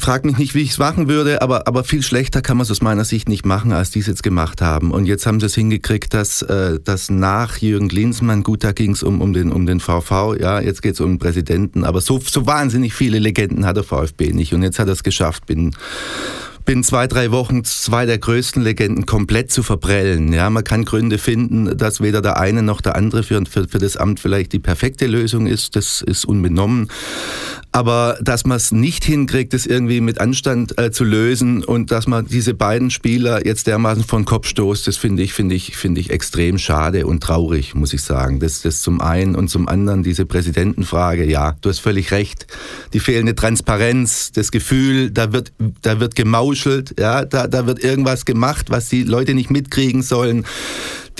frag 0.00 0.24
mich 0.24 0.38
nicht, 0.38 0.54
wie 0.54 0.62
ich 0.62 0.70
es 0.70 0.78
machen 0.78 1.08
würde, 1.08 1.42
aber, 1.42 1.66
aber 1.66 1.84
viel 1.84 2.02
schlechter 2.02 2.42
kann 2.42 2.56
man 2.56 2.64
es 2.64 2.70
aus 2.70 2.82
meiner 2.82 3.04
Sicht 3.04 3.28
nicht 3.28 3.46
machen, 3.46 3.72
als 3.72 3.90
die 3.90 4.00
es 4.00 4.06
jetzt 4.06 4.22
gemacht 4.22 4.60
haben. 4.60 4.90
Und 4.90 5.06
jetzt 5.06 5.26
haben 5.26 5.40
sie 5.40 5.46
es 5.46 5.54
hingekriegt, 5.54 6.12
dass, 6.14 6.42
äh, 6.42 6.78
dass 6.82 7.10
nach 7.10 7.58
Jürgen 7.58 7.88
Klinsmann, 7.88 8.42
gut, 8.42 8.64
da 8.64 8.72
ging 8.72 8.92
es 8.92 9.02
um, 9.02 9.20
um, 9.20 9.32
den, 9.32 9.52
um 9.52 9.66
den 9.66 9.80
VV, 9.80 10.36
ja, 10.40 10.60
jetzt 10.60 10.82
geht 10.82 10.94
es 10.94 11.00
um 11.00 11.12
den 11.12 11.18
Präsidenten, 11.18 11.84
aber 11.84 12.00
so, 12.00 12.20
so 12.20 12.46
wahnsinnig 12.46 12.94
viele 12.94 13.18
Legenden 13.18 13.66
hat 13.66 13.76
der 13.76 13.84
VfB 13.84 14.32
nicht. 14.32 14.54
Und 14.54 14.62
jetzt 14.62 14.78
hat 14.78 14.88
er 14.88 14.92
es 14.92 15.02
geschafft, 15.02 15.46
bin 15.46 15.72
bin 16.64 16.84
zwei, 16.84 17.06
drei 17.06 17.32
Wochen 17.32 17.64
zwei 17.64 18.06
der 18.06 18.18
größten 18.18 18.62
Legenden 18.62 19.06
komplett 19.06 19.50
zu 19.50 19.62
verprellen. 19.62 20.32
Ja, 20.32 20.50
man 20.50 20.62
kann 20.62 20.84
Gründe 20.84 21.18
finden, 21.18 21.76
dass 21.76 22.00
weder 22.00 22.22
der 22.22 22.38
eine 22.38 22.62
noch 22.62 22.80
der 22.80 22.96
andere 22.96 23.22
für, 23.22 23.42
für, 23.46 23.66
für 23.66 23.78
das 23.78 23.96
Amt 23.96 24.20
vielleicht 24.20 24.52
die 24.52 24.58
perfekte 24.58 25.06
Lösung 25.06 25.46
ist. 25.46 25.74
Das 25.74 26.00
ist 26.00 26.24
unbenommen. 26.24 26.88
Aber 27.72 28.18
dass 28.20 28.44
man 28.44 28.56
es 28.56 28.72
nicht 28.72 29.04
hinkriegt, 29.04 29.52
das 29.54 29.64
irgendwie 29.64 30.00
mit 30.00 30.20
Anstand 30.20 30.76
äh, 30.78 30.90
zu 30.90 31.04
lösen 31.04 31.62
und 31.62 31.92
dass 31.92 32.08
man 32.08 32.26
diese 32.26 32.52
beiden 32.52 32.90
Spieler 32.90 33.46
jetzt 33.46 33.68
dermaßen 33.68 34.02
vor 34.02 34.18
den 34.18 34.24
Kopf 34.24 34.48
stoßt, 34.48 34.88
das 34.88 34.96
finde 34.96 35.22
ich, 35.22 35.32
finde 35.32 35.54
ich, 35.54 35.76
finde 35.76 36.00
ich 36.00 36.10
extrem 36.10 36.58
schade 36.58 37.06
und 37.06 37.22
traurig, 37.22 37.74
muss 37.74 37.92
ich 37.92 38.02
sagen. 38.02 38.40
Das, 38.40 38.62
das 38.62 38.82
zum 38.82 39.00
einen 39.00 39.36
und 39.36 39.48
zum 39.48 39.68
anderen 39.68 40.02
diese 40.02 40.26
Präsidentenfrage. 40.26 41.24
Ja, 41.24 41.56
du 41.60 41.68
hast 41.68 41.78
völlig 41.78 42.10
recht. 42.10 42.48
Die 42.92 43.00
fehlende 43.00 43.36
Transparenz, 43.36 44.32
das 44.32 44.50
Gefühl, 44.50 45.10
da 45.10 45.32
wird, 45.32 45.52
da 45.82 46.00
wird 46.00 46.16
gemauschelt, 46.16 46.98
ja, 46.98 47.24
da, 47.24 47.46
da 47.46 47.66
wird 47.66 47.84
irgendwas 47.84 48.24
gemacht, 48.24 48.66
was 48.70 48.88
die 48.88 49.04
Leute 49.04 49.34
nicht 49.34 49.50
mitkriegen 49.50 50.02
sollen 50.02 50.44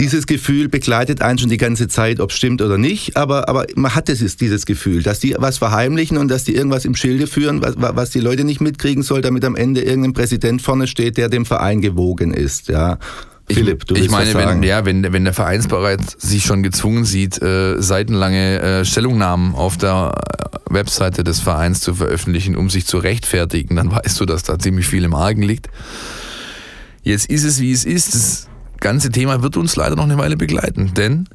dieses 0.01 0.27
Gefühl 0.27 0.69
begleitet 0.69 1.21
einen 1.21 1.39
schon 1.39 1.51
die 1.51 1.59
ganze 1.59 1.87
Zeit, 1.87 2.21
ob 2.21 2.31
es 2.31 2.37
stimmt 2.37 2.63
oder 2.63 2.79
nicht, 2.79 3.19
aber, 3.19 3.49
aber 3.51 3.67
man 3.75 3.95
hat 3.95 4.09
dieses, 4.09 4.37
dieses 4.39 4.65
Gefühl, 4.65 5.03
dass 5.03 5.21
die 5.21 5.37
was 5.39 5.59
verheimlichen 5.59 6.17
und 6.17 6.29
dass 6.29 6.40
die 6.45 6.55
irgendwas 6.55 6.85
im 6.85 6.95
Schilde 6.95 7.27
führen, 7.27 7.63
was, 7.63 7.75
was 7.77 8.11
die 8.11 8.21
Leute 8.21 8.45
nicht 8.45 8.61
mitkriegen 8.61 9.03
soll, 9.03 9.21
damit 9.21 9.45
am 9.45 9.57
Ende 9.57 9.83
irgendein 9.83 10.13
Präsident 10.13 10.63
vorne 10.63 10.87
steht, 10.87 11.17
der 11.17 11.29
dem 11.29 11.45
Verein 11.45 11.81
gewogen 11.81 12.33
ist. 12.35 12.69
Ja. 12.69 12.99
Philipp, 13.55 13.87
du 13.87 13.97
ich 13.97 14.11
meine, 14.11 14.33
wenn, 14.35 14.63
ja, 14.63 14.85
wenn, 14.85 15.13
wenn 15.13 15.25
der 15.25 15.35
Vereinsbereich 15.35 16.01
sich 16.19 16.45
schon 16.45 16.63
gezwungen 16.63 17.05
sieht, 17.05 17.41
äh, 17.43 17.81
seitenlange 17.81 18.61
äh, 18.61 18.85
Stellungnahmen 18.85 19.55
auf 19.55 19.77
der 19.77 20.15
äh, 20.15 20.73
Webseite 20.73 21.25
des 21.25 21.41
Vereins 21.41 21.81
zu 21.81 21.95
veröffentlichen, 21.95 22.57
um 22.57 22.71
sich 22.71 22.87
zu 22.87 22.99
rechtfertigen, 22.99 23.77
dann 23.77 23.91
weißt 23.91 24.21
du, 24.21 24.25
dass 24.25 24.45
da 24.45 24.59
ziemlich 24.59 24.87
viel 24.87 25.05
im 25.05 25.15
Argen 25.15 25.43
liegt. 25.43 25.69
Jetzt 27.03 27.29
ist 27.31 27.45
es, 27.45 27.61
wie 27.61 27.73
es 27.73 27.85
ist. 27.85 28.15
Das 28.15 28.49
ganze 28.79 29.11
Thema 29.11 29.43
wird 29.43 29.57
uns 29.57 29.77
leider 29.77 29.97
noch 29.97 30.05
eine 30.05 30.19
Weile 30.19 30.37
begleiten, 30.37 30.93
denn 30.95 31.29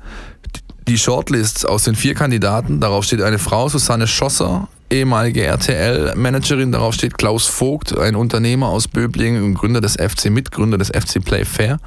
die 0.88 0.98
Shortlists 0.98 1.65
aus 1.65 1.84
den 1.84 1.96
vier 1.96 2.13
Kandidaten, 2.13 2.80
darauf 2.80 3.06
steht 3.06 3.22
eine 3.22 3.39
Frau, 3.39 3.70
Susanne 3.70 4.08
Schosser, 4.08 4.68
ehemalige 4.89 5.43
RTL-Managerin, 5.43 6.71
darauf 6.71 6.93
steht 6.93 7.17
Klaus 7.17 7.48
Vogt, 7.48 7.98
ein 7.98 8.15
Unternehmer 8.15 8.69
aus 8.69 8.88
Böblingen 8.88 9.43
und 9.43 9.54
Gründer 9.56 9.82
des 9.82 9.93
FC, 9.93 10.30
Mitgründer 10.30 10.78
des 10.78 10.89
FC 10.89 11.24
Play 11.24 11.45
Fair. 11.45 11.80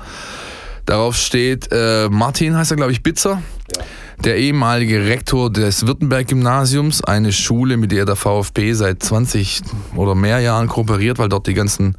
Darauf 0.86 1.16
steht 1.16 1.68
äh, 1.70 2.08
Martin, 2.08 2.56
heißt 2.56 2.70
er 2.70 2.76
glaube 2.76 2.92
ich, 2.92 3.02
Bitzer, 3.02 3.42
ja. 3.76 3.84
der 4.24 4.38
ehemalige 4.38 5.04
Rektor 5.04 5.52
des 5.52 5.86
Württemberg-Gymnasiums, 5.86 7.04
eine 7.04 7.32
Schule, 7.32 7.76
mit 7.76 7.92
der 7.92 8.06
der 8.06 8.16
VfB 8.16 8.72
seit 8.72 9.02
20 9.02 9.60
oder 9.96 10.14
mehr 10.14 10.40
Jahren 10.40 10.66
kooperiert, 10.66 11.18
weil 11.18 11.28
dort 11.28 11.46
die 11.46 11.54
ganzen 11.54 11.96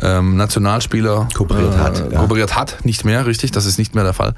ähm, 0.00 0.36
Nationalspieler 0.36 1.28
kooperiert, 1.34 1.74
äh, 1.74 1.78
hat, 1.78 2.12
ja. 2.12 2.18
kooperiert 2.18 2.56
hat, 2.56 2.84
nicht 2.84 3.04
mehr, 3.04 3.26
richtig, 3.26 3.52
das 3.52 3.66
ist 3.66 3.78
nicht 3.78 3.94
mehr 3.94 4.04
der 4.04 4.14
Fall. 4.14 4.34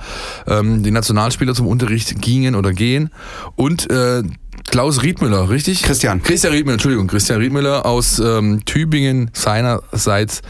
Ähm, 0.46 0.82
die 0.82 0.90
Nationalspieler 0.90 1.54
zum 1.54 1.66
Unterricht 1.66 2.20
gingen 2.20 2.54
oder 2.54 2.72
gehen 2.72 3.10
und 3.54 3.90
äh, 3.90 4.22
Klaus 4.68 5.02
Riedmüller, 5.02 5.50
richtig? 5.50 5.82
Christian. 5.82 6.22
Christian 6.22 6.52
Riedmüller, 6.52 6.74
Entschuldigung, 6.74 7.06
Christian 7.06 7.40
Riedmüller 7.40 7.86
aus 7.86 8.18
ähm, 8.18 8.64
Tübingen, 8.64 9.30
seinerseits 9.32 10.42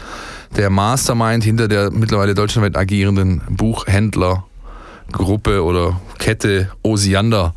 der 0.55 0.69
Mastermind 0.69 1.43
hinter 1.43 1.67
der 1.67 1.91
mittlerweile 1.91 2.33
deutschlandweit 2.33 2.77
agierenden 2.77 3.41
Buchhändlergruppe 3.49 5.63
oder 5.63 5.99
Kette 6.17 6.71
Osiander. 6.83 7.53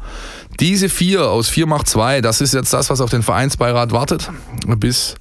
Diese 0.60 0.90
vier 0.90 1.30
aus 1.30 1.48
4 1.48 1.66
macht 1.66 1.88
2, 1.88 2.20
das 2.20 2.42
ist 2.42 2.52
jetzt 2.52 2.72
das, 2.72 2.90
was 2.90 3.00
auf 3.00 3.10
den 3.10 3.22
Vereinsbeirat 3.22 3.92
wartet, 3.92 4.30
bis 4.76 5.14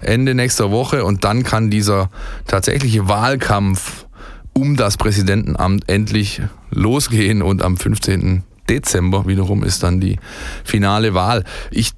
Ende 0.00 0.34
nächster 0.34 0.72
Woche 0.72 1.04
und 1.04 1.24
dann 1.24 1.44
kann 1.44 1.70
dieser 1.70 2.10
tatsächliche 2.46 3.08
Wahlkampf 3.08 4.06
um 4.52 4.76
das 4.76 4.96
Präsidentenamt 4.96 5.88
endlich 5.88 6.42
losgehen 6.70 7.40
und 7.40 7.62
am 7.62 7.76
15. 7.76 8.42
Dezember 8.70 9.26
wiederum 9.26 9.64
ist 9.64 9.82
dann 9.82 10.00
die 10.00 10.16
finale 10.64 11.12
Wahl. 11.12 11.44
Ich 11.70 11.92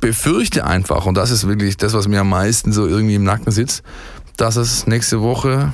befürchte 0.00 0.66
einfach, 0.66 1.06
und 1.06 1.16
das 1.16 1.30
ist 1.30 1.46
wirklich 1.46 1.76
das, 1.76 1.92
was 1.92 2.08
mir 2.08 2.20
am 2.20 2.30
meisten 2.30 2.72
so 2.72 2.86
irgendwie 2.86 3.14
im 3.14 3.24
Nacken 3.24 3.52
sitzt, 3.52 3.82
dass 4.36 4.56
es 4.56 4.86
nächste 4.86 5.20
Woche 5.20 5.72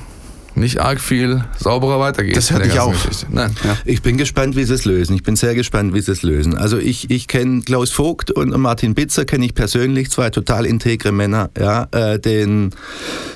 nicht 0.55 0.79
arg 0.79 0.99
viel 0.99 1.43
sauberer 1.57 1.99
weitergeht. 1.99 2.35
Das 2.35 2.51
hört 2.51 2.77
auf. 2.79 3.07
Geschichte. 3.07 3.27
Nein. 3.29 3.55
Ich 3.85 4.01
bin 4.01 4.17
gespannt, 4.17 4.55
wie 4.55 4.63
sie 4.63 4.73
es 4.73 4.85
lösen. 4.85 5.15
Ich 5.15 5.23
bin 5.23 5.35
sehr 5.35 5.55
gespannt, 5.55 5.93
wie 5.93 6.01
sie 6.01 6.11
es 6.11 6.21
lösen. 6.23 6.57
Also 6.57 6.77
ich, 6.77 7.09
ich 7.09 7.27
kenne 7.27 7.61
Klaus 7.61 7.91
Vogt 7.91 8.31
und 8.31 8.55
Martin 8.57 8.93
Bitzer 8.93 9.25
kenne 9.25 9.45
ich 9.45 9.53
persönlich, 9.53 10.11
zwei 10.11 10.29
total 10.29 10.65
integre 10.65 11.11
Männer. 11.11 11.49
Ja, 11.57 11.87
äh, 11.91 12.19
den, 12.19 12.71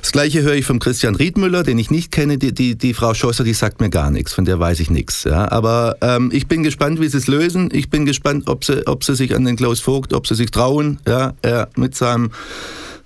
das 0.02 0.12
gleiche 0.12 0.42
höre 0.42 0.56
ich 0.56 0.66
vom 0.66 0.80
Christian 0.80 1.16
Riedmüller, 1.16 1.64
den 1.64 1.80
ich 1.80 1.92
nicht 1.92 2.12
kenne. 2.12 2.38
Die, 2.38 2.54
die, 2.54 2.76
die 2.76 2.94
Frau 2.94 3.14
Schosser, 3.14 3.44
die 3.44 3.54
sagt 3.54 3.82
mir 3.82 3.90
gar 3.90 4.12
nichts, 4.12 4.34
von 4.34 4.46
der 4.46 4.60
weiß 4.60 4.80
ich 4.80 4.90
nichts. 4.90 5.24
Ja. 5.24 5.52
Aber 5.52 5.98
ähm, 6.02 6.30
ich 6.34 6.48
bin 6.48 6.64
gespannt, 6.64 7.00
wie 7.02 7.08
sie 7.08 7.18
es 7.18 7.28
lösen. 7.28 7.70
Ich 7.72 7.90
bin 7.90 8.06
gespannt, 8.06 8.48
ob 8.48 8.64
sie, 8.64 8.86
ob 8.88 9.04
sie 9.04 9.16
sich 9.16 9.36
an 9.36 9.46
den 9.46 9.56
Klaus 9.56 9.80
Vogt, 9.80 10.14
ob 10.14 10.28
sie 10.28 10.36
sich 10.36 10.52
trauen, 10.52 11.00
ja, 11.08 11.34
er 11.42 11.70
mit 11.76 11.96
seinem 11.96 12.32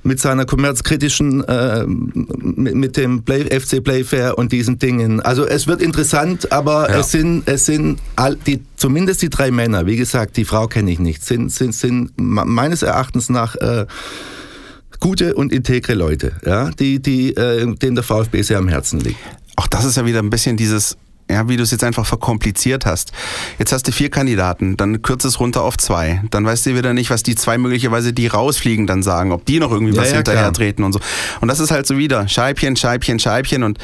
mit 0.04 0.20
seiner 0.20 0.46
kommerzkritischen, 0.46 1.44
äh, 1.44 1.86
mit, 1.86 2.76
mit 2.76 2.98
dem 2.98 3.24
Play, 3.24 3.44
FC 3.60 3.84
Playfair 3.84 4.38
und 4.38 4.52
diesen 4.52 4.80
Dingen. 4.80 5.20
Also 5.20 5.46
es 5.46 5.68
wird 5.68 5.82
interessant, 5.82 6.52
aber 6.52 6.90
Ja. 6.90 7.00
es 7.00 7.12
sind, 7.12 7.44
es 7.48 7.66
sind 7.66 8.00
all, 8.16 8.36
die, 8.36 8.62
zumindest 8.78 9.22
die 9.22 9.30
drei 9.30 9.52
Männer, 9.52 9.86
wie 9.86 9.98
gesagt, 9.98 10.38
die 10.38 10.46
Frau 10.46 10.68
kenne 10.68 10.92
ich 10.92 11.00
nicht, 11.00 11.24
sind, 11.24 11.52
sind, 11.52 11.76
sind 11.76 12.12
me- 12.20 12.46
meines 12.46 12.82
Erachtens 12.82 13.30
nach 13.30 13.56
äh, 13.58 13.86
gute 15.00 15.36
und 15.36 15.52
integre 15.52 15.94
Leute, 15.94 16.34
ja, 16.46 16.70
die, 16.72 17.00
die, 17.02 17.36
äh, 17.36 17.66
denen 17.76 17.96
der 17.96 18.04
VfB 18.04 18.42
sehr 18.42 18.58
am 18.60 18.68
Herzen 18.68 19.00
liegt. 19.00 19.18
Auch 19.56 19.68
das 19.68 19.86
ist 19.86 19.98
ja 19.98 20.06
wieder 20.06 20.20
ein 20.20 20.30
bisschen 20.30 20.58
dieses, 20.58 20.98
ja, 21.32 21.48
wie 21.50 21.58
du 21.58 21.64
es 21.64 21.72
jetzt 21.72 21.84
einfach 21.84 22.06
verkompliziert 22.06 22.86
hast. 22.86 23.12
Jetzt 23.60 23.72
hast 23.72 23.88
du 23.88 23.92
vier 23.92 24.10
Kandidaten, 24.10 24.78
dann 24.78 25.02
kürzt 25.02 25.26
es 25.26 25.40
runter 25.40 25.64
auf 25.64 25.78
zwei. 25.78 26.22
Dann 26.32 26.46
weißt 26.46 26.66
du 26.66 26.76
wieder 26.76 26.94
nicht, 26.94 27.10
was 27.10 27.24
die 27.24 27.36
zwei 27.36 27.58
möglicherweise, 27.58 28.14
die 28.14 28.28
rausfliegen, 28.28 28.88
dann 28.88 29.04
sagen, 29.04 29.32
ob 29.32 29.46
die 29.46 29.60
noch 29.60 29.72
irgendwie 29.72 29.96
Ja, 29.96 30.02
was 30.02 30.10
ja, 30.10 30.18
hinterher 30.18 30.42
klar. 30.42 30.54
treten 30.54 30.84
und 30.84 30.94
so. 30.94 31.00
Und 31.40 31.48
das 31.48 31.60
ist 31.60 31.72
halt 31.72 31.88
so 31.88 31.98
wieder 31.98 32.28
Scheibchen, 32.28 32.76
Scheibchen, 32.76 33.20
Scheibchen 33.20 33.64
und 33.64 33.78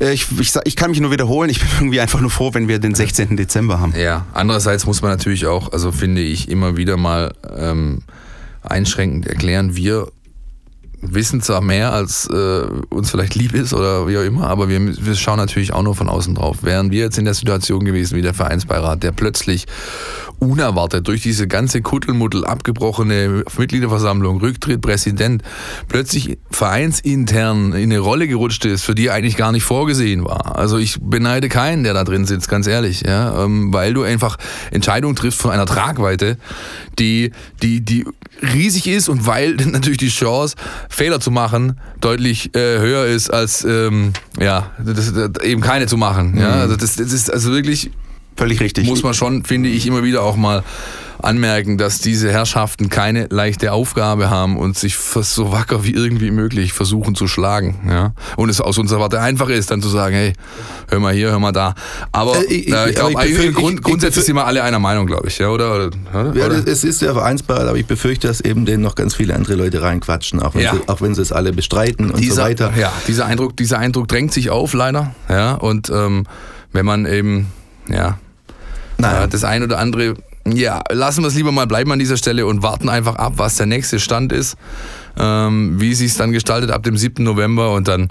äh, 0.00 0.12
ich, 0.12 0.26
ich, 0.38 0.52
ich 0.64 0.76
kann 0.76 0.90
mich 0.90 1.00
nur 1.00 1.10
wiederholen, 1.10 1.50
ich 1.50 1.60
bin 1.60 1.68
irgendwie 1.78 2.00
einfach 2.00 2.20
nur 2.20 2.30
froh, 2.30 2.50
wenn 2.52 2.68
wir 2.68 2.78
den 2.78 2.94
16. 2.94 3.36
Dezember 3.36 3.80
haben. 3.80 3.94
Ja, 3.96 4.26
andererseits 4.32 4.86
muss 4.86 5.02
man 5.02 5.10
natürlich 5.10 5.46
auch, 5.46 5.72
also 5.72 5.92
finde 5.92 6.22
ich, 6.22 6.48
immer 6.48 6.76
wieder 6.76 6.96
mal 6.96 7.34
ähm, 7.56 8.00
einschränkend 8.62 9.26
erklären, 9.26 9.76
wir 9.76 10.08
wissen 11.06 11.40
zwar 11.40 11.60
mehr, 11.60 11.92
als 11.92 12.26
äh, 12.28 12.66
uns 12.90 13.10
vielleicht 13.10 13.34
lieb 13.34 13.54
ist 13.54 13.74
oder 13.74 14.06
wie 14.08 14.18
auch 14.18 14.22
immer, 14.22 14.48
aber 14.48 14.68
wir, 14.68 14.80
wir 14.80 15.14
schauen 15.14 15.38
natürlich 15.38 15.72
auch 15.72 15.82
nur 15.82 15.94
von 15.94 16.08
außen 16.08 16.34
drauf. 16.34 16.58
Wären 16.62 16.90
wir 16.90 17.00
jetzt 17.00 17.18
in 17.18 17.24
der 17.24 17.34
Situation 17.34 17.84
gewesen 17.84 18.16
wie 18.16 18.22
der 18.22 18.34
Vereinsbeirat, 18.34 19.02
der 19.02 19.12
plötzlich 19.12 19.66
unerwartet 20.38 21.06
durch 21.08 21.22
diese 21.22 21.46
ganze 21.48 21.82
Kuddelmuddel 21.82 22.44
abgebrochene 22.44 23.44
Mitgliederversammlung, 23.56 24.40
Rücktritt, 24.40 24.80
Präsident, 24.80 25.42
plötzlich 25.88 26.38
vereinsintern 26.50 27.72
in 27.72 27.90
eine 27.90 27.98
Rolle 27.98 28.28
gerutscht 28.28 28.64
ist, 28.64 28.82
für 28.82 28.94
die 28.94 29.10
eigentlich 29.10 29.36
gar 29.36 29.52
nicht 29.52 29.64
vorgesehen 29.64 30.24
war. 30.24 30.56
Also 30.56 30.78
ich 30.78 30.98
beneide 31.00 31.48
keinen, 31.48 31.84
der 31.84 31.94
da 31.94 32.04
drin 32.04 32.24
sitzt, 32.24 32.48
ganz 32.48 32.66
ehrlich, 32.66 33.02
ja, 33.02 33.44
ähm, 33.44 33.72
weil 33.72 33.94
du 33.94 34.02
einfach 34.02 34.36
Entscheidungen 34.70 35.16
triffst 35.16 35.40
von 35.40 35.50
einer 35.50 35.66
Tragweite, 35.66 36.38
die, 36.98 37.32
die, 37.62 37.80
die 37.80 38.04
riesig 38.42 38.86
ist 38.86 39.08
und 39.08 39.26
weil 39.26 39.54
natürlich 39.66 39.98
die 39.98 40.08
Chance, 40.08 40.56
Fehler 40.94 41.20
zu 41.20 41.30
machen, 41.30 41.80
deutlich 42.00 42.54
äh, 42.54 42.78
höher 42.78 43.06
ist 43.06 43.30
als 43.30 43.64
ähm, 43.64 44.12
ja, 44.38 44.70
das, 44.78 45.12
das, 45.12 45.42
eben 45.42 45.60
keine 45.60 45.86
zu 45.86 45.96
machen. 45.96 46.36
Ja, 46.38 46.50
also 46.52 46.76
das, 46.76 46.96
das 46.96 47.12
ist 47.12 47.32
also 47.32 47.52
wirklich 47.52 47.90
Völlig 48.36 48.60
richtig. 48.60 48.88
muss 48.88 49.02
man 49.02 49.14
schon, 49.14 49.44
finde 49.44 49.68
ich, 49.68 49.86
immer 49.86 50.02
wieder 50.02 50.22
auch 50.22 50.36
mal 50.36 50.64
anmerken, 51.24 51.78
dass 51.78 51.98
diese 51.98 52.30
Herrschaften 52.30 52.88
keine 52.90 53.26
leichte 53.30 53.72
Aufgabe 53.72 54.30
haben 54.30 54.56
und 54.56 54.78
sich 54.78 54.96
fast 54.96 55.34
so 55.34 55.50
wacker 55.52 55.84
wie 55.84 55.92
irgendwie 55.92 56.30
möglich 56.30 56.72
versuchen 56.72 57.14
zu 57.14 57.26
schlagen. 57.26 57.80
Ja? 57.88 58.12
Und 58.36 58.48
es 58.50 58.60
aus 58.60 58.78
unserer 58.78 59.00
Warte 59.00 59.20
einfach 59.20 59.48
ist, 59.48 59.70
dann 59.70 59.82
zu 59.82 59.88
sagen, 59.88 60.14
hey, 60.14 60.32
hör 60.88 61.00
mal 61.00 61.12
hier, 61.14 61.30
hör 61.30 61.38
mal 61.38 61.52
da. 61.52 61.74
Aber 62.12 62.36
Äh, 62.38 62.44
ich- 62.54 62.72
äh, 62.72 62.90
ich 62.90 62.96
glaube, 62.96 63.14
Grund, 63.52 63.78
ich- 63.78 63.82
grundsätzlich 63.82 64.22
ich- 64.22 64.26
sind 64.26 64.36
wir 64.36 64.46
alle 64.46 64.62
einer 64.62 64.78
Meinung, 64.78 65.06
glaube 65.06 65.28
ich. 65.28 65.38
Ja, 65.38 65.48
oder? 65.48 65.74
oder? 65.74 65.90
Ja, 66.12 66.46
oder? 66.46 66.48
das- 66.60 66.64
es 66.66 66.84
ist 66.84 67.02
der 67.02 67.12
Vereinsbeirat, 67.14 67.68
aber 67.68 67.78
ich 67.78 67.86
befürchte, 67.86 68.28
dass 68.28 68.40
eben 68.40 68.64
denen 68.66 68.82
noch 68.82 68.94
ganz 68.94 69.14
viele 69.14 69.34
andere 69.34 69.54
Leute 69.54 69.82
reinquatschen, 69.82 70.40
auch 70.40 70.54
wenn, 70.54 70.62
Ja. 70.62 70.74
sie, 70.74 70.88
auch 70.88 71.00
wenn 71.00 71.14
sie 71.14 71.22
es 71.22 71.32
alle 71.32 71.52
bestreiten 71.52 72.10
und 72.10 72.20
dieser, 72.20 72.34
so 72.36 72.42
weiter. 72.42 72.72
Ja, 72.78 72.92
dieser 73.08 73.26
Eindruck, 73.26 73.56
dieser 73.56 73.78
Eindruck 73.78 74.08
drängt 74.08 74.32
sich 74.32 74.50
auf, 74.50 74.72
leider. 74.74 75.14
Ja, 75.28 75.54
und 75.54 75.90
ähm, 75.90 76.24
wenn 76.72 76.84
man 76.86 77.06
eben, 77.06 77.48
ja, 77.88 78.18
Nein. 78.96 79.12
Ja, 79.12 79.26
das 79.26 79.42
ein 79.42 79.62
oder 79.64 79.78
andere, 79.80 80.14
ja, 80.46 80.82
lassen 80.90 81.22
wir 81.22 81.28
es 81.28 81.34
lieber 81.34 81.52
mal 81.52 81.66
bleiben 81.66 81.90
an 81.92 81.98
dieser 81.98 82.16
Stelle 82.16 82.46
und 82.46 82.62
warten 82.62 82.88
einfach 82.88 83.16
ab, 83.16 83.34
was 83.36 83.56
der 83.56 83.66
nächste 83.66 83.98
Stand 83.98 84.32
ist, 84.32 84.56
ähm, 85.18 85.80
wie 85.80 85.94
sich 85.94 86.12
es 86.12 86.16
dann 86.16 86.32
gestaltet 86.32 86.70
ab 86.70 86.82
dem 86.82 86.96
7. 86.96 87.24
November 87.24 87.72
und 87.72 87.88
dann 87.88 88.08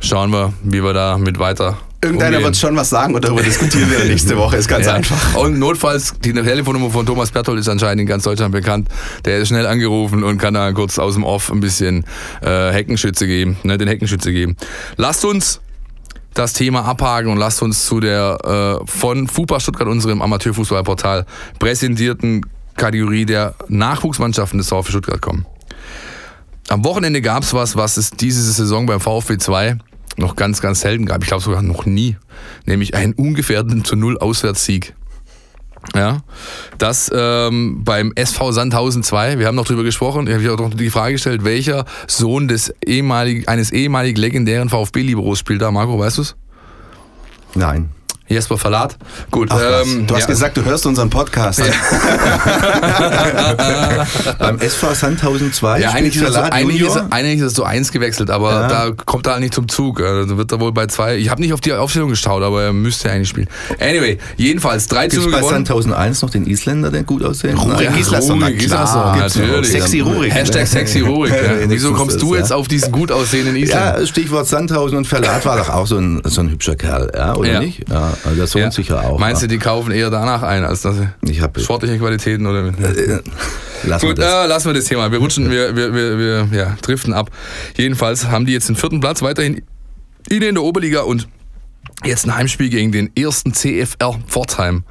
schauen 0.00 0.30
wir, 0.30 0.52
wie 0.62 0.82
wir 0.82 0.92
da 0.92 1.18
mit 1.18 1.38
weiter. 1.38 1.78
Irgendeiner 2.04 2.38
umgehen. 2.38 2.44
wird 2.46 2.56
schon 2.56 2.74
was 2.74 2.90
sagen 2.90 3.14
und 3.14 3.24
darüber 3.24 3.42
diskutieren 3.42 3.88
wir 3.88 4.04
nächste 4.04 4.36
Woche. 4.36 4.56
Ist 4.56 4.66
ganz 4.66 4.86
Ja. 4.86 4.94
einfach. 4.94 5.36
Und 5.36 5.60
notfalls, 5.60 6.14
die 6.24 6.32
Telefonnummer 6.32 6.90
von 6.90 7.06
Thomas 7.06 7.30
Berthold 7.30 7.60
ist 7.60 7.68
anscheinend 7.68 8.00
in 8.00 8.06
ganz 8.08 8.24
Deutschland 8.24 8.50
bekannt. 8.50 8.88
Der 9.24 9.38
ist 9.38 9.48
schnell 9.48 9.66
angerufen 9.66 10.24
und 10.24 10.38
kann 10.38 10.54
da 10.54 10.72
kurz 10.72 10.98
aus 10.98 11.14
dem 11.14 11.22
Off 11.22 11.52
ein 11.52 11.60
bisschen 11.60 12.04
äh, 12.42 12.72
Heckenschütze 12.72 13.28
geben, 13.28 13.56
ne, 13.62 13.78
den 13.78 13.86
Heckenschütze 13.86 14.32
geben. 14.32 14.56
Lasst 14.96 15.24
uns 15.24 15.60
das 16.34 16.52
Thema 16.52 16.84
abhaken 16.84 17.30
und 17.30 17.38
lasst 17.38 17.62
uns 17.62 17.84
zu 17.86 18.00
der 18.00 18.80
äh, 18.82 18.86
von 18.86 19.28
FUPA 19.28 19.60
Stuttgart, 19.60 19.88
unserem 19.88 20.22
Amateurfußballportal, 20.22 21.26
präsentierten 21.58 22.46
Kategorie 22.76 23.26
der 23.26 23.54
Nachwuchsmannschaften 23.68 24.58
des 24.58 24.68
VfB 24.68 24.90
Stuttgart 24.90 25.20
kommen. 25.20 25.46
Am 26.68 26.84
Wochenende 26.84 27.20
gab 27.20 27.42
es 27.42 27.52
was, 27.52 27.76
was 27.76 27.96
es 27.96 28.10
diese 28.10 28.42
Saison 28.50 28.86
beim 28.86 29.00
VfB 29.00 29.38
2 29.38 29.78
noch 30.16 30.36
ganz, 30.36 30.60
ganz 30.60 30.80
selten 30.80 31.06
gab. 31.06 31.22
Ich 31.22 31.28
glaube 31.28 31.42
sogar 31.42 31.62
noch 31.62 31.86
nie. 31.86 32.16
Nämlich 32.66 32.94
einen 32.94 33.12
ungefährdeten 33.14 33.84
zu 33.84 33.96
Null 33.96 34.18
Auswärtssieg. 34.18 34.94
Ja, 35.94 36.22
das 36.78 37.10
ähm, 37.14 37.82
beim 37.84 38.12
SV 38.14 38.52
Sandhausen 38.52 39.02
2, 39.02 39.38
wir 39.38 39.46
haben 39.46 39.56
noch 39.56 39.66
drüber 39.66 39.82
gesprochen, 39.82 40.26
ich 40.26 40.34
habe 40.34 40.54
auch 40.54 40.58
noch 40.58 40.74
die 40.74 40.90
Frage 40.90 41.14
gestellt, 41.14 41.44
welcher 41.44 41.84
Sohn 42.06 42.48
des 42.48 42.72
ehemalig, 42.84 43.48
eines 43.48 43.72
ehemalig 43.72 44.16
legendären 44.16 44.68
VfB-Liberos 44.68 45.38
spielt 45.38 45.60
da? 45.60 45.70
Marco, 45.70 45.98
weißt 45.98 46.18
du's? 46.18 46.36
Nein. 47.54 47.90
Jesper 48.28 48.56
Verlat. 48.56 48.96
Gut, 49.30 49.48
Ach, 49.52 49.58
ähm, 49.84 50.06
du 50.06 50.14
hast 50.14 50.22
ja. 50.22 50.26
gesagt, 50.28 50.56
du 50.56 50.64
hörst 50.64 50.86
unseren 50.86 51.10
Podcast. 51.10 51.60
Beim 54.38 54.58
SV 54.58 54.94
Sandhausen 54.94 55.52
2 55.52 55.80
Ja, 55.80 55.90
eigentlich 55.90 56.16
ist, 56.16 56.32
so, 56.32 56.38
eigentlich, 56.40 56.80
ist, 56.80 56.96
eigentlich 57.10 57.36
ist 57.38 57.42
er 57.42 57.50
so 57.50 57.64
eins 57.64 57.92
gewechselt, 57.92 58.30
aber 58.30 58.52
Ja. 58.52 58.68
da 58.68 58.90
kommt 59.04 59.26
er 59.26 59.32
halt 59.34 59.42
nicht 59.42 59.54
zum 59.54 59.68
Zug. 59.68 60.00
Also 60.00 60.36
wird 60.38 60.52
er 60.52 60.60
wohl 60.60 60.72
bei 60.72 60.86
zwei. 60.86 61.16
Ich 61.16 61.28
habe 61.30 61.40
nicht 61.40 61.52
auf 61.52 61.60
die 61.60 61.72
Aufstellung 61.72 62.10
geschaut, 62.10 62.42
aber 62.42 62.62
er 62.62 62.72
müsste 62.72 63.10
eigentlich 63.10 63.28
spielen. 63.28 63.48
Anyway, 63.80 64.18
jedenfalls 64.36 64.86
3 64.86 65.08
zu 65.08 65.16
Gibt 65.16 65.24
0 65.26 65.32
bei 65.32 65.38
gewonnen. 65.38 65.54
Sandhausen 65.66 65.92
1 65.92 66.22
noch 66.22 66.30
den 66.30 66.46
Isländer, 66.46 66.90
der 66.90 67.02
gut 67.02 67.22
aussehen? 67.24 67.56
Rurik 67.56 67.90
noch. 68.68 69.16
natürlich. 69.16 69.70
Sexy 69.70 70.00
Rurik. 70.00 70.32
Hashtag 70.34 70.66
sexy 70.66 71.00
Rurik. 71.00 71.32
Ja. 71.32 71.38
Wieso 71.68 71.92
kommst 71.92 72.20
du 72.22 72.34
jetzt 72.34 72.50
ja. 72.50 72.56
auf 72.56 72.68
diesen 72.68 72.92
gut 72.92 73.10
aussehenden 73.12 73.56
Isländer? 73.56 74.00
Ja, 74.00 74.06
Stichwort 74.06 74.46
Sandhausen 74.46 74.96
und 74.96 75.06
Verlat 75.06 75.44
war 75.44 75.58
doch 75.58 75.68
auch 75.68 75.86
so 75.86 75.98
ein, 75.98 76.22
so 76.24 76.40
ein 76.40 76.50
hübscher 76.50 76.76
Kerl, 76.76 77.10
ja, 77.14 77.34
oder 77.34 77.52
Ja. 77.52 77.60
nicht? 77.60 77.88
Ja, 77.88 78.11
also 78.24 78.36
der 78.36 78.46
Sohn 78.46 78.62
Ja. 78.62 78.70
sicher 78.70 79.02
auch. 79.04 79.18
Meinst 79.18 79.42
du, 79.42 79.46
ja. 79.46 79.50
die 79.50 79.58
kaufen 79.58 79.90
eher 79.92 80.10
danach 80.10 80.42
ein, 80.42 80.64
als 80.64 80.82
dass 80.82 80.96
sie 80.96 81.08
Ich 81.22 81.40
hab- 81.40 81.58
sportliche 81.60 81.98
Qualitäten 81.98 82.46
oder 82.46 82.68
Äh, 82.68 83.20
Lassen 83.84 84.02
wir 84.06 84.14
Gut, 84.14 84.18
das. 84.18 84.44
äh, 84.44 84.46
lassen 84.46 84.66
wir 84.68 84.74
das 84.74 84.84
Thema. 84.84 85.10
Wir 85.10 85.18
rutschen, 85.18 85.50
wir, 85.50 85.74
wir, 85.74 85.92
wir, 85.92 86.18
wir 86.18 86.48
ja, 86.58 86.76
driften 86.82 87.12
ab. 87.12 87.30
Jedenfalls 87.76 88.28
haben 88.28 88.46
die 88.46 88.52
jetzt 88.52 88.68
den 88.68 88.76
vierten 88.76 89.00
Platz 89.00 89.22
weiterhin 89.22 89.62
in 90.30 90.40
der 90.40 90.62
Oberliga 90.62 91.00
und 91.00 91.26
jetzt 92.04 92.26
ein 92.26 92.34
Heimspiel 92.34 92.68
gegen 92.68 92.92
den 92.92 93.14
ersten 93.16 93.54
CFR 93.54 94.18
Pforzheim 94.26 94.84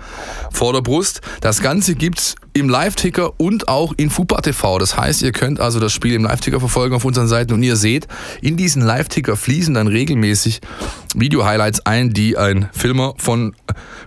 vor 0.51 0.73
der 0.73 0.81
Brust. 0.81 1.21
Das 1.41 1.61
Ganze 1.61 1.95
gibt's 1.95 2.35
im 2.53 2.69
Live-Ticker 2.69 3.39
und 3.39 3.67
auch 3.67 3.93
in 3.97 4.09
FUPA 4.09 4.41
TV. 4.41 4.77
Das 4.77 4.97
heißt, 4.97 5.21
ihr 5.21 5.31
könnt 5.31 5.59
also 5.59 5.79
das 5.79 5.93
Spiel 5.93 6.13
im 6.13 6.23
Live-Ticker 6.23 6.59
verfolgen 6.59 6.95
auf 6.95 7.05
unseren 7.05 7.27
Seiten 7.27 7.53
und 7.53 7.63
ihr 7.63 7.75
seht, 7.75 8.07
in 8.41 8.57
diesen 8.57 8.81
Live-Ticker 8.81 9.37
fließen 9.37 9.73
dann 9.73 9.87
regelmäßig 9.87 10.61
Video-Highlights 11.15 11.85
ein, 11.85 12.11
die 12.11 12.37
ein 12.37 12.69
Filmer 12.73 13.13
von 13.17 13.55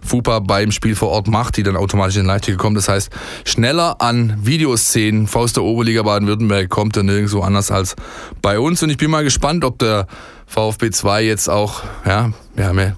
FUPA 0.02 0.40
beim 0.40 0.72
Spiel 0.72 0.94
vor 0.94 1.10
Ort 1.10 1.28
macht, 1.28 1.56
die 1.56 1.62
dann 1.62 1.76
automatisch 1.76 2.16
in 2.16 2.22
den 2.22 2.28
Live-Ticker 2.28 2.58
kommen. 2.58 2.76
Das 2.76 2.88
heißt, 2.88 3.10
schneller 3.44 4.00
an 4.00 4.38
Videoszenen 4.42 5.28
aus 5.32 5.52
der 5.52 5.62
Oberliga 5.62 6.02
Baden-Württemberg 6.02 6.68
kommt 6.70 6.96
er 6.96 7.02
nirgendwo 7.02 7.40
anders 7.40 7.70
als 7.70 7.96
bei 8.40 8.58
uns. 8.58 8.82
Und 8.82 8.90
ich 8.90 8.96
bin 8.96 9.10
mal 9.10 9.24
gespannt, 9.24 9.64
ob 9.64 9.78
der 9.78 10.06
VfB 10.46 10.90
2 10.90 11.22
jetzt 11.22 11.48
auch, 11.48 11.82
ja, 12.04 12.32
wir 12.54 12.66
haben 12.66 12.78
ja 12.78 12.96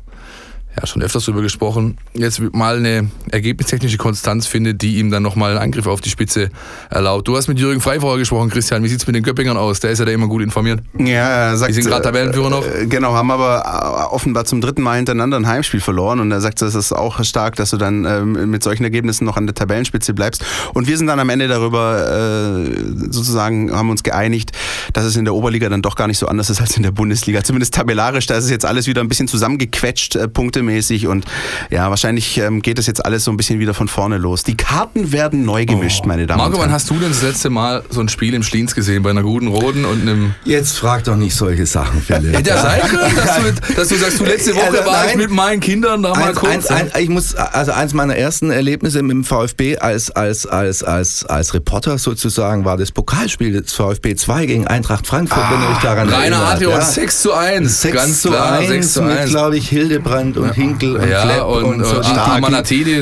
ja 0.78 0.86
schon 0.86 1.02
öfters 1.02 1.24
drüber 1.24 1.42
gesprochen, 1.42 1.96
jetzt 2.14 2.40
mal 2.52 2.76
eine 2.76 3.10
ergebnistechnische 3.30 3.96
Konstanz 3.96 4.46
findet, 4.46 4.82
die 4.82 4.96
ihm 4.98 5.10
dann 5.10 5.22
nochmal 5.22 5.52
einen 5.52 5.60
Angriff 5.60 5.86
auf 5.86 6.00
die 6.00 6.10
Spitze 6.10 6.50
erlaubt. 6.90 7.26
Du 7.28 7.36
hast 7.36 7.48
mit 7.48 7.58
Jürgen 7.58 7.80
Frey 7.80 8.00
vorher 8.00 8.18
gesprochen, 8.18 8.50
Christian. 8.50 8.82
Wie 8.84 8.88
sieht 8.88 9.00
es 9.00 9.06
mit 9.06 9.16
den 9.16 9.22
Göppingern 9.22 9.56
aus? 9.56 9.80
Der 9.80 9.90
ist 9.90 9.98
ja 9.98 10.04
da 10.04 10.12
immer 10.12 10.28
gut 10.28 10.42
informiert. 10.42 10.80
Ja, 10.98 11.50
er 11.50 11.56
sagt, 11.56 11.70
Die 11.70 11.74
sind 11.74 11.86
gerade 11.86 12.02
Tabellenführer 12.02 12.50
noch. 12.50 12.66
Äh, 12.66 12.86
Genau, 12.86 13.14
haben 13.14 13.30
aber 13.30 14.06
äh, 14.10 14.14
offenbar 14.14 14.44
zum 14.44 14.60
dritten 14.60 14.82
Mal 14.82 14.96
hintereinander 14.96 15.36
ein 15.38 15.46
Heimspiel 15.46 15.80
verloren 15.80 16.20
und 16.20 16.30
er 16.30 16.40
sagt, 16.40 16.62
das 16.62 16.74
ist 16.74 16.92
auch 16.92 17.22
stark, 17.24 17.56
dass 17.56 17.70
du 17.70 17.76
dann 17.76 18.04
ähm, 18.04 18.50
mit 18.50 18.62
solchen 18.62 18.84
Ergebnissen 18.84 19.24
noch 19.24 19.36
an 19.36 19.46
der 19.46 19.54
Tabellenspitze 19.54 20.14
bleibst. 20.14 20.44
Und 20.74 20.86
wir 20.88 20.96
sind 20.96 21.06
dann 21.06 21.20
am 21.20 21.28
Ende 21.28 21.48
darüber 21.48 22.64
äh, 22.66 22.70
sozusagen, 23.10 23.72
haben 23.72 23.90
uns 23.90 24.02
geeinigt, 24.02 24.52
dass 24.92 25.04
es 25.04 25.16
in 25.16 25.24
der 25.24 25.34
Oberliga 25.34 25.68
dann 25.68 25.82
doch 25.82 25.96
gar 25.96 26.06
nicht 26.06 26.18
so 26.18 26.26
anders 26.26 26.50
ist 26.50 26.60
als 26.60 26.76
in 26.76 26.82
der 26.82 26.90
Bundesliga. 26.92 27.42
Zumindest 27.42 27.74
tabellarisch, 27.74 28.26
da 28.26 28.36
ist 28.36 28.44
es 28.44 28.50
jetzt 28.50 28.64
alles 28.64 28.86
wieder 28.86 29.00
ein 29.00 29.08
bisschen 29.08 29.28
zusammengequetscht, 29.28 30.16
äh, 30.16 30.28
punktemäßig 30.66 31.07
und 31.07 31.24
ja, 31.70 31.88
wahrscheinlich 31.90 32.38
ähm, 32.38 32.61
geht 32.62 32.79
es 32.79 32.87
jetzt 32.87 33.05
alles 33.05 33.24
so 33.24 33.31
ein 33.31 33.37
bisschen 33.37 33.59
wieder 33.61 33.74
von 33.74 33.88
vorne 33.88 34.18
los. 34.18 34.42
Die 34.42 34.57
Karten 34.57 35.12
werden 35.12 35.44
neu 35.44 35.64
gemischt, 35.64 36.05
meine 36.07 36.26
Damen 36.26 36.38
Marco, 36.38 36.55
und 36.55 36.61
wann 36.61 36.68
Herren. 36.68 36.72
hast 36.74 36.90
du 36.90 36.94
denn 36.98 37.09
das 37.11 37.22
letzte 37.22 37.50
Mal 37.50 37.83
so 37.90 38.00
ein 38.00 38.09
Spiel 38.09 38.35
im 38.35 38.42
Schliens 38.42 38.74
gesehen? 38.74 39.02
Bei 39.02 39.11
einer 39.11 39.22
guten 39.22 39.48
Roten 39.48 39.85
und 39.85 40.02
einem. 40.02 40.35
Jetzt 40.44 40.79
frag 40.79 41.04
doch 41.04 41.17
nicht 41.17 41.35
solche 41.35 41.67
Sachen, 41.67 42.00
Philipp. 42.02 42.37
Hätte 42.37 42.50
ja 42.50 42.60
sein 42.62 42.81
können, 42.83 43.17
dass 43.17 43.37
du, 43.37 43.75
dass 43.75 43.88
du 43.88 43.94
sagst, 43.96 44.21
du 44.21 44.25
letzte 44.25 44.54
Woche 44.54 44.67
Also, 44.79 44.87
war 44.87 45.04
ich 45.04 45.10
nein. 45.10 45.19
mit 45.19 45.31
meinen 45.31 45.60
Kindern 45.60 46.02
da 46.02 46.10
mal 46.10 46.29
Eins, 46.29 46.38
kurz. 46.38 46.67
eins, 46.67 46.71
ein, 46.71 47.02
ich 47.02 47.08
muss, 47.08 47.35
also 47.35 47.73
eins 47.73 47.94
meiner 47.94 48.17
ersten 48.17 48.50
Erlebnisse 48.50 49.02
mit 49.02 49.12
dem 49.12 49.25
VfB 49.25 49.79
als, 49.79 50.10
als, 50.10 50.46
als, 50.46 50.83
als, 50.83 51.25
als 51.25 51.54
Reporter 51.54 51.98
sozusagen 51.98 52.64
war 52.64 52.77
das 52.77 52.92
Pokalspiel 52.92 53.52
des 53.60 53.73
VfB 53.73 54.14
2 54.17 54.46
gegen 54.46 54.67
Eintracht 54.67 55.06
Frankfurt, 55.06 55.44
wenn 55.50 55.62
ihr 55.62 55.69
euch 55.71 55.83
daran 55.83 56.08
Rainer 56.08 56.37
erinnert. 56.37 56.54
Adrian, 56.54 56.71
ja. 56.81 56.81
6 56.81 57.19
zu 57.21 57.33
1. 57.33 57.83
6 57.83 57.94
ganz 57.94 58.21
zu 58.23 58.29
klar, 58.31 58.52
1 58.58 58.69
6 58.69 58.92
zu 58.92 59.02
mit, 59.02 59.19
1. 59.19 59.31
glaube 59.31 59.56
ich, 59.56 59.69
Hildebrand 59.69 60.37
und 60.37 60.56
Hinkel 60.57 60.96
und 60.96 61.09
Ja, 61.09 61.23
Klepp 61.23 61.46
und, 61.46 61.65
und, 61.65 61.85
so. 61.85 62.00
äh, 62.00 62.02
Die- 62.02 62.09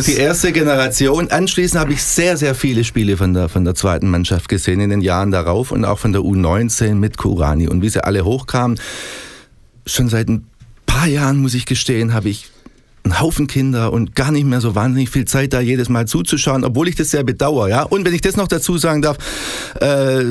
die-. 0.06 0.12
Die 0.12 0.16
erste 0.18 0.52
Generation. 0.52 1.30
Anschließend 1.30 1.80
habe 1.80 1.92
ich 1.94 2.02
sehr, 2.02 2.36
sehr 2.36 2.54
viele 2.54 2.84
Spiele 2.84 3.16
von 3.16 3.32
der, 3.32 3.48
von 3.48 3.64
der 3.64 3.74
zweiten 3.74 4.10
Mannschaft 4.10 4.48
gesehen 4.48 4.80
in 4.80 4.90
den 4.90 5.00
Jahren 5.00 5.30
darauf 5.30 5.70
und 5.72 5.84
auch 5.84 5.98
von 5.98 6.12
der 6.12 6.20
U19 6.22 6.94
mit 6.96 7.16
Kurani. 7.16 7.68
Und 7.68 7.80
wie 7.82 7.88
sie 7.88 8.04
alle 8.04 8.24
hochkamen, 8.24 8.78
schon 9.86 10.08
seit 10.08 10.28
ein 10.28 10.46
paar 10.86 11.06
Jahren, 11.06 11.38
muss 11.38 11.54
ich 11.54 11.64
gestehen, 11.66 12.12
habe 12.12 12.28
ich 12.28 12.50
einen 13.04 13.20
Haufen 13.20 13.46
Kinder 13.46 13.92
und 13.92 14.14
gar 14.14 14.30
nicht 14.32 14.46
mehr 14.46 14.62
so 14.62 14.74
wahnsinnig 14.74 15.10
viel 15.10 15.26
Zeit, 15.26 15.52
da 15.52 15.60
jedes 15.60 15.90
Mal 15.90 16.06
zuzuschauen, 16.06 16.64
obwohl 16.64 16.88
ich 16.88 16.94
das 16.96 17.10
sehr 17.10 17.22
bedauere. 17.22 17.68
Ja? 17.68 17.82
Und 17.82 18.06
wenn 18.06 18.14
ich 18.14 18.22
das 18.22 18.36
noch 18.36 18.48
dazu 18.48 18.78
sagen 18.78 19.02
darf, 19.02 19.18
äh, 19.82 20.22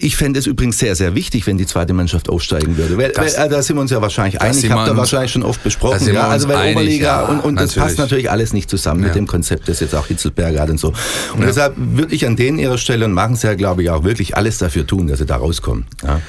ich 0.00 0.16
fände 0.16 0.40
es 0.40 0.46
übrigens 0.46 0.78
sehr, 0.78 0.96
sehr 0.96 1.14
wichtig, 1.14 1.46
wenn 1.46 1.56
die 1.56 1.66
zweite 1.66 1.92
Mannschaft 1.92 2.28
aufsteigen 2.28 2.76
würde. 2.76 2.98
Weil, 2.98 3.12
Das- 3.12 3.38
weil, 3.38 3.46
äh, 3.46 3.48
da 3.48 3.62
sind 3.62 3.76
wir 3.76 3.80
uns 3.82 3.92
ja 3.92 4.02
wahrscheinlich 4.02 4.40
einig, 4.40 4.64
ich 4.64 4.70
habe 4.72 4.82
wir 4.82 4.86
da 4.92 4.96
wahrscheinlich 4.96 5.30
schon 5.30 5.44
oft 5.44 5.62
besprochen. 5.62 6.12
Ja? 6.12 6.26
Also 6.28 6.48
weil 6.48 6.56
einig, 6.56 6.76
Oberliga 6.76 7.06
ja, 7.22 7.26
und, 7.28 7.40
und 7.44 7.56
das 7.56 7.74
passt 7.74 7.98
natürlich 7.98 8.28
alles 8.28 8.52
nicht 8.52 8.68
zusammen 8.68 9.02
Ja. 9.02 9.06
mit 9.08 9.14
dem 9.14 9.28
Konzept, 9.28 9.68
das 9.68 9.78
jetzt 9.78 9.94
auch 9.94 10.06
Hitzelberger 10.08 10.62
hat 10.62 10.70
und 10.70 10.80
so. 10.80 10.88
Und 11.34 11.42
deshalb 11.44 11.74
würde 11.76 12.12
ich 12.12 12.26
an 12.26 12.34
denen 12.34 12.58
ihrer 12.58 12.78
Stelle 12.78 13.04
und 13.04 13.12
machen 13.12 13.36
sie 13.36 13.46
ja, 13.46 13.54
glaube 13.54 13.84
ich, 13.84 13.90
auch 13.90 14.02
wirklich 14.02 14.36
alles 14.36 14.58
dafür 14.58 14.84
tun, 14.84 15.06
dass 15.06 15.20
sie 15.20 15.26
da 15.26 15.36
rauskommen. 15.36 15.86
Ja? 16.02 16.20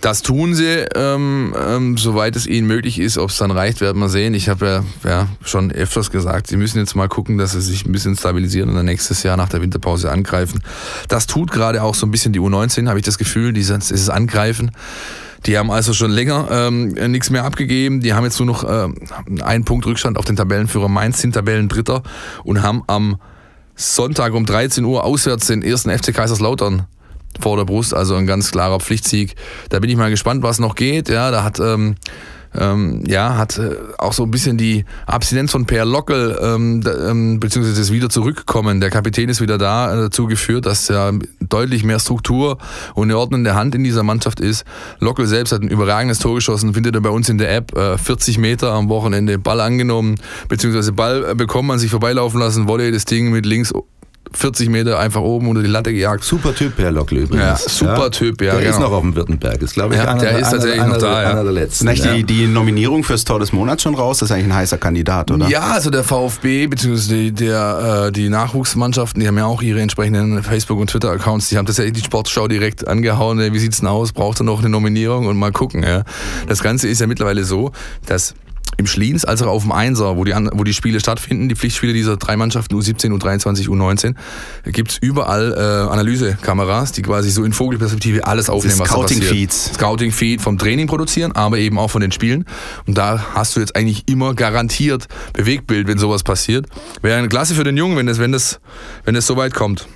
Das 0.00 0.22
tun 0.22 0.54
sie, 0.54 0.86
ähm, 0.94 1.54
ähm, 1.58 1.96
soweit 1.96 2.36
es 2.36 2.46
ihnen 2.46 2.66
möglich 2.66 2.98
ist. 2.98 3.18
Ob 3.18 3.30
es 3.30 3.38
dann 3.38 3.50
reicht, 3.50 3.80
werden 3.80 4.00
wir 4.00 4.08
sehen. 4.08 4.34
Ich 4.34 4.48
habe 4.48 4.84
ja, 5.04 5.10
ja 5.10 5.28
schon 5.44 5.70
öfters 5.72 6.10
gesagt, 6.10 6.48
sie 6.48 6.56
müssen 6.56 6.78
jetzt 6.78 6.94
mal 6.94 7.08
gucken, 7.08 7.38
dass 7.38 7.52
sie 7.52 7.60
sich 7.60 7.86
ein 7.86 7.92
bisschen 7.92 8.16
stabilisieren 8.16 8.68
und 8.68 8.76
dann 8.76 8.86
nächstes 8.86 9.22
Jahr 9.22 9.36
nach 9.36 9.48
der 9.48 9.62
Winterpause 9.62 10.10
angreifen. 10.10 10.62
Das 11.08 11.26
tut 11.26 11.50
gerade 11.50 11.82
auch 11.82 11.94
so 11.94 12.06
ein 12.06 12.10
bisschen 12.10 12.32
die 12.32 12.40
U19, 12.40 12.88
habe 12.88 12.98
ich 12.98 13.04
das 13.04 13.18
Gefühl, 13.18 13.52
dieses, 13.52 13.88
dieses 13.88 14.10
Angreifen. 14.10 14.70
Die 15.46 15.56
haben 15.56 15.70
also 15.70 15.94
schon 15.94 16.10
länger 16.10 16.48
ähm, 16.50 16.88
nichts 17.10 17.30
mehr 17.30 17.44
abgegeben. 17.44 18.00
Die 18.00 18.12
haben 18.12 18.24
jetzt 18.24 18.38
nur 18.38 18.46
noch 18.46 18.64
ähm, 18.68 18.96
einen 19.42 19.64
Punkt 19.64 19.86
Rückstand 19.86 20.18
auf 20.18 20.26
den 20.26 20.36
Tabellenführer 20.36 20.88
Mainz, 20.88 21.20
sind 21.20 21.32
Tabellendritter 21.32 22.02
und 22.44 22.62
haben 22.62 22.82
am 22.86 23.18
Sonntag 23.74 24.34
um 24.34 24.44
13 24.44 24.84
Uhr 24.84 25.04
auswärts 25.04 25.46
den 25.46 25.62
ersten 25.62 25.90
FC 25.90 26.12
Kaiserslautern 26.14 26.86
vor 27.38 27.56
der 27.56 27.64
Brust, 27.64 27.94
also 27.94 28.16
ein 28.16 28.26
ganz 28.26 28.50
klarer 28.50 28.80
Pflichtsieg. 28.80 29.34
Da 29.68 29.78
bin 29.78 29.90
ich 29.90 29.96
mal 29.96 30.10
gespannt, 30.10 30.42
was 30.42 30.58
noch 30.58 30.74
geht. 30.74 31.08
Ja, 31.08 31.30
da 31.30 31.44
hat 31.44 31.60
ähm, 31.60 31.96
ähm, 32.58 33.04
ja 33.06 33.36
hat 33.36 33.58
äh, 33.58 33.76
auch 33.98 34.12
so 34.12 34.24
ein 34.24 34.30
bisschen 34.30 34.56
die 34.56 34.84
Abstinenz 35.06 35.52
von 35.52 35.66
Per 35.66 35.84
Lockel 35.84 36.36
ähm, 36.42 36.82
ähm, 36.86 37.40
beziehungsweise 37.40 37.78
das 37.78 37.92
wieder 37.92 38.08
zurückkommen. 38.08 38.80
Der 38.80 38.90
Kapitän 38.90 39.28
ist 39.28 39.40
wieder 39.40 39.58
da 39.58 39.92
äh, 39.92 39.96
dazu 39.96 40.26
geführt, 40.26 40.66
dass 40.66 40.88
ja 40.88 41.12
deutlich 41.40 41.84
mehr 41.84 42.00
Struktur 42.00 42.58
und 42.94 43.04
eine 43.04 43.18
ordnende 43.18 43.54
Hand 43.54 43.74
in 43.74 43.84
dieser 43.84 44.02
Mannschaft 44.02 44.40
ist. 44.40 44.64
Lockel 44.98 45.26
selbst 45.26 45.52
hat 45.52 45.62
ein 45.62 45.68
überragendes 45.68 46.18
Tor 46.18 46.34
geschossen, 46.34 46.74
findet 46.74 46.94
er 46.94 47.00
bei 47.00 47.10
uns 47.10 47.28
in 47.28 47.38
der 47.38 47.54
App 47.54 47.76
äh, 47.76 47.96
40 47.96 48.38
Meter 48.38 48.72
am 48.72 48.88
Wochenende 48.88 49.38
Ball 49.38 49.60
angenommen 49.60 50.16
beziehungsweise 50.48 50.92
Ball 50.92 51.30
äh, 51.30 51.34
bekommen, 51.34 51.70
an 51.70 51.78
sich 51.78 51.90
vorbeilaufen 51.90 52.40
lassen, 52.40 52.66
Volley 52.66 52.90
das 52.90 53.04
Ding 53.04 53.30
mit 53.30 53.46
links 53.46 53.72
40 54.32 54.68
Meter 54.68 54.98
einfach 54.98 55.20
oben 55.20 55.48
unter 55.48 55.62
die 55.62 55.68
Latte 55.68 55.92
gejagt. 55.92 56.22
Super 56.24 56.54
Typ, 56.54 56.74
Herr 56.78 56.92
Lockel 56.92 57.18
übrigens. 57.18 57.64
Ja, 57.64 57.70
super 57.70 58.10
Typ, 58.10 58.40
ja, 58.42 58.54
Der 58.56 58.68
ist 58.68 58.76
genau. 58.76 58.88
noch 58.88 58.96
auf 58.96 59.02
dem 59.02 59.14
Württemberg. 59.16 59.60
Ist, 59.60 59.74
glaube 59.74 59.94
ich, 59.94 60.00
Ja, 60.00 60.08
einer, 60.12 60.20
der 60.20 60.30
ist 60.38 60.44
einer, 60.44 60.50
tatsächlich 60.52 60.80
einer, 60.80 60.92
noch 60.94 61.00
da, 61.00 61.14
der, 61.14 61.22
ja. 61.22 61.30
einer 61.30 61.42
der 61.42 61.52
Ist 61.52 61.58
letzten. 61.58 61.88
eigentlich 61.88 62.04
ja. 62.04 62.14
die, 62.14 62.24
die 62.24 62.46
Nominierung 62.46 63.02
fürs 63.04 63.24
Tor 63.24 63.40
des 63.40 63.52
Monats 63.52 63.82
schon 63.82 63.94
raus? 63.94 64.18
Das 64.18 64.30
ist 64.30 64.34
eigentlich 64.34 64.46
ein 64.46 64.54
heißer 64.54 64.78
Kandidat, 64.78 65.30
oder? 65.30 65.48
Ja, 65.48 65.62
also 65.72 65.90
der 65.90 66.04
VfB 66.04 66.68
beziehungsweise 66.68 67.14
die, 67.14 67.32
der, 67.32 68.06
äh, 68.08 68.12
die 68.12 68.28
Nachwuchsmannschaften, 68.28 69.20
die 69.20 69.26
haben 69.26 69.38
ja 69.38 69.46
auch 69.46 69.62
ihre 69.62 69.80
entsprechenden 69.80 70.42
Facebook- 70.42 70.78
und 70.78 70.90
Twitter-Accounts, 70.90 71.48
die 71.48 71.58
haben 71.58 71.66
tatsächlich 71.66 71.94
die 71.94 72.04
Sportschau 72.04 72.46
direkt 72.48 72.86
angehauen, 72.86 73.38
wie 73.52 73.58
sieht's 73.58 73.80
denn 73.80 73.88
aus, 73.88 74.12
braucht 74.12 74.40
er 74.40 74.44
noch 74.44 74.60
eine 74.60 74.68
Nominierung 74.68 75.26
und 75.26 75.36
mal 75.36 75.52
gucken. 75.52 75.82
Ja. 75.82 76.04
Das 76.46 76.62
Ganze 76.62 76.88
ist 76.88 77.00
ja 77.00 77.06
mittlerweile 77.06 77.44
so, 77.44 77.72
dass 78.06 78.34
im 78.76 78.86
Schliens, 78.86 79.24
als 79.24 79.42
auch 79.42 79.48
auf 79.48 79.62
dem 79.62 79.72
Einser, 79.72 80.16
wo 80.16 80.24
die, 80.24 80.32
wo 80.32 80.64
die 80.64 80.74
Spiele 80.74 81.00
stattfinden, 81.00 81.48
die 81.48 81.54
Pflichtspiele 81.54 81.92
dieser 81.92 82.16
drei 82.16 82.36
Mannschaften 82.36 82.74
U17, 82.74 83.10
U23, 83.12 83.68
U19, 83.68 84.14
gibt's 84.64 84.98
überall 85.00 85.52
äh, 85.52 85.92
Analysekameras, 85.92 86.92
die 86.92 87.02
quasi 87.02 87.30
so 87.30 87.44
in 87.44 87.52
Vogelperspektive 87.52 88.26
alles 88.26 88.48
aufnehmen, 88.48 88.78
was 88.78 88.88
da 88.88 88.96
passiert. 88.96 89.22
Scouting-Feeds. 89.24 89.74
Scouting-Feed 89.74 90.40
vom 90.40 90.58
Training 90.58 90.86
produzieren, 90.86 91.32
aber 91.32 91.58
eben 91.58 91.78
auch 91.78 91.90
von 91.90 92.00
den 92.00 92.12
Spielen. 92.12 92.44
Und 92.86 92.96
da 92.96 93.26
hast 93.34 93.56
du 93.56 93.60
jetzt 93.60 93.76
eigentlich 93.76 94.08
immer 94.08 94.34
garantiert 94.34 95.06
Bewegtbild, 95.32 95.86
wenn 95.86 95.98
sowas 95.98 96.22
passiert. 96.22 96.66
Wäre 97.02 97.18
eine 97.18 97.28
Klasse 97.28 97.54
für 97.54 97.64
den 97.64 97.76
Jungen, 97.76 97.96
wenn 97.96 98.06
das, 98.06 98.18
wenn 98.18 98.32
das, 98.32 98.60
wenn 99.04 99.14
das 99.14 99.26
so 99.26 99.36
weit 99.36 99.54
kommt. 99.54 99.86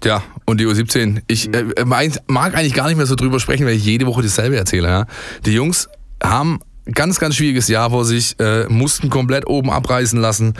Tja, 0.00 0.22
und 0.46 0.58
die 0.58 0.66
U17. 0.66 1.22
Ich 1.28 1.54
äh, 1.54 1.84
mag 1.84 2.08
mag 2.26 2.56
eigentlich 2.56 2.74
gar 2.74 2.88
nicht 2.88 2.96
mehr 2.96 3.06
so 3.06 3.14
drüber 3.14 3.38
sprechen, 3.38 3.66
weil 3.66 3.74
ich 3.74 3.84
jede 3.84 4.06
Woche 4.06 4.22
dasselbe 4.22 4.56
erzähle. 4.56 4.88
Ja? 4.88 5.06
Die 5.46 5.52
Jungs 5.52 5.88
haben 6.22 6.58
ganz, 6.90 7.20
ganz 7.20 7.36
schwieriges 7.36 7.68
Jahr 7.68 7.90
vor 7.90 8.04
sich, 8.04 8.38
äh, 8.40 8.64
mussten 8.68 9.10
komplett 9.10 9.46
oben 9.46 9.70
abreißen 9.70 10.20
lassen, 10.20 10.54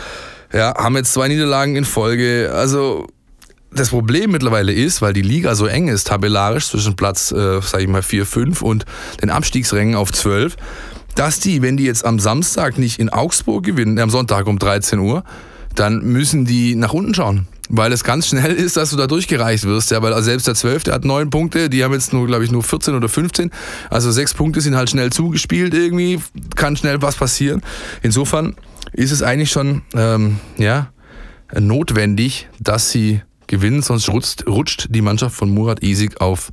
ja, 0.52 0.74
haben 0.76 0.96
jetzt 0.96 1.12
zwei 1.12 1.28
Niederlagen 1.28 1.76
in 1.76 1.84
Folge. 1.84 2.52
Also 2.54 3.06
das 3.74 3.88
Problem 3.88 4.30
mittlerweile 4.30 4.72
ist, 4.72 5.00
weil 5.00 5.12
die 5.12 5.22
Liga 5.22 5.54
so 5.54 5.66
eng 5.66 5.88
ist, 5.88 6.06
tabellarisch 6.08 6.68
zwischen 6.68 6.94
Platz, 6.94 7.32
äh, 7.32 7.60
sag 7.62 7.80
ich 7.80 7.88
mal, 7.88 8.02
4, 8.02 8.26
5 8.26 8.62
und 8.62 8.84
den 9.22 9.30
Abstiegsrängen 9.30 9.94
auf 9.94 10.12
12, 10.12 10.56
dass 11.14 11.40
die, 11.40 11.62
wenn 11.62 11.76
die 11.76 11.84
jetzt 11.84 12.04
am 12.04 12.18
Samstag 12.18 12.78
nicht 12.78 12.98
in 12.98 13.08
Augsburg 13.08 13.64
gewinnen, 13.64 13.98
äh, 13.98 14.02
am 14.02 14.10
Sonntag 14.10 14.46
um 14.46 14.58
13 14.58 14.98
Uhr, 14.98 15.24
dann 15.74 16.00
müssen 16.02 16.44
die 16.44 16.74
nach 16.74 16.92
unten 16.92 17.14
schauen. 17.14 17.46
Weil 17.74 17.90
es 17.92 18.04
ganz 18.04 18.28
schnell 18.28 18.52
ist, 18.52 18.76
dass 18.76 18.90
du 18.90 18.96
da 18.96 19.06
durchgereicht 19.06 19.64
wirst. 19.64 19.90
Ja, 19.90 20.02
weil 20.02 20.20
selbst 20.22 20.46
der 20.46 20.54
12. 20.54 20.86
hat 20.88 21.06
neun 21.06 21.30
Punkte, 21.30 21.70
die 21.70 21.82
haben 21.82 21.94
jetzt 21.94 22.12
nur, 22.12 22.26
glaube 22.26 22.44
ich, 22.44 22.52
nur 22.52 22.62
14 22.62 22.94
oder 22.94 23.08
15. 23.08 23.50
Also 23.88 24.12
sechs 24.12 24.34
Punkte 24.34 24.60
sind 24.60 24.76
halt 24.76 24.90
schnell 24.90 25.10
zugespielt 25.10 25.72
irgendwie, 25.72 26.20
kann 26.54 26.76
schnell 26.76 27.00
was 27.00 27.16
passieren. 27.16 27.62
Insofern 28.02 28.56
ist 28.92 29.10
es 29.10 29.22
eigentlich 29.22 29.50
schon, 29.50 29.82
ähm, 29.94 30.38
ja, 30.58 30.92
notwendig, 31.58 32.48
dass 32.60 32.90
sie 32.90 33.22
gewinnen, 33.46 33.82
sonst 33.82 34.08
rutscht, 34.08 34.46
rutscht 34.46 34.86
die 34.90 35.02
Mannschaft 35.02 35.34
von 35.36 35.50
Murat 35.50 35.82
Isik 35.82 36.20
auf 36.20 36.50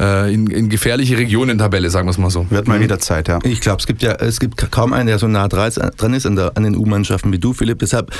äh, 0.00 0.32
in, 0.32 0.48
in 0.48 0.68
gefährliche 0.68 1.16
Regionen 1.16 1.50
in 1.52 1.58
der 1.58 1.66
Tabelle, 1.66 1.90
sagen 1.90 2.06
wir 2.08 2.10
es 2.10 2.18
mal 2.18 2.30
so. 2.30 2.50
Wird 2.50 2.66
mal 2.66 2.80
wieder 2.80 2.98
Zeit, 2.98 3.28
ja. 3.28 3.38
Ich 3.44 3.60
glaube, 3.60 3.78
es 3.80 3.86
gibt 3.86 4.02
ja, 4.02 4.14
es 4.14 4.40
gibt 4.40 4.70
kaum 4.70 4.92
einen, 4.92 5.06
der 5.06 5.18
so 5.18 5.28
nah 5.28 5.46
dran 5.46 6.14
ist 6.14 6.26
an, 6.26 6.36
der, 6.36 6.56
an 6.56 6.64
den 6.64 6.76
U-Mannschaften 6.76 7.32
wie 7.32 7.38
du, 7.38 7.52
Philipp. 7.52 7.78
Deshalb 7.78 8.10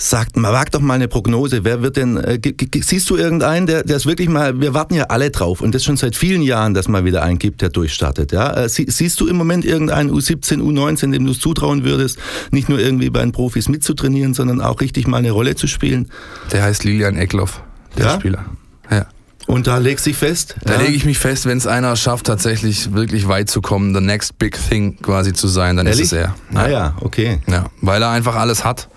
sagt, 0.00 0.36
man 0.36 0.52
wagt 0.52 0.74
doch 0.74 0.80
mal 0.80 0.94
eine 0.94 1.08
Prognose. 1.08 1.64
Wer 1.64 1.82
wird 1.82 1.96
denn, 1.96 2.16
äh, 2.16 2.38
siehst 2.80 3.10
du 3.10 3.16
irgendeinen, 3.16 3.66
der, 3.66 3.82
der 3.82 3.96
es 3.96 4.06
wirklich 4.06 4.28
mal, 4.28 4.58
wir 4.60 4.72
warten 4.72 4.94
ja 4.94 5.04
alle 5.04 5.30
drauf 5.30 5.60
und 5.60 5.74
das 5.74 5.84
schon 5.84 5.96
seit 5.96 6.14
vielen 6.14 6.40
Jahren, 6.40 6.72
dass 6.72 6.86
mal 6.86 7.04
wieder 7.04 7.22
einen 7.22 7.38
gibt, 7.38 7.60
der 7.62 7.68
durchstartet. 7.68 8.30
Ja? 8.30 8.54
Äh, 8.54 8.68
sie, 8.68 8.86
siehst 8.88 9.20
du 9.20 9.26
im 9.26 9.36
Moment 9.36 9.64
irgendeinen 9.64 10.10
U17, 10.10 10.60
U19, 10.60 11.10
dem 11.10 11.26
du 11.26 11.32
es 11.32 11.40
zutrauen 11.40 11.84
würdest, 11.84 12.18
nicht 12.52 12.68
nur 12.68 12.78
irgendwie 12.78 13.10
bei 13.10 13.20
den 13.20 13.32
Profis 13.32 13.68
mitzutrainieren, 13.68 14.34
sondern 14.34 14.60
auch 14.60 14.80
richtig 14.80 15.08
mal 15.08 15.18
eine 15.18 15.32
Rolle 15.32 15.56
zu 15.56 15.66
spielen? 15.66 16.08
Der 16.52 16.62
heißt 16.62 16.84
Lilian 16.84 17.16
Eckloff, 17.16 17.60
der 17.96 18.06
Ja? 18.06 18.14
Spieler. 18.14 18.44
Ja. 18.90 19.06
Und 19.48 19.66
da 19.66 19.78
legst 19.78 20.06
dich 20.06 20.16
fest? 20.16 20.56
Da 20.62 20.74
ja? 20.74 20.80
lege 20.82 20.92
ich 20.92 21.06
mich 21.06 21.18
fest, 21.18 21.46
wenn 21.46 21.58
es 21.58 21.66
einer 21.66 21.96
schafft, 21.96 22.26
tatsächlich 22.26 22.92
wirklich 22.92 23.26
weit 23.26 23.50
zu 23.50 23.62
kommen, 23.62 23.94
the 23.94 24.00
next 24.00 24.38
big 24.38 24.56
thing 24.68 24.96
quasi 25.02 25.32
zu 25.32 25.48
sein, 25.48 25.76
dann 25.76 25.86
Ehrlich? 25.86 26.02
ist 26.02 26.12
es 26.12 26.18
er. 26.18 26.34
Ah 26.54 26.68
ja, 26.68 26.96
okay. 27.00 27.40
Ja, 27.48 27.64
weil 27.80 28.02
er 28.02 28.10
einfach 28.10 28.36
alles 28.36 28.64
hat, 28.64 28.88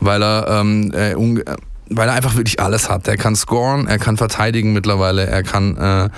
weil 0.00 0.22
er 0.22 0.46
ähm, 0.48 0.92
äh, 0.92 1.14
weil 1.88 2.08
er 2.08 2.14
einfach 2.14 2.34
wirklich 2.34 2.60
alles 2.60 2.88
hat. 2.88 3.06
Er 3.06 3.16
kann 3.16 3.36
scoren, 3.36 3.86
er 3.86 3.98
kann 3.98 4.16
verteidigen 4.16 4.72
mittlerweile, 4.72 5.26
er 5.26 5.42
kann 5.42 5.76
äh, 5.76 6.08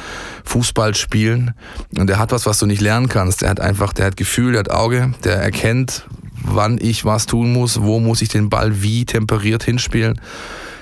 Fußball 0.44 0.94
spielen 0.94 1.54
und 1.98 2.08
er 2.08 2.18
hat 2.18 2.32
was, 2.32 2.46
was 2.46 2.58
du 2.58 2.66
nicht 2.66 2.80
lernen 2.80 3.08
kannst. 3.08 3.42
Er 3.42 3.50
hat 3.50 3.60
einfach, 3.60 3.92
der 3.92 4.06
hat 4.06 4.16
Gefühl, 4.16 4.52
der 4.52 4.60
hat 4.60 4.70
Auge, 4.70 5.12
der 5.24 5.36
erkennt, 5.36 6.06
wann 6.42 6.78
ich 6.80 7.04
was 7.04 7.26
tun 7.26 7.52
muss, 7.52 7.82
wo 7.82 8.00
muss 8.00 8.22
ich 8.22 8.28
den 8.28 8.48
Ball 8.48 8.82
wie 8.82 9.04
temperiert 9.04 9.62
hinspielen. 9.62 10.20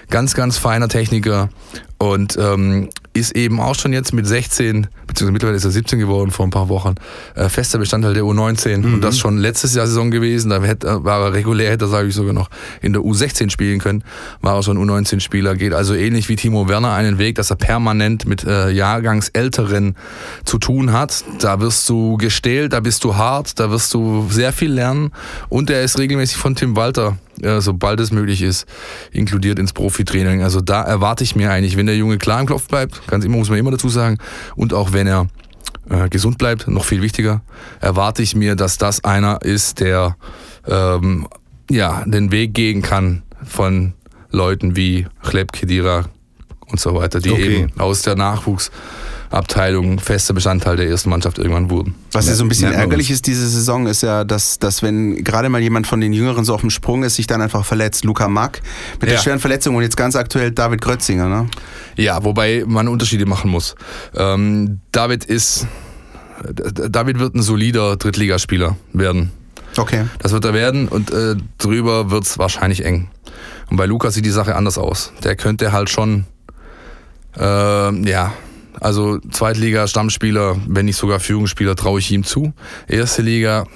Ganz, 0.09 0.35
ganz 0.35 0.57
feiner 0.57 0.89
Techniker 0.89 1.49
und 1.99 2.37
ähm, 2.37 2.91
ist 3.17 3.35
eben 3.35 3.61
auch 3.61 3.75
schon 3.75 3.93
jetzt 3.93 4.13
mit 4.13 4.27
16, 4.27 4.87
beziehungsweise 5.07 5.33
mittlerweile 5.33 5.57
ist 5.57 5.65
er 5.65 5.71
17 5.71 5.99
geworden 5.99 6.31
vor 6.31 6.47
ein 6.47 6.51
paar 6.51 6.69
Wochen, 6.69 6.95
äh, 7.35 7.49
fester 7.49 7.79
Bestandteil 7.79 8.15
der 8.15 8.25
U19 8.25 8.79
mhm. 8.79 8.95
und 8.95 9.01
das 9.01 9.19
schon 9.19 9.39
letztes 9.39 9.75
Jahr 9.75 9.87
Saison 9.87 10.11
gewesen. 10.11 10.51
Da 10.51 10.63
hätte, 10.63 11.05
war 11.05 11.21
er 11.21 11.33
regulär, 11.33 11.71
hätte 11.71 11.87
er, 11.87 11.89
sage 11.89 12.09
ich 12.09 12.15
sogar 12.15 12.33
noch, 12.33 12.51
in 12.83 12.93
der 12.93 13.03
U16 13.03 13.51
spielen 13.51 13.79
können. 13.79 14.05
War 14.41 14.57
er 14.57 14.63
schon 14.63 14.79
U19-Spieler, 14.79 15.57
geht 15.57 15.73
also 15.73 15.95
ähnlich 15.95 16.29
wie 16.29 16.37
Timo 16.37 16.69
Werner 16.69 16.93
einen 16.93 17.19
Weg, 17.19 17.37
dass 17.37 17.51
er 17.51 17.57
permanent 17.57 18.27
mit 18.27 18.45
äh, 18.45 18.71
Jahrgangsälteren 18.71 19.97
zu 20.45 20.59
tun 20.59 20.93
hat. 20.93 21.25
Da 21.41 21.61
wirst 21.61 21.89
du 21.89 22.17
gestählt, 22.17 22.73
da 22.73 22.81
bist 22.81 23.03
du 23.05 23.17
hart, 23.17 23.59
da 23.59 23.71
wirst 23.71 23.95
du 23.95 24.27
sehr 24.31 24.53
viel 24.53 24.73
lernen 24.73 25.13
und 25.49 25.71
er 25.71 25.83
ist 25.83 25.99
regelmäßig 25.99 26.37
von 26.37 26.55
Tim 26.55 26.77
Walter 26.77 27.17
äh, 27.43 27.61
sobald 27.61 28.01
es 28.01 28.11
möglich 28.11 28.43
ist, 28.43 28.67
inkludiert 29.13 29.59
ins 29.59 29.73
Profitraining. 29.73 30.43
Also 30.43 30.61
da 30.61 30.83
erwarte 30.83 31.25
ich 31.25 31.37
mir 31.37 31.51
eigentlich, 31.51 31.77
wenn 31.77 31.87
der 31.87 31.97
Junge 31.97 32.19
klar 32.19 32.41
im 32.41 32.47
Klopf 32.47 32.69
bleibt, 32.69 33.07
ganz 33.07 33.25
immer 33.25 33.37
muss 33.37 33.51
man 33.51 33.59
immer 33.59 33.71
dazu 33.71 33.89
sagen, 33.89 34.19
und 34.55 34.73
auch 34.75 34.93
wenn 34.93 35.07
er 35.07 35.27
äh, 35.89 36.09
gesund 36.09 36.39
bleibt, 36.39 36.69
noch 36.69 36.85
viel 36.85 37.03
wichtiger, 37.03 37.43
erwarte 37.81 38.23
ich 38.23 38.35
mir, 38.35 38.57
dass 38.57 38.79
das 38.79 39.05
einer 39.05 39.43
ist, 39.43 39.81
der 39.81 40.17
ähm, 40.67 41.29
ja 41.71 42.05
den 42.07 42.31
Weg 42.31 42.55
gehen 42.55 42.83
kann 42.83 43.23
von 43.45 43.95
Leuten 44.31 44.77
wie 44.77 45.07
Chleb 45.23 45.53
Kedira 45.53 46.07
und 46.69 46.81
so 46.81 46.95
weiter, 46.95 47.21
die 47.21 47.31
okay. 47.31 47.57
eben 47.57 47.81
aus 47.81 48.03
der 48.03 48.17
Nachwuchs 48.17 48.71
Abteilung 49.31 49.99
fester 49.99 50.35
Bestandteil 50.35 50.77
der 50.77 50.89
ersten 50.89 51.11
Mannschaft 51.11 51.39
irgendwann 51.39 51.71
wurden. 51.71 51.95
Was 52.13 52.29
ja 52.29 52.35
so 52.35 52.45
ein 52.45 52.49
bisschen 52.49 52.73
ärgerlich 52.73 53.11
ist 53.11 53.27
diese 53.27 53.49
Saison, 53.49 53.87
ist 53.87 54.03
ja, 54.03 54.25
dass, 54.25 54.59
dass 54.59 54.83
wenn 54.83 55.25
gerade 55.25 55.49
mal 55.49 55.61
jemand 55.61 55.87
von 55.87 56.01
den 56.01 56.13
Jüngeren 56.13 56.45
so 56.45 56.55
auf 56.55 56.61
dem 56.61 56.71
Sprung 56.71 57.03
ist, 57.03 57.17
sich 57.17 57.27
dann 57.27 57.43
einfach 57.43 57.65
verletzt. 57.65 58.05
Luca 58.05 58.29
Mack 58.29 58.63
mit 59.01 59.11
ja. 59.11 59.17
der 59.17 59.23
schweren 59.23 59.39
Verletzung 59.39 59.77
und 59.77 59.83
jetzt 59.83 59.97
ganz 59.97 60.17
aktuell 60.17 60.51
David 60.51 60.81
Grötzinger, 60.81 61.29
ne? 61.29 61.49
Ja, 61.97 62.25
wobei 62.25 62.65
man 62.67 62.89
Unterschiede 62.89 63.27
machen 63.27 63.51
muss. 63.51 63.75
Ähm, 64.15 64.81
David 64.93 65.25
ist, 65.25 65.67
David 66.53 67.19
wird 67.19 67.35
ein 67.35 67.43
solider 67.43 67.97
Drittligaspieler 67.97 68.77
werden. 68.93 69.33
Okay. 69.77 70.07
Das 70.19 70.33
wird 70.33 70.45
er 70.45 70.55
werden 70.55 70.89
und 70.89 71.11
äh, 71.11 71.37
drüber 71.59 72.11
wird 72.11 72.25
es 72.25 72.39
wahrscheinlich 72.39 72.85
eng. 72.85 73.11
Und 73.71 73.77
bei 73.77 73.87
Luca 73.87 74.11
sieht 74.11 74.25
die 74.25 74.31
Sache 74.31 74.55
anders 74.55 74.79
aus. 74.79 75.13
Der 75.25 75.37
könnte 75.37 75.73
halt 75.73 75.91
schon, 75.91 76.25
äh, 77.37 78.09
ja, 78.09 78.33
also 78.81 79.19
Zweitliga-Stammspieler, 79.19 80.57
wenn 80.67 80.87
nicht 80.87 80.97
sogar 80.97 81.21
Führungsspieler, 81.21 81.77
traue 81.77 82.01
ich 82.01 82.11
ihm 82.11 82.25
zu. 82.25 82.53
Erste 82.89 83.23
Liga 83.23 83.67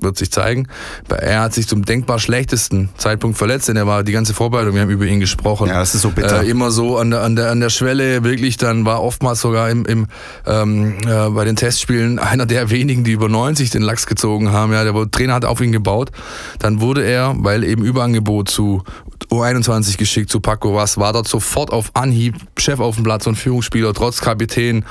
wird 0.00 0.16
sich 0.16 0.30
zeigen. 0.30 0.68
Er 1.08 1.40
hat 1.40 1.54
sich 1.54 1.66
zum 1.66 1.84
denkbar 1.84 2.18
schlechtesten 2.18 2.88
Zeitpunkt 2.96 3.38
verletzt, 3.38 3.68
denn 3.68 3.76
er 3.76 3.86
war 3.86 4.04
die 4.04 4.12
ganze 4.12 4.34
Vorbereitung, 4.34 4.74
wir 4.74 4.82
haben 4.82 4.90
über 4.90 5.06
ihn 5.06 5.20
gesprochen. 5.20 5.68
Ja, 5.68 5.80
das 5.80 5.94
ist 5.94 6.02
so 6.02 6.10
bitter. 6.10 6.42
Äh, 6.42 6.48
immer 6.48 6.70
so 6.70 6.98
an 6.98 7.10
der, 7.10 7.22
an, 7.22 7.36
der, 7.36 7.50
an 7.50 7.60
der 7.60 7.70
Schwelle, 7.70 8.24
wirklich, 8.24 8.56
dann 8.56 8.84
war 8.84 9.02
oftmals 9.02 9.40
sogar 9.40 9.70
im, 9.70 9.84
im, 9.86 10.06
ähm, 10.46 10.98
äh, 11.06 11.30
bei 11.30 11.44
den 11.44 11.56
Testspielen 11.56 12.18
einer 12.18 12.46
der 12.46 12.70
wenigen, 12.70 13.04
die 13.04 13.12
über 13.12 13.28
90 13.28 13.70
den 13.70 13.82
Lachs 13.82 14.06
gezogen 14.06 14.52
haben. 14.52 14.72
Ja, 14.72 14.84
der 14.84 15.10
Trainer 15.10 15.34
hat 15.34 15.44
auf 15.44 15.60
ihn 15.60 15.72
gebaut. 15.72 16.10
Dann 16.58 16.80
wurde 16.80 17.04
er, 17.04 17.34
weil 17.38 17.64
eben 17.64 17.84
Überangebot 17.84 18.48
zu 18.48 18.82
U21 19.30 19.98
geschickt 19.98 20.30
zu 20.30 20.40
Paco 20.40 20.74
was, 20.74 20.98
war 20.98 21.12
dort 21.12 21.28
sofort 21.28 21.70
auf 21.70 21.90
Anhieb 21.94 22.36
Chef 22.56 22.80
auf 22.80 22.94
dem 22.94 23.04
Platz 23.04 23.26
und 23.26 23.36
Führungsspieler, 23.36 23.92
trotz 23.92 24.20
Kapitän 24.20 24.84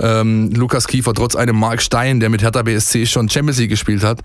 ähm, 0.00 0.50
Lukas 0.50 0.86
Kiefer, 0.86 1.14
trotz 1.14 1.36
einem 1.36 1.56
Mark 1.56 1.82
Stein, 1.82 2.20
der 2.20 2.28
mit 2.28 2.42
Hertha 2.42 2.62
BSC 2.62 3.06
schon 3.06 3.28
Champions 3.28 3.58
League 3.58 3.70
gespielt 3.70 4.04
hat, 4.04 4.20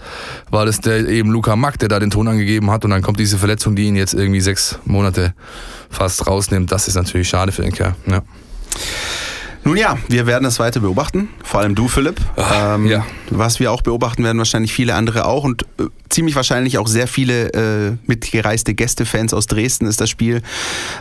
war 0.49 0.65
das 0.65 0.79
der 0.81 1.07
eben 1.07 1.31
Luca 1.31 1.55
Mack, 1.55 1.79
der 1.79 1.89
da 1.89 1.99
den 1.99 2.09
Ton 2.09 2.27
angegeben 2.27 2.71
hat 2.71 2.85
und 2.85 2.91
dann 2.91 3.01
kommt 3.01 3.19
diese 3.19 3.37
Verletzung, 3.37 3.75
die 3.75 3.83
ihn 3.83 3.95
jetzt 3.95 4.13
irgendwie 4.13 4.41
sechs 4.41 4.79
Monate 4.85 5.33
fast 5.89 6.27
rausnimmt. 6.27 6.71
Das 6.71 6.87
ist 6.87 6.95
natürlich 6.95 7.29
schade 7.29 7.51
für 7.51 7.61
den 7.61 7.71
Kerl. 7.71 7.95
Ja. 8.07 8.21
Nun 9.69 9.77
ja, 9.77 9.99
wir 10.07 10.25
werden 10.25 10.45
es 10.45 10.57
weiter 10.57 10.79
beobachten, 10.79 11.29
vor 11.43 11.59
allem 11.59 11.75
du, 11.75 11.87
Philipp. 11.87 12.19
Ach, 12.37 12.73
ähm, 12.73 12.87
ja. 12.87 13.05
Was 13.29 13.59
wir 13.59 13.71
auch 13.71 13.83
beobachten 13.83 14.23
werden, 14.23 14.39
wahrscheinlich 14.39 14.73
viele 14.73 14.95
andere 14.95 15.25
auch 15.25 15.43
und 15.43 15.61
äh, 15.79 15.83
ziemlich 16.09 16.35
wahrscheinlich 16.35 16.79
auch 16.79 16.87
sehr 16.87 17.05
viele 17.05 17.53
äh, 17.53 17.95
mitgereiste 18.07 18.73
Gästefans 18.73 19.31
aus 19.31 19.45
Dresden 19.45 19.85
ist 19.85 20.01
das 20.01 20.09
Spiel 20.09 20.41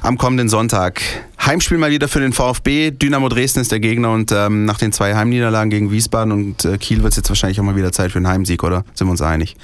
am 0.03 0.19
kommenden 0.19 0.51
Sonntag. 0.51 1.01
Heimspiel 1.43 1.79
mal 1.79 1.91
wieder 1.91 2.09
für 2.09 2.21
den 2.21 2.35
VfB. 2.35 2.91
Dynamo 2.91 3.31
Dresden 3.31 3.61
ist 3.61 3.73
der 3.73 3.81
Gegner 3.81 4.13
und 4.13 4.33
ähm, 4.33 4.67
nach 4.67 4.77
den 4.77 4.93
zwei 4.93 5.15
Heimniederlagen 5.15 5.71
gegen 5.71 5.91
Wiesbaden 5.91 6.31
und 6.31 6.67
äh, 6.67 6.77
Kiel 6.77 7.03
wird 7.03 7.15
es 7.15 7.17
jetzt 7.17 7.31
wahrscheinlich 7.31 7.59
auch 7.61 7.65
mal 7.65 7.75
wieder 7.75 7.91
Zeit 7.91 8.13
für 8.13 8.19
einen 8.19 8.29
Heimsieg, 8.29 8.63
oder? 8.63 8.85
Sind 8.93 9.07
wir 9.07 9.13
uns 9.13 9.23
einig? 9.23 9.57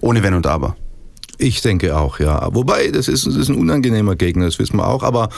Ohne 0.00 0.22
Wenn 0.22 0.32
und 0.32 0.46
Aber. 0.46 0.74
Ich 1.40 1.62
denke 1.62 1.96
auch, 1.96 2.18
ja. 2.18 2.48
Wobei, 2.52 2.90
das 2.90 3.06
ist, 3.06 3.24
das 3.24 3.36
ist 3.36 3.48
ein 3.48 3.54
unangenehmer 3.54 4.16
Gegner, 4.16 4.46
das 4.46 4.58
wissen 4.58 4.76
wir 4.76 4.88
auch. 4.88 5.04
Aber 5.04 5.28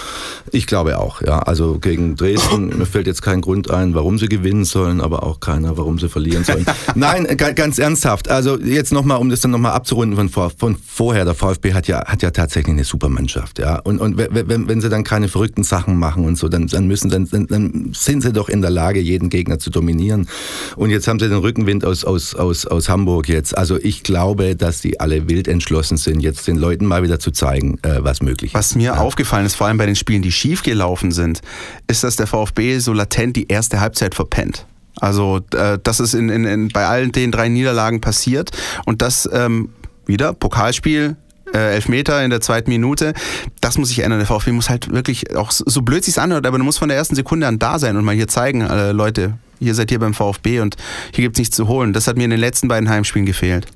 ich 0.50 0.66
glaube 0.66 0.98
auch, 0.98 1.20
ja. 1.20 1.40
Also 1.40 1.78
gegen 1.78 2.16
Dresden, 2.16 2.78
mir 2.78 2.86
fällt 2.86 3.06
jetzt 3.06 3.20
kein 3.20 3.42
Grund 3.42 3.70
ein, 3.70 3.94
warum 3.94 4.18
sie 4.18 4.28
gewinnen 4.28 4.64
sollen, 4.64 5.02
aber 5.02 5.22
auch 5.22 5.40
keiner, 5.40 5.76
warum 5.76 5.98
sie 5.98 6.08
verlieren 6.08 6.44
sollen. 6.44 6.64
Nein, 6.94 7.26
ganz 7.36 7.78
ernsthaft. 7.78 8.30
Also 8.30 8.58
jetzt 8.58 8.92
nochmal, 8.92 9.18
um 9.18 9.28
das 9.28 9.42
dann 9.42 9.50
nochmal 9.50 9.72
abzurunden 9.72 10.16
von, 10.16 10.28
vor, 10.30 10.50
von 10.56 10.76
vorher. 10.76 11.26
Der 11.26 11.34
VfB 11.34 11.74
hat 11.74 11.86
ja, 11.86 12.06
hat 12.06 12.22
ja 12.22 12.30
tatsächlich 12.30 12.72
eine 12.72 12.84
Supermannschaft, 12.84 13.58
ja. 13.58 13.78
Und, 13.80 14.00
und 14.00 14.16
wenn, 14.16 14.68
wenn 14.68 14.80
sie 14.80 14.88
dann 14.88 15.04
keine 15.04 15.28
verrückten 15.28 15.64
Sachen 15.64 15.98
machen 15.98 16.24
und 16.24 16.38
so, 16.38 16.48
dann, 16.48 16.66
dann 16.66 16.86
müssen, 16.86 17.10
dann, 17.10 17.28
dann 17.30 17.90
sind 17.92 18.22
sie 18.22 18.32
doch 18.32 18.48
in 18.48 18.62
der 18.62 18.70
Lage, 18.70 19.00
jeden 19.00 19.28
Gegner 19.28 19.58
zu 19.58 19.68
dominieren. 19.68 20.28
Und 20.76 20.88
jetzt 20.88 21.06
haben 21.08 21.18
sie 21.18 21.28
den 21.28 21.38
Rückenwind 21.38 21.84
aus, 21.84 22.06
aus, 22.06 22.34
aus, 22.34 22.66
aus 22.66 22.88
Hamburg 22.88 23.28
jetzt. 23.28 23.56
Also 23.56 23.76
ich 23.76 24.02
glaube, 24.02 24.56
dass 24.56 24.80
die 24.80 24.98
alle 24.98 25.28
wild 25.28 25.46
entschlossen 25.46 25.89
entschlossen 25.90 25.96
sind, 25.96 26.20
jetzt 26.20 26.46
den 26.46 26.56
Leuten 26.56 26.86
mal 26.86 27.02
wieder 27.02 27.18
zu 27.18 27.30
zeigen, 27.30 27.78
äh, 27.82 28.02
was 28.02 28.22
möglich 28.22 28.52
ist. 28.52 28.58
Was 28.58 28.74
mir 28.74 28.94
ja. 28.94 28.96
aufgefallen 28.98 29.46
ist, 29.46 29.54
vor 29.54 29.66
allem 29.66 29.78
bei 29.78 29.86
den 29.86 29.96
Spielen, 29.96 30.22
die 30.22 30.32
schief 30.32 30.62
gelaufen 30.62 31.12
sind, 31.12 31.40
ist, 31.86 32.04
dass 32.04 32.16
der 32.16 32.26
VfB 32.26 32.78
so 32.78 32.92
latent 32.92 33.36
die 33.36 33.48
erste 33.48 33.80
Halbzeit 33.80 34.14
verpennt. 34.14 34.66
Also 35.00 35.40
äh, 35.54 35.78
das 35.82 36.00
ist 36.00 36.14
in, 36.14 36.28
in, 36.28 36.44
in, 36.44 36.68
bei 36.68 36.86
allen 36.86 37.12
den 37.12 37.30
drei 37.30 37.48
Niederlagen 37.48 38.00
passiert 38.00 38.50
und 38.86 39.02
das 39.02 39.28
ähm, 39.32 39.70
wieder 40.06 40.32
Pokalspiel, 40.34 41.16
äh, 41.54 41.74
Elfmeter 41.74 42.22
in 42.22 42.30
der 42.30 42.40
zweiten 42.40 42.70
Minute. 42.70 43.14
Das 43.60 43.78
muss 43.78 43.88
sich 43.88 44.00
ändern. 44.00 44.18
Der 44.18 44.26
VfB 44.26 44.52
muss 44.52 44.68
halt 44.68 44.90
wirklich, 44.92 45.34
auch 45.36 45.50
so 45.52 45.82
blöd 45.82 46.04
sich 46.04 46.20
anhört, 46.20 46.46
aber 46.46 46.58
du 46.58 46.64
musst 46.64 46.78
von 46.78 46.88
der 46.88 46.98
ersten 46.98 47.14
Sekunde 47.14 47.46
an 47.46 47.58
da 47.58 47.78
sein 47.78 47.96
und 47.96 48.04
mal 48.04 48.14
hier 48.14 48.28
zeigen, 48.28 48.62
äh, 48.62 48.92
Leute, 48.92 49.34
ihr 49.58 49.74
seid 49.74 49.90
hier 49.90 49.98
beim 49.98 50.14
VfB 50.14 50.60
und 50.60 50.76
hier 51.14 51.22
gibt 51.22 51.36
es 51.36 51.38
nichts 51.38 51.56
zu 51.56 51.68
holen. 51.68 51.92
Das 51.92 52.06
hat 52.06 52.16
mir 52.16 52.24
in 52.24 52.30
den 52.30 52.40
letzten 52.40 52.68
beiden 52.68 52.88
Heimspielen 52.88 53.26
gefehlt. 53.26 53.66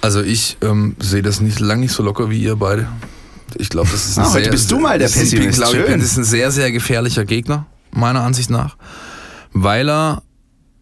Also 0.00 0.22
ich 0.22 0.56
ähm, 0.62 0.96
sehe 0.98 1.22
das 1.22 1.40
nicht 1.40 1.60
lang 1.60 1.80
nicht 1.80 1.92
so 1.92 2.02
locker 2.02 2.30
wie 2.30 2.42
ihr 2.42 2.56
beide. 2.56 2.88
Ich 3.56 3.68
glaube, 3.68 3.88
das 3.90 4.06
ist 4.06 4.18
ein 4.18 4.24
ah, 4.24 4.28
sehr, 4.28 4.42
heute 4.42 4.50
bist 4.50 4.70
du 4.70 4.78
mal 4.78 4.98
der 4.98 5.06
Pessimist. 5.06 5.48
Ich 5.48 5.56
glaube, 5.56 5.98
das 5.98 6.02
ist 6.02 6.18
ein 6.18 6.24
sehr, 6.24 6.50
sehr 6.50 6.70
gefährlicher 6.70 7.24
Gegner, 7.24 7.66
meiner 7.90 8.22
Ansicht 8.22 8.50
nach, 8.50 8.76
weil 9.52 9.88
er 9.88 10.22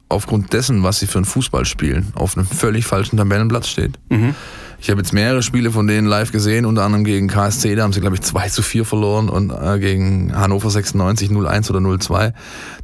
aufgrund 0.08 0.52
dessen, 0.52 0.82
was 0.82 0.98
sie 0.98 1.06
für 1.06 1.18
einen 1.18 1.24
Fußball 1.24 1.64
spielen, 1.64 2.12
auf 2.14 2.36
einem 2.36 2.46
völlig 2.46 2.84
falschen 2.86 3.16
Tabellenplatz 3.16 3.68
steht. 3.68 3.98
Mhm. 4.08 4.34
Ich 4.78 4.90
habe 4.90 5.00
jetzt 5.00 5.12
mehrere 5.12 5.42
Spiele 5.42 5.70
von 5.70 5.86
denen 5.86 6.06
live 6.06 6.32
gesehen, 6.32 6.66
unter 6.66 6.84
anderem 6.84 7.04
gegen 7.04 7.28
KSC, 7.28 7.74
da 7.74 7.82
haben 7.82 7.92
sie, 7.92 8.00
glaube 8.00 8.16
ich, 8.16 8.22
2 8.22 8.48
zu 8.50 8.62
4 8.62 8.84
verloren 8.84 9.28
und 9.28 9.50
äh, 9.50 9.78
gegen 9.78 10.36
Hannover 10.36 10.70
96 10.70 11.30
0-1 11.30 11.70
oder 11.70 11.80
0-2. 11.80 12.34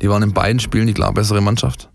Die 0.00 0.08
waren 0.08 0.22
in 0.22 0.32
beiden 0.32 0.58
Spielen 0.58 0.86
die 0.86 0.94
klar 0.94 1.12
bessere 1.12 1.42
Mannschaft 1.42 1.91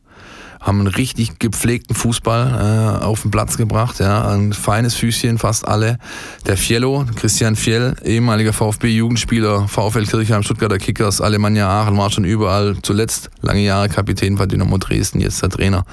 haben 0.59 0.79
einen 0.79 0.87
richtig 0.87 1.39
gepflegten 1.39 1.95
Fußball 1.95 2.99
äh, 3.01 3.03
auf 3.03 3.21
den 3.21 3.31
Platz 3.31 3.57
gebracht, 3.57 3.99
ja, 3.99 4.27
ein 4.29 4.53
feines 4.53 4.95
Füßchen, 4.95 5.37
fast 5.37 5.67
alle. 5.67 5.97
Der 6.45 6.57
Fiello, 6.57 7.05
Christian 7.15 7.55
Fiel, 7.55 7.95
ehemaliger 8.03 8.53
VfB-Jugendspieler, 8.53 9.67
VfL 9.67 10.05
Kirchheim, 10.05 10.43
Stuttgarter 10.43 10.77
Kickers, 10.77 11.21
Alemannia 11.21 11.69
Aachen, 11.69 11.97
war 11.97 12.09
schon 12.09 12.25
überall, 12.25 12.77
zuletzt 12.81 13.29
lange 13.41 13.61
Jahre 13.61 13.89
Kapitän 13.89 14.35
bei 14.35 14.45
Dynamo 14.45 14.77
Dresden, 14.77 15.19
jetzt 15.19 15.41
der 15.41 15.49
Trainer 15.49 15.85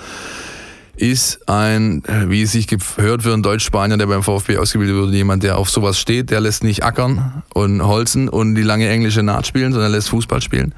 ist 0.96 1.48
ein, 1.48 2.02
wie 2.28 2.42
es 2.42 2.52
sich 2.52 2.66
gehört 2.68 3.22
für 3.22 3.32
einen 3.32 3.42
Deutsch-Spanier, 3.42 3.96
der 3.96 4.06
beim 4.06 4.22
VfB 4.22 4.58
ausgebildet 4.58 4.96
wurde, 4.96 5.16
jemand, 5.16 5.42
der 5.42 5.58
auf 5.58 5.68
sowas 5.68 5.98
steht, 5.98 6.30
der 6.30 6.40
lässt 6.40 6.62
nicht 6.62 6.84
ackern 6.84 7.42
und 7.52 7.82
holzen 7.82 8.28
und 8.28 8.54
die 8.54 8.62
lange 8.62 8.88
englische 8.88 9.22
Naht 9.22 9.46
spielen, 9.46 9.72
sondern 9.72 9.92
lässt 9.92 10.10
Fußball 10.10 10.40
spielen. 10.40 10.74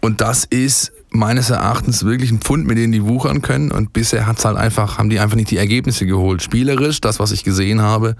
Und 0.00 0.20
das 0.20 0.44
ist 0.44 0.92
meines 1.12 1.50
Erachtens 1.50 2.04
wirklich 2.04 2.30
ein 2.30 2.40
Pfund, 2.40 2.66
mit 2.66 2.78
denen 2.78 2.92
die 2.92 3.04
wuchern 3.04 3.42
können. 3.42 3.70
Und 3.70 3.92
bisher 3.92 4.26
hat's 4.26 4.44
halt 4.44 4.56
einfach, 4.56 4.98
haben 4.98 5.10
die 5.10 5.20
einfach 5.20 5.36
nicht 5.36 5.50
die 5.50 5.58
Ergebnisse 5.58 6.06
geholt. 6.06 6.42
Spielerisch, 6.42 7.00
das, 7.00 7.20
was 7.20 7.32
ich 7.32 7.44
gesehen 7.44 7.82
habe, 7.82 8.16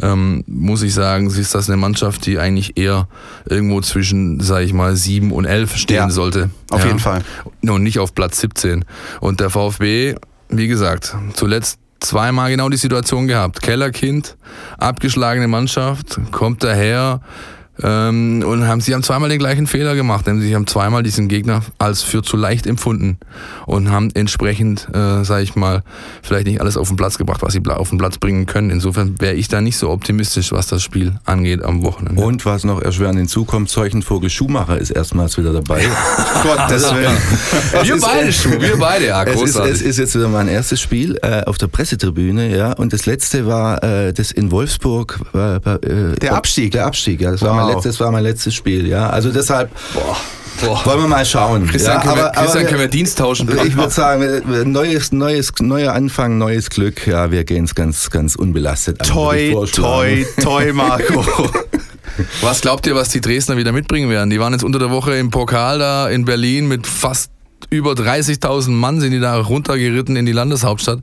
ähm, 0.00 0.42
muss 0.46 0.82
ich 0.82 0.94
sagen, 0.94 1.28
ist 1.28 1.54
das 1.54 1.68
eine 1.68 1.76
Mannschaft, 1.76 2.26
die 2.26 2.38
eigentlich 2.38 2.76
eher 2.76 3.08
irgendwo 3.46 3.80
zwischen, 3.80 4.40
sage 4.40 4.64
ich 4.64 4.72
mal, 4.72 4.96
sieben 4.96 5.30
und 5.32 5.44
elf 5.44 5.76
stehen 5.76 5.96
ja, 5.96 6.10
sollte. 6.10 6.50
Auf 6.70 6.80
ja. 6.80 6.86
jeden 6.86 6.98
Fall. 6.98 7.22
Und 7.62 7.82
nicht 7.82 7.98
auf 7.98 8.14
Platz 8.14 8.40
17. 8.40 8.84
Und 9.20 9.40
der 9.40 9.50
VfB, 9.50 10.14
wie 10.48 10.68
gesagt, 10.68 11.14
zuletzt 11.34 11.78
zweimal 12.00 12.50
genau 12.50 12.68
die 12.68 12.76
Situation 12.76 13.28
gehabt. 13.28 13.62
Kellerkind, 13.62 14.36
abgeschlagene 14.78 15.48
Mannschaft, 15.48 16.20
kommt 16.32 16.64
daher, 16.64 17.20
ähm, 17.82 18.44
und 18.46 18.66
haben, 18.66 18.80
sie 18.80 18.94
haben 18.94 19.02
zweimal 19.02 19.28
den 19.28 19.38
gleichen 19.38 19.66
Fehler 19.66 19.94
gemacht, 19.94 20.26
denn 20.26 20.40
sie 20.40 20.54
haben 20.54 20.66
zweimal 20.66 21.02
diesen 21.02 21.28
Gegner 21.28 21.62
als 21.78 22.02
für 22.02 22.22
zu 22.22 22.36
leicht 22.36 22.66
empfunden 22.66 23.18
und 23.66 23.90
haben 23.90 24.10
entsprechend, 24.14 24.88
äh, 24.94 25.24
sage 25.24 25.42
ich 25.42 25.56
mal, 25.56 25.82
vielleicht 26.22 26.46
nicht 26.46 26.60
alles 26.60 26.76
auf 26.76 26.88
den 26.88 26.96
Platz 26.96 27.18
gebracht, 27.18 27.42
was 27.42 27.52
sie 27.52 27.62
auf 27.66 27.90
den 27.90 27.98
Platz 27.98 28.18
bringen 28.18 28.46
können. 28.46 28.70
Insofern 28.70 29.20
wäre 29.20 29.34
ich 29.34 29.48
da 29.48 29.60
nicht 29.60 29.76
so 29.76 29.90
optimistisch, 29.90 30.52
was 30.52 30.66
das 30.66 30.82
Spiel 30.82 31.14
angeht 31.24 31.62
am 31.62 31.82
Wochenende. 31.82 32.22
Und 32.22 32.46
was 32.46 32.64
noch 32.64 32.80
erschwerend 32.80 33.18
hinzukommt, 33.18 33.68
Zeichenvogel 33.70 34.30
Schumacher 34.30 34.78
ist 34.78 34.90
erstmals 34.90 35.36
wieder 35.38 35.52
dabei. 35.52 35.84
Gottes 36.42 36.94
Willen. 36.94 37.16
wir 37.82 38.00
beide, 38.00 38.32
Schuh, 38.32 38.60
wir 38.60 38.76
beide, 38.78 39.06
ja, 39.06 39.22
Es 39.32 39.34
ist, 39.34 39.40
großartig. 39.40 39.72
es 39.74 39.82
ist 39.82 39.98
jetzt 39.98 40.14
wieder 40.14 40.28
mein 40.28 40.48
erstes 40.48 40.80
Spiel 40.80 41.18
äh, 41.22 41.42
auf 41.44 41.58
der 41.58 41.68
Pressetribüne, 41.68 42.56
ja. 42.56 42.72
Und 42.72 42.92
das 42.92 43.06
letzte 43.06 43.46
war 43.46 43.82
äh, 43.82 44.12
das 44.12 44.30
in 44.30 44.50
Wolfsburg. 44.50 45.20
Äh, 45.34 45.56
äh, 45.56 46.14
Der 46.20 46.34
Abstieg? 46.34 46.72
Der 46.72 46.86
Abstieg, 46.86 47.20
ja. 47.20 47.30
Das, 47.30 47.42
war 47.42 47.54
mein 47.54 47.71
Wow. 47.71 47.71
Letztes, 47.74 47.96
das 47.96 48.00
war 48.00 48.10
mein 48.10 48.22
letztes 48.22 48.54
Spiel, 48.54 48.86
ja. 48.86 49.10
Also 49.10 49.30
deshalb 49.30 49.70
Boah. 49.94 50.84
wollen 50.84 51.00
wir 51.00 51.08
mal 51.08 51.24
schauen. 51.24 51.66
Christian, 51.66 51.96
ja, 51.96 52.02
können, 52.02 52.16
wir, 52.16 52.30
Christian 52.30 52.66
können 52.66 52.80
wir 52.80 52.88
Dienst 52.88 53.18
tauschen? 53.18 53.48
ich 53.66 53.76
würde 53.76 53.92
sagen, 53.92 54.70
neues, 54.70 55.12
neues, 55.12 55.52
neuer 55.60 55.92
Anfang, 55.92 56.38
neues 56.38 56.70
Glück. 56.70 57.06
Ja, 57.06 57.30
wir 57.30 57.44
gehen 57.44 57.64
es 57.64 57.74
ganz, 57.74 58.10
ganz 58.10 58.36
unbelastet 58.36 59.00
an. 59.00 59.06
Toi, 59.06 59.54
toi, 59.74 60.26
toi, 60.40 60.72
Marco. 60.74 61.24
Was 62.40 62.60
glaubt 62.60 62.86
ihr, 62.86 62.94
was 62.94 63.08
die 63.08 63.20
Dresdner 63.20 63.56
wieder 63.56 63.72
mitbringen 63.72 64.10
werden? 64.10 64.30
Die 64.30 64.38
waren 64.38 64.52
jetzt 64.52 64.64
unter 64.64 64.78
der 64.78 64.90
Woche 64.90 65.14
im 65.16 65.30
Pokal 65.30 65.78
da 65.78 66.08
in 66.08 66.24
Berlin 66.24 66.68
mit 66.68 66.86
fast 66.86 67.30
über 67.70 67.92
30.000 67.92 68.70
Mann, 68.70 69.00
sind 69.00 69.12
die 69.12 69.20
da 69.20 69.38
runtergeritten 69.38 70.16
in 70.16 70.26
die 70.26 70.32
Landeshauptstadt. 70.32 71.00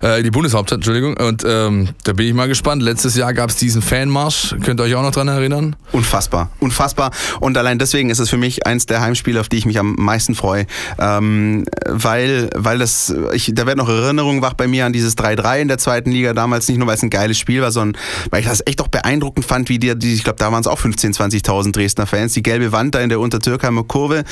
Äh, 0.00 0.22
die 0.22 0.30
Bundeshauptstadt, 0.30 0.78
Entschuldigung. 0.78 1.16
Und 1.16 1.44
ähm, 1.46 1.88
da 2.04 2.12
bin 2.12 2.26
ich 2.26 2.34
mal 2.34 2.48
gespannt. 2.48 2.82
Letztes 2.82 3.16
Jahr 3.16 3.32
gab 3.34 3.50
es 3.50 3.56
diesen 3.56 3.82
Fanmarsch. 3.82 4.54
Könnt 4.62 4.80
ihr 4.80 4.84
euch 4.84 4.94
auch 4.94 5.02
noch 5.02 5.12
dran 5.12 5.28
erinnern? 5.28 5.76
Unfassbar, 5.92 6.50
unfassbar. 6.60 7.10
Und 7.40 7.56
allein 7.56 7.78
deswegen 7.78 8.10
ist 8.10 8.18
es 8.18 8.30
für 8.30 8.36
mich 8.36 8.66
eins 8.66 8.86
der 8.86 9.00
Heimspiele, 9.00 9.40
auf 9.40 9.48
die 9.48 9.56
ich 9.56 9.66
mich 9.66 9.78
am 9.78 9.94
meisten 9.94 10.34
freue. 10.34 10.66
Ähm, 10.98 11.64
weil, 11.86 12.50
weil 12.54 12.78
das, 12.78 13.14
ich, 13.32 13.52
da 13.54 13.66
werden 13.66 13.78
noch 13.78 13.88
Erinnerungen 13.88 14.42
wach 14.42 14.54
bei 14.54 14.66
mir 14.66 14.86
an 14.86 14.92
dieses 14.92 15.16
3-3 15.16 15.60
in 15.60 15.68
der 15.68 15.78
zweiten 15.78 16.10
Liga 16.10 16.32
damals, 16.32 16.68
nicht 16.68 16.78
nur 16.78 16.86
weil 16.86 16.96
es 16.96 17.02
ein 17.02 17.10
geiles 17.10 17.38
Spiel 17.38 17.62
war, 17.62 17.70
sondern 17.70 18.00
weil 18.30 18.40
ich 18.40 18.46
das 18.46 18.62
echt 18.66 18.80
auch 18.80 18.88
beeindruckend 18.88 19.46
fand, 19.46 19.68
wie 19.68 19.78
die, 19.78 19.96
die 19.96 20.14
ich 20.14 20.24
glaube, 20.24 20.38
da 20.38 20.50
waren 20.52 20.60
es 20.60 20.66
auch 20.66 20.80
15.000, 20.80 21.44
20.000 21.44 21.72
Dresdner 21.72 22.06
Fans, 22.06 22.32
die 22.32 22.42
gelbe 22.42 22.72
Wand 22.72 22.94
da 22.94 23.00
in 23.00 23.08
der 23.08 23.20
Untertürkheimer 23.20 23.84
Kurve, 23.84 24.24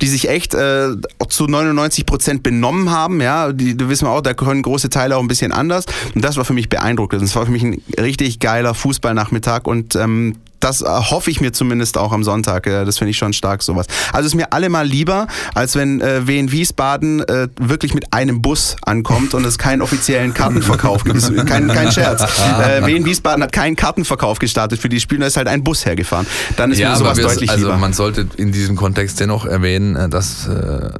die 0.00 0.06
sich 0.06 0.28
echt 0.28 0.54
äh, 0.54 0.88
zu 1.28 1.46
99 1.46 2.06
Prozent 2.06 2.42
benommen 2.42 2.90
haben, 2.90 3.20
ja, 3.20 3.52
die, 3.52 3.76
du 3.76 3.88
wissen 3.88 4.06
wir 4.06 4.12
auch, 4.12 4.20
da 4.20 4.34
können 4.34 4.62
große 4.62 4.88
Teile 4.88 5.03
auch 5.12 5.20
ein 5.20 5.28
bisschen 5.28 5.52
anders. 5.52 5.84
Und 6.14 6.24
das 6.24 6.36
war 6.36 6.44
für 6.44 6.52
mich 6.52 6.68
beeindruckend. 6.68 7.22
Das 7.22 7.36
war 7.36 7.46
für 7.46 7.52
mich 7.52 7.62
ein 7.62 7.82
richtig 7.98 8.38
geiler 8.40 8.74
Fußballnachmittag 8.74 9.66
und 9.66 9.96
ähm, 9.96 10.36
das 10.64 10.82
äh, 10.82 10.86
hoffe 10.86 11.30
ich 11.30 11.40
mir 11.40 11.52
zumindest 11.52 11.98
auch 11.98 12.12
am 12.12 12.24
Sonntag. 12.24 12.64
Das 12.64 12.98
finde 12.98 13.10
ich 13.10 13.18
schon 13.18 13.32
stark, 13.32 13.62
sowas. 13.62 13.86
Also 14.12 14.26
ist 14.26 14.34
mir 14.34 14.52
allemal 14.52 14.86
lieber, 14.86 15.26
als 15.54 15.76
wenn 15.76 16.00
äh, 16.00 16.26
Wien 16.26 16.50
Wiesbaden 16.50 17.22
äh, 17.22 17.48
wirklich 17.60 17.94
mit 17.94 18.12
einem 18.12 18.42
Bus 18.42 18.76
ankommt 18.82 19.34
und 19.34 19.44
es 19.44 19.58
keinen 19.58 19.82
offiziellen 19.82 20.32
Kartenverkauf 20.32 21.04
gibt. 21.04 21.16
Das 21.16 21.28
ist 21.28 21.46
Kein, 21.46 21.68
kein 21.68 21.92
Scherz. 21.92 22.22
Äh, 22.22 22.86
Wien 22.86 23.04
Wiesbaden 23.04 23.42
hat 23.42 23.52
keinen 23.52 23.76
Kartenverkauf 23.76 24.38
gestartet 24.38 24.80
für 24.80 24.88
die 24.88 25.00
Spiele, 25.00 25.20
da 25.20 25.26
ist 25.26 25.36
halt 25.36 25.48
ein 25.48 25.62
Bus 25.62 25.84
hergefahren. 25.84 26.26
Dann 26.56 26.72
ist 26.72 26.78
mir 26.78 26.96
sowas 26.96 27.18
deutlich 27.18 27.50
also 27.50 27.66
lieber. 27.66 27.78
man 27.78 27.92
sollte 27.92 28.26
in 28.36 28.52
diesem 28.52 28.76
Kontext 28.76 29.20
dennoch 29.20 29.44
erwähnen, 29.44 29.96
äh, 29.96 30.08
dass 30.08 30.46
äh, 30.46 30.90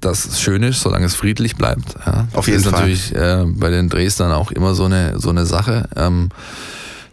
das 0.00 0.40
schön 0.40 0.62
ist, 0.62 0.80
solange 0.80 1.06
es 1.06 1.14
friedlich 1.14 1.56
bleibt. 1.56 1.94
Ja. 2.06 2.26
Auf 2.34 2.44
das 2.44 2.46
jeden 2.46 2.58
ist 2.58 2.64
Fall. 2.64 2.72
natürlich 2.72 3.14
äh, 3.14 3.44
bei 3.46 3.70
den 3.70 3.88
Dresdnern 3.88 4.32
auch 4.32 4.50
immer 4.50 4.74
so 4.74 4.84
eine, 4.84 5.18
so 5.18 5.30
eine 5.30 5.46
Sache. 5.46 5.88
Ähm, 5.96 6.30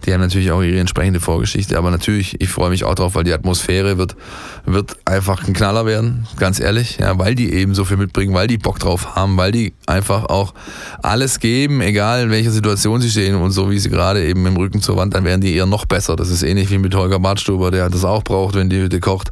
die 0.05 0.13
haben 0.13 0.21
natürlich 0.21 0.51
auch 0.51 0.61
ihre 0.61 0.79
entsprechende 0.79 1.19
Vorgeschichte, 1.19 1.77
aber 1.77 1.91
natürlich, 1.91 2.39
ich 2.39 2.49
freue 2.49 2.69
mich 2.69 2.83
auch 2.83 2.95
drauf, 2.95 3.15
weil 3.15 3.23
die 3.23 3.33
Atmosphäre 3.33 3.97
wird, 3.97 4.15
wird 4.65 4.97
einfach 5.05 5.47
ein 5.47 5.53
Knaller 5.53 5.85
werden, 5.85 6.27
ganz 6.37 6.59
ehrlich, 6.59 6.97
ja, 6.99 7.17
weil 7.17 7.35
die 7.35 7.53
eben 7.53 7.75
so 7.75 7.85
viel 7.85 7.97
mitbringen, 7.97 8.33
weil 8.33 8.47
die 8.47 8.57
Bock 8.57 8.79
drauf 8.79 9.15
haben, 9.15 9.37
weil 9.37 9.51
die 9.51 9.73
einfach 9.85 10.25
auch 10.25 10.53
alles 11.01 11.39
geben, 11.39 11.81
egal 11.81 12.23
in 12.23 12.29
welcher 12.29 12.51
Situation 12.51 13.01
sie 13.01 13.09
stehen 13.09 13.35
und 13.35 13.51
so 13.51 13.69
wie 13.69 13.79
sie 13.79 13.89
gerade 13.89 14.23
eben 14.25 14.45
im 14.45 14.57
Rücken 14.57 14.81
zur 14.81 14.97
Wand, 14.97 15.13
dann 15.13 15.23
werden 15.23 15.41
die 15.41 15.55
eher 15.55 15.65
noch 15.65 15.85
besser. 15.85 16.15
Das 16.15 16.29
ist 16.29 16.43
ähnlich 16.43 16.69
wie 16.71 16.77
mit 16.77 16.95
Holger 16.95 17.19
Badstuber, 17.19 17.71
der 17.71 17.89
das 17.89 18.05
auch 18.05 18.23
braucht, 18.23 18.55
wenn 18.55 18.69
die 18.69 18.81
Hütte 18.81 18.99
kocht. 18.99 19.31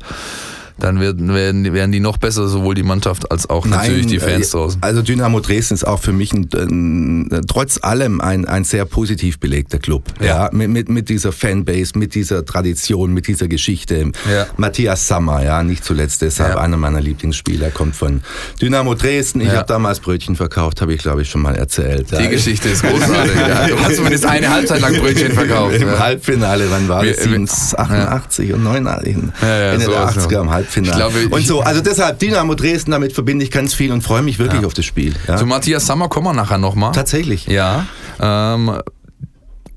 Dann 0.79 0.99
werden, 0.99 1.33
werden, 1.33 1.71
werden 1.73 1.91
die 1.91 1.99
noch 1.99 2.17
besser, 2.17 2.47
sowohl 2.47 2.73
die 2.75 2.83
Mannschaft 2.83 3.31
als 3.31 3.49
auch 3.49 3.65
natürlich 3.65 4.07
die 4.07 4.19
Fans 4.19 4.47
äh, 4.49 4.51
draußen. 4.51 4.81
Also 4.81 5.01
Dynamo 5.01 5.39
Dresden 5.39 5.75
ist 5.75 5.85
auch 5.85 5.99
für 6.01 6.13
mich 6.13 6.33
ein, 6.33 6.49
ein, 6.53 7.41
trotz 7.47 7.79
allem 7.81 8.21
ein, 8.21 8.45
ein 8.45 8.63
sehr 8.63 8.85
positiv 8.85 9.39
belegter 9.39 9.77
Club. 9.79 10.03
Ja. 10.19 10.25
Ja. 10.25 10.49
mit, 10.51 10.69
mit, 10.69 10.89
mit 10.89 11.09
dieser 11.09 11.31
Fanbase, 11.31 11.97
mit 11.97 12.15
dieser 12.15 12.43
Tradition, 12.45 13.13
mit 13.13 13.27
dieser 13.27 13.47
Geschichte. 13.47 14.11
Ja. 14.31 14.47
Matthias 14.57 15.07
Sammer, 15.07 15.43
ja, 15.43 15.61
nicht 15.63 15.83
zuletzt 15.85 16.21
deshalb 16.23 16.55
Ja. 16.55 16.61
einer 16.61 16.77
meiner 16.77 17.01
Lieblingsspieler, 17.01 17.69
kommt 17.69 17.95
von 17.95 18.21
Dynamo 18.61 18.95
Dresden. 18.95 19.41
Ich 19.41 19.47
Ja. 19.47 19.57
habe 19.57 19.67
damals 19.67 19.99
Brötchen 19.99 20.35
verkauft, 20.35 20.81
habe 20.81 20.93
ich 20.93 21.01
glaube 21.01 21.21
ich 21.21 21.29
schon 21.29 21.41
mal 21.43 21.55
erzählt. 21.55 22.07
Die. 22.11 22.27
Geschichte 22.29 22.69
ist 22.69 22.81
großartig. 22.83 23.35
ja. 23.35 23.67
Du 23.67 23.79
hast 23.79 23.95
zumindest 23.95 24.25
eine 24.25 24.49
Halbzeit 24.49 24.81
lang 24.81 24.95
Brötchen 24.95 25.31
verkauft. 25.33 25.75
Im. 25.75 25.99
Halbfinale, 25.99 26.65
wann 26.71 26.87
war 26.87 27.03
das? 27.05 27.17
wir- 27.17 27.23
87 27.23 28.53
und 28.53 28.63
89, 28.63 29.15
Ja, 29.41 29.47
ja, 29.47 29.71
Ende 29.73 29.85
der 29.85 29.93
sowas, 29.95 30.17
80er 30.17 30.31
ja. 30.31 30.41
im 30.41 30.49
Halbfinale. 30.49 30.62
Ich 30.75 30.91
glaube, 30.91 31.27
und 31.29 31.45
so, 31.45 31.61
also 31.61 31.81
deshalb 31.81 32.19
Dynamo 32.19 32.55
Dresden, 32.55 32.91
damit 32.91 33.13
verbinde 33.13 33.43
ich 33.45 33.51
ganz 33.51 33.73
viel 33.73 33.91
und 33.91 34.01
freue 34.01 34.21
mich 34.21 34.39
wirklich 34.39 34.61
Ja. 34.61 34.67
auf 34.67 34.73
das 34.73 34.85
Spiel. 34.85 35.13
Ja. 35.27 35.37
Zu 35.37 35.45
Matthias 35.45 35.85
Sammer 35.85 36.09
kommen 36.09 36.27
wir 36.27 36.33
nachher 36.33 36.57
nochmal. 36.57 36.91
Tatsächlich. 36.93 37.47
Ja. 37.47 37.85
Ähm, 38.19 38.79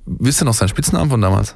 wisst 0.07 0.43
ihr 0.43 0.45
noch 0.45 0.55
seinen 0.55 0.69
Spitznamen 0.69 1.11
von 1.11 1.21
damals? 1.21 1.55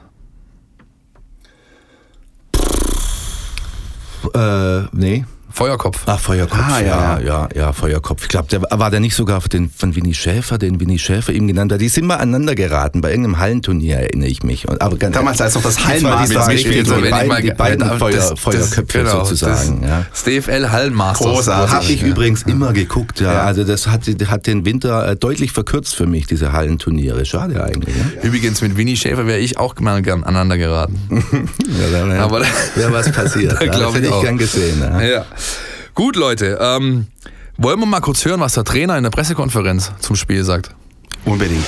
Äh, 4.34 4.82
nee. 4.92 5.24
Feuerkopf. 5.52 6.02
Ach, 6.06 6.18
Feuerkopf. 6.18 6.58
Ah, 6.60 6.80
ja, 6.80 6.86
ja. 6.86 7.20
ja, 7.20 7.48
ja, 7.54 7.72
Feuerkopf. 7.72 8.22
Ich 8.22 8.28
glaube, 8.28 8.48
der 8.48 8.62
war 8.62 8.90
der 8.90 9.00
nicht 9.00 9.14
sogar 9.14 9.40
von, 9.40 9.50
den, 9.50 9.70
von 9.70 9.94
Winnie 9.96 10.14
Schäfer, 10.14 10.58
den 10.58 10.80
Winnie 10.80 10.98
Schäfer 10.98 11.32
ihm 11.32 11.46
genannt 11.48 11.72
hat. 11.72 11.80
Die 11.80 11.88
sind 11.88 12.06
mal 12.06 12.16
aneinander 12.16 12.54
geraten 12.54 13.00
bei 13.00 13.10
irgendeinem 13.10 13.38
Hallenturnier, 13.38 13.96
erinnere 13.96 14.28
ich 14.28 14.42
mich. 14.42 14.68
Und, 14.68 14.80
aber 14.80 14.96
ganz- 14.96 15.14
Damals, 15.14 15.40
als 15.40 15.54
noch 15.54 15.62
das 15.62 15.76
Die 15.76 15.82
zwei- 15.82 15.88
Hallenmaß 15.90 16.28
die 16.28 16.64
die 16.64 17.10
beiden, 17.10 17.42
die 17.46 17.50
beiden 17.52 17.88
das- 17.88 17.98
Feuer, 17.98 18.12
das- 18.16 18.40
Feuerköpfe 18.40 18.98
genau, 18.98 19.24
sozusagen. 19.24 19.80
Das, 19.82 19.90
Ja. 19.90 20.06
das 20.10 20.24
DFL 20.24 20.70
Hallenmasters. 20.70 21.26
Großartig. 21.26 21.74
Habe 21.74 21.84
ich 21.92 22.00
Ja. 22.02 22.08
übrigens 22.08 22.42
immer 22.44 22.72
geguckt, 22.72 23.20
ja. 23.20 23.42
Also 23.42 23.64
das 23.64 23.86
hat, 23.86 24.02
hat 24.26 24.46
den 24.46 24.64
Winter 24.64 25.08
äh, 25.10 25.16
deutlich 25.16 25.52
verkürzt 25.52 25.94
für 25.96 26.06
mich, 26.06 26.26
diese 26.26 26.52
Hallenturniere. 26.52 27.24
Schade 27.24 27.62
eigentlich. 27.62 27.94
Übrigens, 28.22 28.62
mit 28.62 28.76
Winnie 28.76 28.96
Schäfer 28.96 29.26
wäre 29.26 29.38
ich 29.38 29.58
auch 29.58 29.74
mal 29.80 30.00
gern 30.02 30.22
aneinander 30.24 30.58
geraten. 30.58 30.98
Ja, 31.70 31.86
da 32.00 32.08
wäre 32.08 32.20
Aber- 32.22 32.40
wär 32.74 32.92
was 32.92 33.10
passiert. 33.12 33.52
Da 33.60 33.64
ja, 33.64 33.72
das 33.72 33.88
hätte 33.94 33.98
ich 34.00 34.04
ich 34.06 34.12
auch. 34.12 34.22
gern 34.22 34.38
gesehen. 34.38 34.80
Ja. 34.80 35.24
Gut, 35.94 36.16
Leute. 36.16 36.58
Ähm, 36.60 37.06
wollen 37.56 37.78
wir 37.80 37.86
mal 37.86 38.00
kurz 38.00 38.24
hören, 38.24 38.40
was 38.40 38.54
der 38.54 38.64
Trainer 38.64 38.96
in 38.96 39.02
der 39.02 39.10
Pressekonferenz 39.10 39.92
zum 40.00 40.16
Spiel 40.16 40.44
sagt? 40.44 40.74
Unbedingt. 41.24 41.66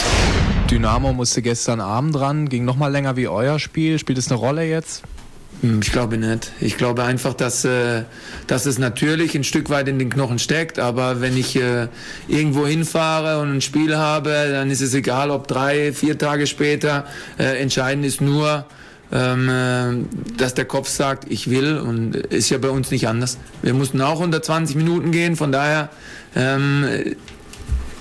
Dynamo 0.70 1.12
musste 1.12 1.43
gestern 1.43 1.81
Abend 1.81 2.18
ran, 2.18 2.49
ging 2.49 2.64
noch 2.64 2.77
mal 2.77 2.89
länger 2.89 3.16
wie 3.16 3.29
euer 3.29 3.59
Spiel. 3.59 3.99
Spielt 3.99 4.16
es 4.18 4.29
eine 4.31 4.39
Rolle 4.39 4.64
jetzt? 4.64 5.03
Hm, 5.61 5.81
Ich 5.83 5.93
glaube 5.93 6.16
nicht. 6.16 6.51
Ich 6.61 6.79
glaube 6.79 7.05
einfach, 7.05 7.35
dass, 7.35 7.64
äh, 7.66 8.05
dass 8.47 8.64
es 8.64 8.79
natürlich 8.79 9.35
ein 9.35 9.45
Stück 9.45 9.68
weit 9.68 9.87
in 9.89 9.99
den 9.99 10.09
Knochen 10.09 10.39
steckt. 10.39 10.79
Aber 10.79 11.20
wenn 11.20 11.37
ich 11.37 11.57
äh, 11.57 11.89
irgendwo 12.27 12.66
hinfahre 12.66 13.41
und 13.43 13.53
ein 13.57 13.61
Spiel 13.61 13.97
habe, 13.99 14.49
dann 14.51 14.70
ist 14.70 14.81
es 14.81 14.95
egal, 14.95 15.31
ob 15.31 15.47
drei, 15.47 15.93
vier 15.93 16.16
Tage 16.16 16.47
später. 16.47 17.05
Äh, 17.39 17.61
entscheidend 17.61 18.07
ist 18.07 18.23
nur, 18.23 18.64
ähm, 19.13 19.49
äh, 19.49 20.37
dass 20.39 20.55
der 20.55 20.65
Kopf 20.65 20.89
sagt, 20.89 21.31
ich 21.31 21.51
will. 21.51 21.79
Und 21.79 22.17
ist 22.17 22.51
ja 22.51 22.59
bei 22.59 22.71
uns 22.71 22.91
nicht 22.91 23.09
anders. 23.09 23.39
Wir 23.63 23.75
mussten 23.75 24.01
auch 24.01 24.21
unter 24.21 24.43
20 24.43 24.77
Minuten 24.77 25.13
gehen. 25.13 25.37
Von 25.37 25.53
daher 25.53 25.91
ähm, 26.35 26.87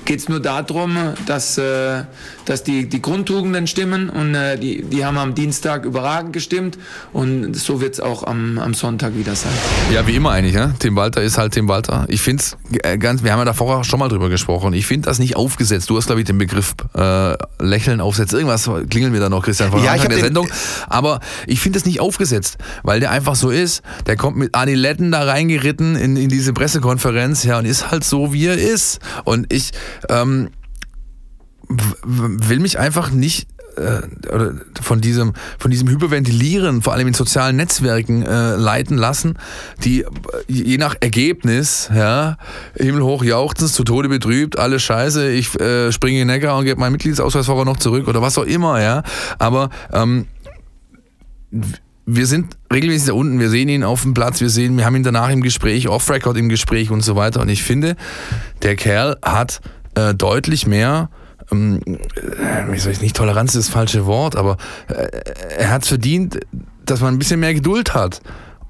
geht 0.05 0.20
es 0.20 0.30
nur 0.30 0.39
darum, 0.39 0.97
dass, 1.26 1.57
äh, 1.57 2.03
dass 2.45 2.63
die, 2.63 2.87
die 2.87 3.01
Grundtugenden 3.01 3.67
stimmen 3.67 4.09
und 4.09 4.35
äh, 4.35 4.57
die, 4.57 4.83
die 4.83 5.05
haben 5.05 5.17
am 5.17 5.35
Dienstag 5.35 5.85
überragend 5.85 6.33
gestimmt 6.33 6.77
und 7.13 7.55
so 7.55 7.81
wird 7.81 7.93
es 7.93 7.99
auch 7.99 8.23
am, 8.23 8.57
am 8.59 8.73
Sonntag 8.73 9.15
wieder 9.17 9.35
sein. 9.35 9.51
Ja, 9.93 10.05
wie 10.07 10.15
immer 10.15 10.31
eigentlich, 10.31 10.55
ne? 10.55 10.73
Tim 10.79 10.95
Walter 10.95 11.21
ist 11.21 11.37
halt 11.37 11.53
Tim 11.53 11.67
Walter. 11.67 12.05
Ich 12.07 12.21
finde 12.21 12.43
es 12.43 12.57
ganz, 12.99 13.23
wir 13.23 13.31
haben 13.31 13.39
ja 13.39 13.45
davor 13.45 13.83
schon 13.83 13.99
mal 13.99 14.09
drüber 14.09 14.29
gesprochen. 14.29 14.73
Ich 14.73 14.85
finde 14.85 15.07
das 15.07 15.19
nicht 15.19 15.35
aufgesetzt. 15.35 15.89
Du 15.89 15.97
hast, 15.97 16.07
glaube 16.07 16.21
ich, 16.21 16.27
den 16.27 16.37
Begriff 16.37 16.75
äh, 16.95 17.35
Lächeln 17.59 18.01
aufsetzen. 18.01 18.39
Irgendwas 18.39 18.69
klingeln 18.89 19.13
wir 19.13 19.19
da 19.19 19.29
noch, 19.29 19.43
Christian, 19.43 19.71
von 19.71 19.83
Ja, 19.83 19.93
Anfang 19.93 20.09
der 20.09 20.19
Sendung. 20.19 20.49
Aber 20.89 21.19
ich 21.47 21.59
finde 21.59 21.79
das 21.79 21.85
nicht 21.85 21.99
aufgesetzt, 21.99 22.57
weil 22.83 22.99
der 22.99 23.11
einfach 23.11 23.35
so 23.35 23.49
ist. 23.49 23.81
Der 24.07 24.15
kommt 24.15 24.37
mit 24.37 24.55
Adiletten 24.55 25.11
da 25.11 25.23
reingeritten 25.23 25.95
in, 25.95 26.15
in 26.17 26.29
diese 26.29 26.53
Pressekonferenz, 26.53 27.43
ja, 27.43 27.59
und 27.59 27.65
ist 27.65 27.91
halt 27.91 28.03
so, 28.03 28.33
wie 28.33 28.45
er 28.45 28.57
ist. 28.57 28.99
Und 29.23 29.51
ich 29.51 29.71
ähm, 30.09 30.49
will 32.03 32.59
mich 32.59 32.80
einfach 32.80 33.11
nicht 33.11 33.47
äh, 33.78 34.01
oder 34.28 34.53
von 34.82 35.01
diesem, 35.01 35.34
von 35.57 35.72
diesem 35.72 35.88
Hyperventilieren, 35.89 36.82
vor 36.82 36.93
allem 36.93 37.07
in 37.07 37.13
sozialen 37.13 37.55
Netzwerken, 37.55 38.24
äh, 38.24 38.55
leiten 38.55 38.97
lassen, 38.97 39.38
die 39.84 40.01
äh, 40.01 40.07
je 40.47 40.78
nach 40.78 40.95
Ergebnis, 40.99 41.89
ja, 41.93 42.38
himmelhoch 42.76 43.24
jauchzend, 43.24 43.72
zu 43.72 43.84
Tode 43.84 44.09
betrübt, 44.09 44.59
alles 44.59 44.84
scheiße, 44.84 45.32
ich 45.32 45.59
äh, 45.59 45.91
springe 45.91 46.22
in 46.22 46.28
den 46.28 46.36
Neckar 46.36 46.57
und 46.57 46.65
gebe 46.65 46.80
meinen 46.80 46.93
Mitgliedsausweis 46.93 47.45
vorher 47.45 47.65
noch 47.65 47.78
zurück 47.78 48.07
oder 48.07 48.22
was 48.22 48.38
auch 48.38 48.45
immer, 48.45 48.82
ja. 48.82 49.03
Aber 49.39 49.69
ähm, 49.93 50.28
wir 52.05 52.26
sind 52.26 52.57
regelmäßig 52.72 53.07
da 53.07 53.13
unten, 53.13 53.39
wir 53.39 53.49
sehen 53.49 53.69
ihn 53.69 53.84
auf 53.84 54.01
dem 54.01 54.13
Platz, 54.13 54.41
wir 54.41 54.49
sehen, 54.49 54.78
wir 54.78 54.86
haben 54.86 54.95
ihn 54.95 55.03
danach 55.03 55.30
im 55.30 55.41
Gespräch, 55.41 55.88
off-Record 55.88 56.38
im 56.38 56.49
Gespräch 56.49 56.91
und 56.91 57.01
so 57.01 57.15
weiter. 57.15 57.41
Und 57.41 57.49
ich 57.49 57.63
finde, 57.63 57.95
der 58.63 58.76
Kerl 58.76 59.17
hat 59.22 59.61
äh, 59.95 60.13
deutlich 60.13 60.67
mehr, 60.67 61.09
ähm, 61.51 61.79
äh, 61.85 62.71
wie 62.71 62.79
soll 62.79 62.91
ich 62.91 63.01
nicht, 63.01 63.15
Toleranz 63.15 63.55
ist 63.55 63.67
das 63.67 63.73
falsche 63.73 64.05
Wort, 64.05 64.35
aber 64.35 64.57
äh, 64.87 65.07
er 65.57 65.71
hat 65.71 65.85
verdient, 65.85 66.39
dass 66.85 67.01
man 67.01 67.15
ein 67.15 67.19
bisschen 67.19 67.39
mehr 67.39 67.53
Geduld 67.53 67.93
hat 67.93 68.21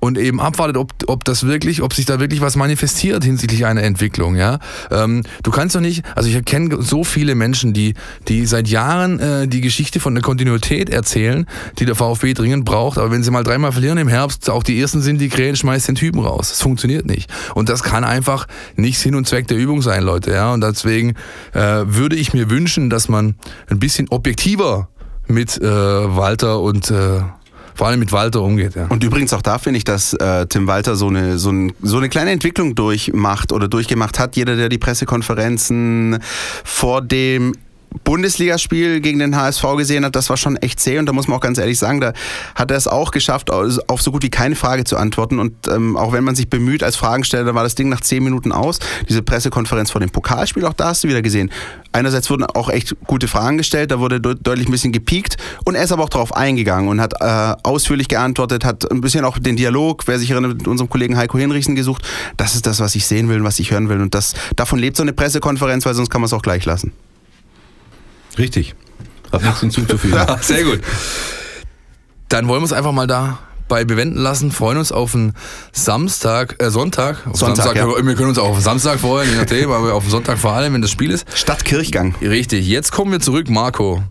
und 0.02 0.18
eben 0.18 0.42
abwartet, 0.42 0.76
ob, 0.78 0.92
ob 1.08 1.24
das 1.24 1.46
wirklich, 1.46 1.82
ob 1.82 1.94
sich 1.94 2.06
da 2.06 2.20
wirklich 2.20 2.42
was 2.42 2.58
manifestiert 2.58 3.24
hinsichtlich 3.24 3.66
einer 3.66 3.84
Entwicklung. 3.84 4.36
Ja, 4.36 4.60
ähm, 4.90 5.24
du 5.44 5.52
kannst 5.52 5.76
doch 5.76 5.80
nicht. 5.80 6.04
Also 6.16 6.28
ich 6.28 6.44
kenne 6.44 6.82
so 6.82 7.04
viele 7.06 7.36
Menschen, 7.36 7.72
die 7.72 7.94
die 8.28 8.46
seit 8.48 8.68
Jahren 8.68 9.20
äh, 9.20 9.48
die 9.48 9.62
Geschichte 9.62 10.00
von 10.00 10.16
der 10.16 10.24
Kontinuität 10.24 10.90
erzählen, 10.90 11.46
die 11.80 11.86
der 11.86 11.96
VfB 11.96 12.34
dringend 12.34 12.66
braucht. 12.66 12.98
Aber 12.98 13.12
wenn 13.12 13.24
sie 13.24 13.32
mal 13.32 13.44
dreimal 13.44 13.72
verlieren 13.72 14.00
im 14.00 14.08
Herbst, 14.08 14.50
auch 14.50 14.64
die 14.64 14.80
ersten 14.82 15.02
sind 15.02 15.20
die 15.22 15.30
Krähen, 15.30 15.56
schmeißt 15.56 15.88
den 15.88 15.96
Typen 15.96 16.20
raus. 16.20 16.50
Das 16.50 16.62
funktioniert 16.62 17.06
nicht. 17.06 17.32
Und 17.54 17.70
das 17.70 17.84
kann 17.84 18.04
einfach 18.04 18.48
nicht 18.76 19.00
Sinn 19.00 19.14
und 19.14 19.28
Zweck 19.28 19.48
der 19.48 19.58
Übung 19.58 19.84
sein, 19.84 20.04
Leute. 20.04 20.32
Ja, 20.32 20.52
und 20.52 20.62
deswegen 20.62 21.14
äh, 21.54 21.84
würde 21.86 22.16
ich 22.16 22.34
mir 22.34 22.50
wünschen, 22.50 22.90
dass 22.90 23.08
man 23.08 23.36
ein 23.70 23.78
bisschen 23.78 24.10
objektiver 24.10 24.90
mit 25.28 25.62
äh, 25.62 25.66
Walter 25.66 26.60
und 26.60 26.90
äh, 26.90 27.22
vor 27.82 27.88
allem 27.88 28.00
mit 28.00 28.12
Walter 28.12 28.44
umgeht. 28.44 28.76
Ja. 28.76 28.86
Und 28.90 29.04
übrigens 29.04 29.34
auch 29.34 29.42
da 29.42 29.58
finde 29.58 29.80
ich, 29.80 29.84
dass 29.84 30.14
äh, 30.14 30.46
Tim 30.46 30.68
Walter 30.68 30.96
so 30.96 31.08
eine, 31.08 31.40
so, 31.40 31.50
ein, 31.50 31.74
so 31.82 31.98
eine 31.98 32.10
kleine 32.10 32.30
Entwicklung 32.30 32.76
durchmacht 32.76 33.52
oder 33.52 33.68
durchgemacht 33.68 34.20
hat. 34.20 34.36
Jeder, 34.36 34.56
der 34.56 34.70
die 34.70 34.78
Pressekonferenzen 34.78 36.20
vor 36.64 37.02
dem 37.02 37.54
Bundesligaspiel 38.04 39.02
gegen 39.02 39.20
den 39.20 39.36
HSV 39.36 39.64
gesehen 39.78 40.06
hat, 40.06 40.16
das 40.16 40.30
war 40.30 40.38
schon 40.38 40.56
echt 40.58 40.80
zäh 40.80 40.98
und 40.98 41.06
da 41.06 41.14
muss 41.14 41.28
man 41.28 41.38
auch 41.38 41.42
ganz 41.42 41.58
ehrlich 41.58 41.78
sagen, 41.78 42.00
da 42.00 42.14
hat 42.56 42.72
er 42.72 42.78
es 42.78 42.88
auch 42.88 43.12
geschafft, 43.12 43.52
auf 43.52 44.02
so 44.02 44.12
gut 44.12 44.24
wie 44.24 44.30
keine 44.30 44.56
Frage 44.56 44.86
zu 44.86 44.98
antworten 44.98 45.40
und 45.40 45.68
ähm, 45.68 45.98
auch 45.98 46.14
wenn 46.14 46.24
man 46.24 46.36
sich 46.36 46.50
bemüht 46.50 46.84
als 46.84 46.96
Fragensteller, 46.96 47.54
war 47.54 47.64
das 47.64 47.76
Ding 47.76 47.90
nach 47.90 48.02
zehn 48.02 48.24
Minuten 48.24 48.52
aus. 48.52 48.80
Diese 49.10 49.22
Pressekonferenz 49.22 49.92
vor 49.92 50.00
dem 50.00 50.10
Pokalspiel, 50.10 50.66
auch 50.66 50.74
da 50.74 50.90
hast 50.90 51.04
du 51.04 51.10
wieder 51.10 51.22
gesehen. 51.22 51.52
Einerseits 51.92 52.30
wurden 52.30 52.46
auch 52.46 52.70
echt 52.70 52.96
gute 53.06 53.28
Fragen 53.28 53.58
gestellt, 53.58 53.92
da 53.92 54.00
wurde 54.00 54.22
de 54.22 54.36
deutlich 54.42 54.70
ein 54.70 54.72
bisschen 54.72 54.94
gepiekt 54.94 55.38
und 55.66 55.76
er 55.76 55.84
ist 55.84 55.92
aber 55.92 56.04
auch 56.04 56.10
darauf 56.10 56.34
eingegangen 56.34 56.90
und 56.90 57.02
hat 57.02 57.16
äh, 57.20 57.56
ausführlich 57.64 58.08
geantwortet, 58.08 58.64
hat 58.64 58.90
ein 58.90 59.02
bisschen 59.02 59.26
auch 59.26 59.38
den 59.38 59.58
Dialog, 59.58 60.08
wer 60.08 60.18
sich 60.18 60.32
erinnert, 60.32 60.58
mit 60.58 60.68
unserem 60.68 60.90
Kollegen 60.90 61.18
Heiko 61.18 61.38
Hinrichsen 61.38 61.76
gesucht. 61.76 62.08
Das 62.38 62.56
ist 62.56 62.66
das, 62.66 62.80
was 62.80 62.96
ich 62.96 63.06
sehen 63.06 63.28
will 63.28 63.40
und 63.40 63.44
was 63.44 63.60
ich 63.60 63.72
hören 63.72 63.90
will 63.90 64.00
und 64.00 64.16
das, 64.16 64.34
davon 64.56 64.80
lebt 64.80 64.96
so 64.96 65.04
eine 65.04 65.14
Pressekonferenz, 65.14 65.86
weil 65.86 65.94
sonst 65.94 66.10
kann 66.10 66.22
man 66.22 66.28
es 66.28 66.34
auch 66.34 66.42
gleich 66.42 66.64
lassen. 66.66 66.94
Richtig. 68.38 68.76
Hab 69.32 69.42
nichts 69.44 69.60
hinzuzufügen. 69.62 70.16
Ja, 70.28 70.38
sehr 70.42 70.64
gut. 70.64 70.82
Dann 72.30 72.48
wollen 72.48 72.62
wir 72.62 72.66
es 72.66 72.74
einfach 72.74 72.92
mal 72.92 73.08
da 73.08 73.40
bei 73.72 73.86
bewenden 73.86 74.20
lassen, 74.20 74.52
freuen 74.52 74.78
uns 74.78 74.92
auf 74.92 75.16
einen 75.16 75.34
Samstag, 75.72 76.62
äh, 76.62 76.70
Sonntag. 76.70 77.26
Auf 77.26 77.38
Sonntag, 77.38 77.64
Samstag 77.64 77.76
ja. 77.78 78.06
Wir 78.06 78.16
können 78.16 78.28
uns 78.28 78.38
auch 78.38 78.50
auf 78.50 78.60
Samstag 78.60 79.00
freuen, 79.00 79.30
je 79.30 79.38
nachdem, 79.38 79.72
aber 79.72 79.94
auf 79.94 80.10
Sonntag 80.10 80.38
vor 80.38 80.52
allem, 80.52 80.74
wenn 80.74 80.82
das 80.82 80.92
Spiel 80.92 81.10
ist. 81.10 81.26
Stadt 81.34 81.64
Kirchgang. 81.64 82.14
Richtig. 82.22 82.68
Jetzt 82.68 82.92
kommen 82.92 83.14
wir 83.14 83.22
zurück, 83.22 83.50
Marco, 83.50 84.04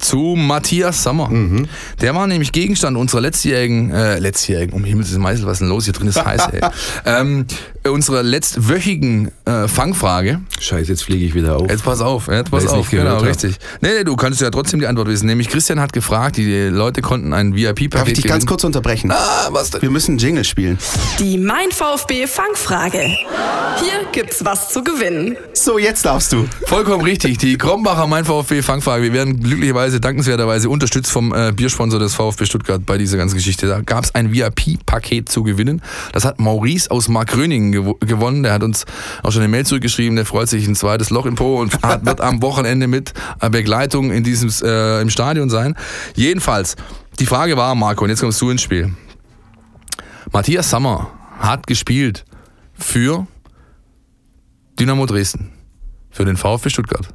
zu 0.00 0.34
Matthias 0.36 1.04
Sammer. 1.04 1.28
Mhm. 1.28 1.68
Der 2.00 2.16
war 2.16 2.26
nämlich 2.26 2.50
Gegenstand 2.50 2.96
unserer 2.96 3.20
letztjährigen, 3.20 3.92
äh, 3.92 4.18
letztjährigen, 4.18 4.74
um 4.74 4.82
Himmels 4.82 5.16
Meißel, 5.16 5.46
was 5.46 5.54
ist 5.54 5.60
denn 5.60 5.68
los? 5.68 5.84
Hier 5.84 5.92
drin 5.92 6.08
ist 6.08 6.24
heiß, 6.24 6.48
ey. 6.52 6.60
ähm, 7.06 7.46
unserer 7.84 8.22
letztwöchigen 8.22 9.30
äh, 9.44 9.68
Fangfrage. 9.68 10.40
Scheiße, 10.60 10.90
jetzt 10.90 11.04
fliege 11.04 11.24
ich 11.24 11.34
wieder 11.34 11.56
auf. 11.56 11.70
Jetzt 11.70 11.84
pass 11.84 12.00
auf, 12.00 12.28
jetzt 12.28 12.50
pass 12.50 12.66
auf, 12.66 12.90
genau, 12.90 13.16
hab. 13.16 13.22
richtig. 13.22 13.56
Nee, 13.80 13.90
nee, 13.98 14.04
du 14.04 14.16
kannst 14.16 14.40
ja 14.40 14.50
trotzdem 14.50 14.80
die 14.80 14.86
Antwort 14.86 15.08
wissen. 15.08 15.26
Nämlich 15.26 15.48
Christian 15.48 15.80
hat 15.80 15.92
gefragt, 15.92 16.36
die 16.36 16.64
Leute 16.64 17.02
konnten 17.02 17.32
ein 17.32 17.54
VIP-Paket 17.54 17.94
Darf 17.94 18.08
ich 18.08 18.14
dich 18.14 18.26
ganz 18.26 18.46
kurz 18.46 18.64
unterbrechen? 18.64 18.95
Ah, 19.04 19.48
was 19.50 19.70
denn? 19.70 19.82
Wir 19.82 19.90
müssen 19.90 20.18
Jingle 20.18 20.44
spielen. 20.44 20.78
Die 21.18 21.38
Mein 21.38 21.70
VfB 21.70 22.26
Fangfrage. 22.26 23.00
Hier 23.00 24.06
gibt's 24.12 24.44
was 24.44 24.70
zu 24.70 24.82
gewinnen. 24.82 25.36
So, 25.52 25.78
jetzt 25.78 26.04
darfst 26.06 26.32
du. 26.32 26.46
Vollkommen 26.66 27.04
richtig. 27.04 27.38
Die 27.38 27.58
Krombacher 27.58 28.06
Mein 28.06 28.24
VfB 28.24 28.62
Fangfrage. 28.62 29.02
Wir 29.02 29.12
werden 29.12 29.40
glücklicherweise, 29.40 30.00
dankenswerterweise 30.00 30.70
unterstützt 30.70 31.10
vom 31.10 31.34
äh, 31.34 31.52
Biersponsor 31.52 31.98
des 31.98 32.14
VfB 32.14 32.46
Stuttgart 32.46 32.86
bei 32.86 32.96
dieser 32.98 33.18
ganzen 33.18 33.36
Geschichte. 33.36 33.66
Da 33.66 33.80
gab 33.80 34.04
es 34.04 34.14
ein 34.14 34.32
VIP-Paket 34.32 35.28
zu 35.28 35.42
gewinnen. 35.42 35.82
Das 36.12 36.24
hat 36.24 36.40
Maurice 36.40 36.90
aus 36.90 37.08
Markgröningen 37.08 37.72
gewo 37.72 37.94
gewonnen. 38.00 38.42
Der 38.42 38.52
hat 38.52 38.62
uns 38.62 38.84
auch 39.22 39.32
schon 39.32 39.42
eine 39.42 39.48
Mail 39.48 39.66
zurückgeschrieben. 39.66 40.16
Der 40.16 40.24
freut 40.24 40.48
sich 40.48 40.66
ein 40.66 40.74
zweites 40.74 41.10
Loch 41.10 41.26
im 41.26 41.34
Po 41.34 41.60
und 41.60 41.74
hat, 41.82 42.06
wird 42.06 42.20
am 42.20 42.40
Wochenende 42.42 42.86
mit 42.86 43.12
äh, 43.40 43.50
Begleitung 43.50 44.10
in 44.10 44.24
diesem, 44.24 44.50
äh, 44.62 45.02
im 45.02 45.10
Stadion 45.10 45.50
sein. 45.50 45.76
Jedenfalls, 46.14 46.76
die 47.18 47.26
Frage 47.26 47.56
war, 47.56 47.74
Marco, 47.74 48.04
und 48.04 48.10
jetzt 48.10 48.20
kommst 48.20 48.40
du 48.40 48.50
ins 48.50 48.62
Spiel. 48.62 48.94
Matthias 50.32 50.70
Sammer 50.70 51.10
hat 51.38 51.66
gespielt 51.66 52.24
für 52.74 53.26
Dynamo 54.78 55.06
Dresden, 55.06 55.52
für 56.10 56.24
den 56.24 56.36
VfB 56.36 56.70
Stuttgart. 56.70 57.08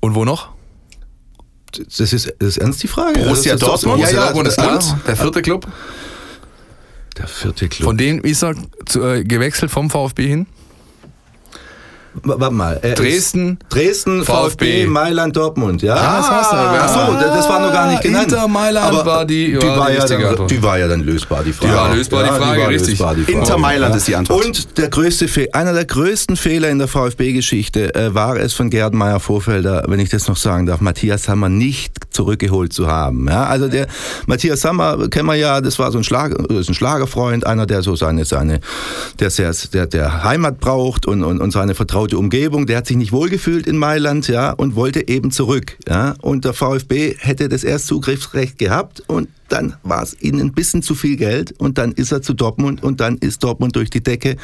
Und 0.00 0.14
wo 0.14 0.24
noch? 0.24 0.50
Das 1.72 2.00
ist, 2.12 2.32
das 2.38 2.48
ist 2.48 2.58
ernst 2.58 2.82
die 2.82 2.88
Frage? 2.88 3.18
Borussia 3.18 3.54
ist 3.54 3.62
Dortmund? 3.62 3.96
Borussia 3.96 4.16
Ja, 4.16 4.26
ja, 4.26 4.32
Dortmund 4.32 4.48
ist 4.48 4.62
und? 4.62 5.06
Der 5.06 5.16
vierte 5.16 5.42
Club. 5.42 5.66
Der 7.18 7.26
vierte 7.26 7.68
Club. 7.68 7.86
Von 7.86 7.96
denen 7.96 8.20
ist 8.20 8.42
er 8.42 8.54
zu, 8.86 9.02
äh, 9.02 9.24
gewechselt 9.24 9.70
vom 9.70 9.90
VfB 9.90 10.26
hin. 10.28 10.46
Warte 12.22 12.54
mal. 12.54 12.74
ist 12.82 12.98
Dresden, 12.98 13.58
Dresden, 13.68 14.24
VfB, 14.24 14.32
VfB, 14.82 14.86
Mailand, 14.86 15.36
Dortmund, 15.36 15.82
ja? 15.82 15.96
Ja, 15.96 16.16
das 16.18 16.30
war's 16.30 16.50
dann. 16.50 16.76
Ach 16.80 16.88
so, 17.08 17.12
das 17.20 17.36
das 17.36 17.48
war 17.48 17.60
noch 17.60 17.72
gar 17.72 17.90
nicht 17.90 18.02
genannt. 18.02 18.32
Inter 18.32 18.48
Mailand 18.48 19.06
war 19.06 19.24
die- 19.24 19.52
die, 19.52 19.54
war 19.56 19.60
die 19.62 19.78
war 19.78 19.90
ja 19.92 20.06
dann, 20.06 20.46
die 20.46 20.62
war 20.62 20.78
ja 20.78 20.88
dann 20.88 21.00
lösbar, 21.02 21.44
die 21.44 21.52
Frage. 21.52 21.72
Die 21.72 21.78
war 21.78 21.94
lösbar, 21.94 22.22
die 22.24 22.30
Frage, 22.30 22.68
richtig. 22.68 22.98
Frage. 22.98 23.22
Inter 23.26 23.58
Mailand 23.58 23.94
ist 23.94 24.08
die 24.08 24.16
Antwort. 24.16 24.44
Und 24.44 24.78
der 24.78 24.88
größte 24.88 25.28
Fe 25.28 25.48
einer 25.52 25.72
der 25.72 25.84
größten 25.84 26.36
Fehler 26.36 26.68
in 26.70 26.78
der 26.78 26.88
VfB-Geschichte 26.88 27.94
äh, 27.94 28.14
war 28.14 28.36
es 28.36 28.52
von 28.54 28.70
Gerd 28.70 28.94
Meyer-Vorfelder, 28.94 29.84
wenn 29.88 30.00
ich 30.00 30.08
das 30.10 30.28
noch 30.28 30.36
sagen 30.36 30.66
darf, 30.66 30.80
Matthias 30.80 31.24
Sammer 31.24 31.48
nicht 31.48 31.92
zurückgeholt 32.10 32.72
zu 32.72 32.86
haben. 32.86 33.28
Ja, 33.28 33.44
also 33.44 33.68
der 33.68 33.86
Matthias 34.26 34.60
Sammer 34.62 35.08
kennen 35.08 35.26
wir 35.26 35.34
ja, 35.34 35.60
das 35.60 35.78
war 35.78 35.92
so 35.92 35.98
ein, 35.98 36.04
Schlag, 36.04 36.32
ist 36.50 36.68
ein 36.68 36.74
Schlagerfreund, 36.74 37.46
einer, 37.46 37.66
der 37.66 37.82
so 37.82 37.94
seine, 37.96 38.24
seine 38.24 38.60
der, 39.20 39.30
sehr, 39.30 39.52
der, 39.72 39.86
der 39.86 40.24
Heimat 40.24 40.58
braucht 40.60 41.06
und, 41.06 41.22
und, 41.22 41.40
und 41.40 41.50
seine 41.50 41.74
vertraute 42.06 42.18
Umgebung. 42.18 42.66
Der 42.66 42.78
hat 42.78 42.86
sich 42.86 42.96
nicht 42.96 43.12
wohlgefühlt 43.12 43.66
in 43.66 43.76
Mailand, 43.76 44.28
ja, 44.28 44.50
und 44.52 44.76
wollte 44.76 45.08
eben 45.08 45.30
zurück. 45.30 45.76
Ja, 45.88 46.14
und 46.22 46.44
der 46.44 46.52
VfB 46.52 47.16
hätte 47.18 47.48
das 47.48 47.64
erst 47.64 47.86
Zugriffsrecht 47.88 48.58
gehabt 48.58 49.02
und 49.06 49.28
dann 49.48 49.74
war 49.82 50.02
es 50.02 50.20
ihnen 50.20 50.40
ein 50.40 50.52
bisschen 50.52 50.82
zu 50.82 50.94
viel 50.94 51.16
Geld 51.16 51.54
und 51.58 51.78
dann 51.78 51.92
ist 51.92 52.10
er 52.10 52.20
zu 52.22 52.34
Dortmund 52.34 52.82
und 52.82 53.00
dann 53.00 53.16
ist 53.18 53.44
Dortmund 53.44 53.76
durch 53.76 53.90
die 53.90 54.02
Decke. 54.02 54.36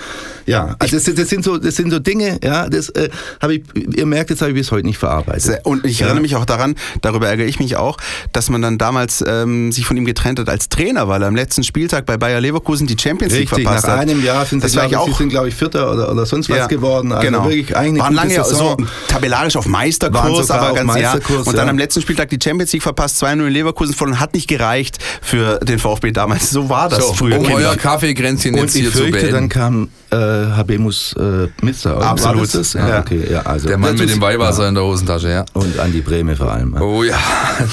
Ja, 0.47 0.77
also 0.79 0.97
das, 0.97 1.13
das 1.13 1.29
sind 1.29 1.45
so, 1.45 1.59
das 1.59 1.77
sind 1.77 1.91
so 1.91 1.99
Dinge, 1.99 2.39
ja, 2.43 2.69
das 2.69 2.89
äh, 2.91 3.09
habe 3.41 3.57
ich, 3.57 3.63
ihr 3.75 4.07
merkt, 4.07 4.31
das 4.31 4.41
habe 4.41 4.53
ich 4.53 4.57
bis 4.57 4.71
heute 4.71 4.87
nicht 4.87 4.99
verarbeitet. 4.99 5.61
Und 5.65 5.85
ich 5.85 6.01
erinnere 6.03 6.23
mich 6.23 6.37
auch 6.37 6.45
daran, 6.45 6.77
darüber 7.01 7.29
ärgere 7.29 7.47
ich 7.47 7.59
mich 7.59 7.77
auch, 7.77 7.97
dass 8.33 8.49
man 8.49 8.63
dann 8.63 8.79
damals 8.79 9.25
ähm, 9.27 9.73
sich 9.73 9.87
von 9.87 9.97
ihm 9.97 10.05
getrennt 10.05 10.39
hat 10.39 10.49
als 10.49 10.69
Trainer, 10.69 11.09
weil 11.09 11.23
er 11.23 11.29
am 11.29 11.37
letzten 11.37 11.65
Spieltag 11.65 12.07
bei 12.07 12.17
Bayer 12.17 12.41
Leverkusen 12.41 12.87
die 12.87 12.97
Champions 12.99 13.33
League 13.35 13.51
Richtig, 13.51 13.65
verpasst 13.65 13.87
nach 13.87 13.95
hat. 13.95 14.01
einem 14.01 14.25
Jahr 14.25 14.45
sind 14.47 14.61
sie, 14.61 14.67
das 14.67 14.77
war 14.77 14.89
glaube 14.89 14.95
ich 15.05 15.09
ich, 15.09 15.13
auch 15.15 15.17
sie 15.19 15.23
sind, 15.25 15.31
glaube 15.31 15.49
ich, 15.49 15.55
Vierter 15.55 15.93
oder, 15.93 16.13
oder 16.13 16.27
sonst 16.27 16.49
was 16.49 16.59
Ja, 16.59 16.67
geworden. 16.67 17.11
Also 17.13 17.27
genau. 17.27 17.49
Wirklich 17.53 17.77
eigentlich 17.77 18.03
eine 18.03 18.17
Waren 18.17 18.29
lange 18.29 18.45
Saison. 18.45 18.77
so 18.79 18.87
tabellarisch 19.09 19.57
auf 19.57 19.67
Meisterkurs, 19.67 20.51
aber 20.51 20.75
ganz 20.75 20.87
Meisterkurs, 20.87 21.47
ja. 21.47 21.51
Und 21.51 21.57
dann 21.57 21.67
ja. 21.67 21.71
am 21.71 21.79
letzten 21.79 22.03
Spieltag 22.03 22.29
die 22.31 22.39
Champions 22.43 22.73
League 22.73 22.83
verpasst, 22.83 23.23
2-0 23.23 23.47
in 23.47 23.53
Leverkusen 23.53 23.95
verloren, 23.95 24.21
hat 24.21 24.35
nicht 24.35 24.49
gereicht 24.49 24.99
für 25.21 25.59
den 25.61 25.79
VfB 25.79 26.13
damals. 26.13 26.51
So 26.51 26.69
war 26.69 26.89
das 26.89 27.07
So, 27.07 27.15
früher. 27.15 27.39
um 27.39 27.45
Kinder. 27.47 27.59
euer 27.71 27.77
Kaffeekränzchen 27.77 28.55
Und 28.55 28.61
jetzt 28.63 28.75
ich 28.75 28.83
hier 28.83 28.93
zu 28.93 28.99
fürchte, 28.99 29.31
dann 29.31 29.49
beenden. 29.49 29.49
kam 29.49 29.89
äh, 30.11 30.17
Habemus 30.17 31.15
äh, 31.19 31.49
Mister. 31.63 31.97
oder? 31.97 32.07
Absolut, 32.07 32.43
das 32.45 32.53
das? 32.53 32.73
Ja, 32.75 32.89
ja. 32.89 33.01
okay, 33.01 33.23
ja, 33.31 33.43
also. 33.43 33.69
Der 33.69 33.79
Mann 33.79 33.97
mit 33.97 34.11
dem 34.11 34.21
Weihwasser 34.21 34.69
in 34.69 34.75
der 34.75 34.85
Hosentasche, 34.85 35.31
ja. 35.31 35.45
Und 35.55 35.79
Andi 35.79 36.01
Breme 36.01 36.37
vor 36.37 36.51
allem. 36.53 36.75
Oh 36.81 37.03
ja. 37.03 37.17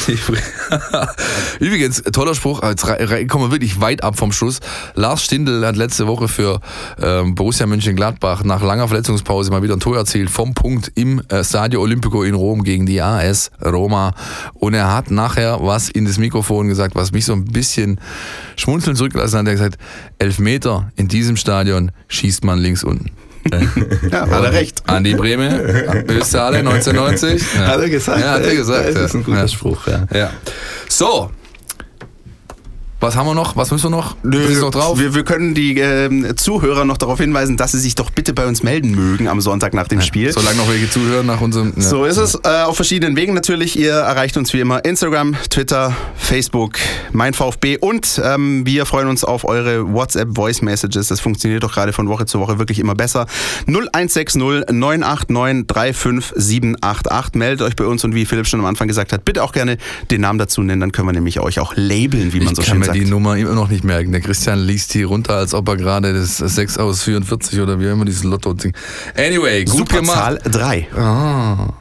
Übrigens, 1.59 2.01
toller 2.13 2.35
Spruch, 2.35 2.61
jetzt 2.63 2.85
kommen 2.85 3.45
wir 3.45 3.51
wirklich 3.51 3.79
weit 3.81 4.03
ab 4.03 4.17
vom 4.17 4.31
Schluss. 4.31 4.59
Lars 4.95 5.23
Stindl 5.23 5.65
hat 5.65 5.75
letzte 5.75 6.07
Woche 6.07 6.27
für 6.27 6.59
ähm, 7.01 7.35
Borussia 7.35 7.65
Mönchengladbach 7.65 8.43
nach 8.43 8.61
langer 8.61 8.87
Verletzungspause 8.87 9.51
mal 9.51 9.58
wieder 9.63 9.75
ein 9.75 9.79
Tor 9.79 9.97
erzielt 9.97 10.29
vom 10.29 10.53
Punkt 10.53 10.91
im 10.95 11.21
äh, 11.29 11.43
Stadio 11.43 11.81
Olimpico 11.81 12.23
in 12.23 12.33
Rom 12.33 12.63
gegen 12.63 12.85
die 12.85 13.01
AS 13.01 13.51
Roma. 13.63 14.13
Und 14.53 14.73
er 14.73 14.93
hat 14.93 15.11
nachher 15.11 15.59
was 15.61 15.89
in 15.89 16.05
das 16.05 16.17
Mikrofon 16.17 16.67
gesagt, 16.67 16.95
was 16.95 17.11
mich 17.11 17.25
so 17.25 17.33
ein 17.33 17.45
bisschen 17.45 17.99
schmunzeln 18.55 18.95
zurückgelassen 18.95 19.39
hat. 19.39 19.47
Er 19.47 19.51
hat 19.51 19.57
gesagt, 19.57 19.77
elf 20.17 20.39
Meter 20.39 20.91
in 20.95 21.07
diesem 21.07 21.37
Stadion 21.37 21.91
schießt 22.07 22.43
man 22.43 22.59
links 22.59 22.83
unten. 22.83 23.11
Ja, 24.11 24.29
hat 24.29 24.43
er 24.43 24.53
recht. 24.53 24.83
Andi 24.87 25.15
Breme, 25.15 26.05
Österhalle 26.07 26.59
1990. 26.59 27.41
Ja. 27.55 27.67
Hat 27.67 27.79
er 27.79 27.89
gesagt? 27.89 28.19
Ja, 28.19 28.31
hat 28.33 28.43
er 28.43 28.55
gesagt. 28.55 28.89
Das 28.89 28.97
ist 28.97 29.15
ein 29.15 29.23
guter 29.23 29.37
ja. 29.37 29.47
Spruch, 29.47 29.87
ja. 29.87 30.05
Ja. 30.13 30.31
So, 30.87 31.31
Was 33.01 33.15
haben 33.15 33.27
wir 33.27 33.33
noch? 33.33 33.55
Was 33.55 33.71
müssen 33.71 33.85
wir 33.85 33.89
noch? 33.91 34.17
Nö, 34.23 34.43
ist 34.43 34.59
noch 34.59 34.71
drauf? 34.71 34.99
Wir, 34.99 35.15
wir 35.15 35.23
können 35.23 35.53
die 35.53 35.79
ähm, 35.79 36.35
Zuhörer 36.35 36.83
noch 36.83 36.97
darauf 36.97 37.17
hinweisen, 37.17 37.55
dass 37.55 37.71
sie 37.71 37.79
sich 37.79 37.95
doch 37.95 38.09
bitte 38.09 38.33
bei 38.33 38.45
uns 38.45 38.61
melden 38.61 38.91
mögen 38.91 39.29
am 39.29 39.39
Sonntag 39.39 39.73
nach 39.73 39.87
dem 39.87 40.01
Spiel. 40.01 40.33
Solange 40.33 40.57
noch 40.57 40.69
welche 40.69 40.89
zuhören 40.89 41.25
nach 41.25 41.39
unserem. 41.39 41.71
Ja. 41.77 41.81
So 41.81 42.03
ist 42.03 42.17
es. 42.17 42.35
Äh, 42.43 42.63
auf 42.63 42.75
verschiedenen 42.75 43.15
Wegen 43.15 43.33
natürlich. 43.33 43.79
Ihr 43.79 43.93
erreicht 43.93 44.35
uns 44.35 44.51
wie 44.51 44.59
immer 44.59 44.83
Instagram, 44.83 45.37
Twitter, 45.49 45.95
Facebook, 46.17 46.73
mein 47.13 47.33
VfB 47.33 47.77
und 47.77 48.21
ähm, 48.21 48.65
wir 48.65 48.85
freuen 48.85 49.07
uns 49.07 49.23
auf 49.23 49.45
eure 49.45 49.93
WhatsApp 49.93 50.35
Voice 50.35 50.61
Messages. 50.61 51.07
Das 51.07 51.21
funktioniert 51.21 51.63
doch 51.63 51.71
gerade 51.71 51.93
von 51.93 52.09
Woche 52.09 52.25
zu 52.25 52.41
Woche 52.41 52.59
wirklich 52.59 52.79
immer 52.79 52.95
besser. 52.95 53.27
0160 53.67 54.35
989 54.35 55.67
35788. 55.67 57.35
Meldet 57.35 57.61
euch 57.61 57.77
bei 57.77 57.85
uns 57.85 58.03
und 58.03 58.13
wie 58.13 58.25
Philipp 58.25 58.45
schon 58.45 58.59
am 58.59 58.65
Anfang 58.65 58.89
gesagt 58.89 59.13
hat, 59.13 59.23
bitte 59.23 59.41
auch 59.41 59.53
gerne 59.53 59.77
den 60.11 60.19
Namen 60.19 60.37
dazu 60.37 60.61
nennen. 60.61 60.81
Dann 60.81 60.91
können 60.91 61.07
wir 61.07 61.13
nämlich 61.13 61.39
euch 61.39 61.59
auch 61.59 61.71
labeln, 61.77 62.33
wie 62.33 62.39
man 62.39 62.49
ich 62.49 62.55
so 62.57 62.61
schön 62.61 62.88
mir 62.89 62.93
sagt. 62.93 63.05
die 63.05 63.09
Nummer 63.09 63.37
immer 63.37 63.53
noch 63.53 63.69
nicht 63.69 63.83
merken. 63.83 64.11
Der 64.11 64.21
Christian 64.21 64.59
liest 64.59 64.93
die 64.93 65.03
runter, 65.03 65.35
als 65.35 65.53
ob 65.53 65.67
er 65.69 65.77
gerade 65.77 66.13
das 66.13 66.37
6 66.37 66.77
aus 66.77 67.03
44 67.03 67.59
oder 67.61 67.79
wie 67.79 67.87
immer 67.87 68.05
dieses 68.05 68.23
Lotto-Ding. 68.23 68.73
Anyway, 69.15 69.65
gut 69.65 69.89
Superzahl 69.89 70.37
gemacht. 70.37 70.55
3. 70.55 70.87
Ah. 70.95 71.73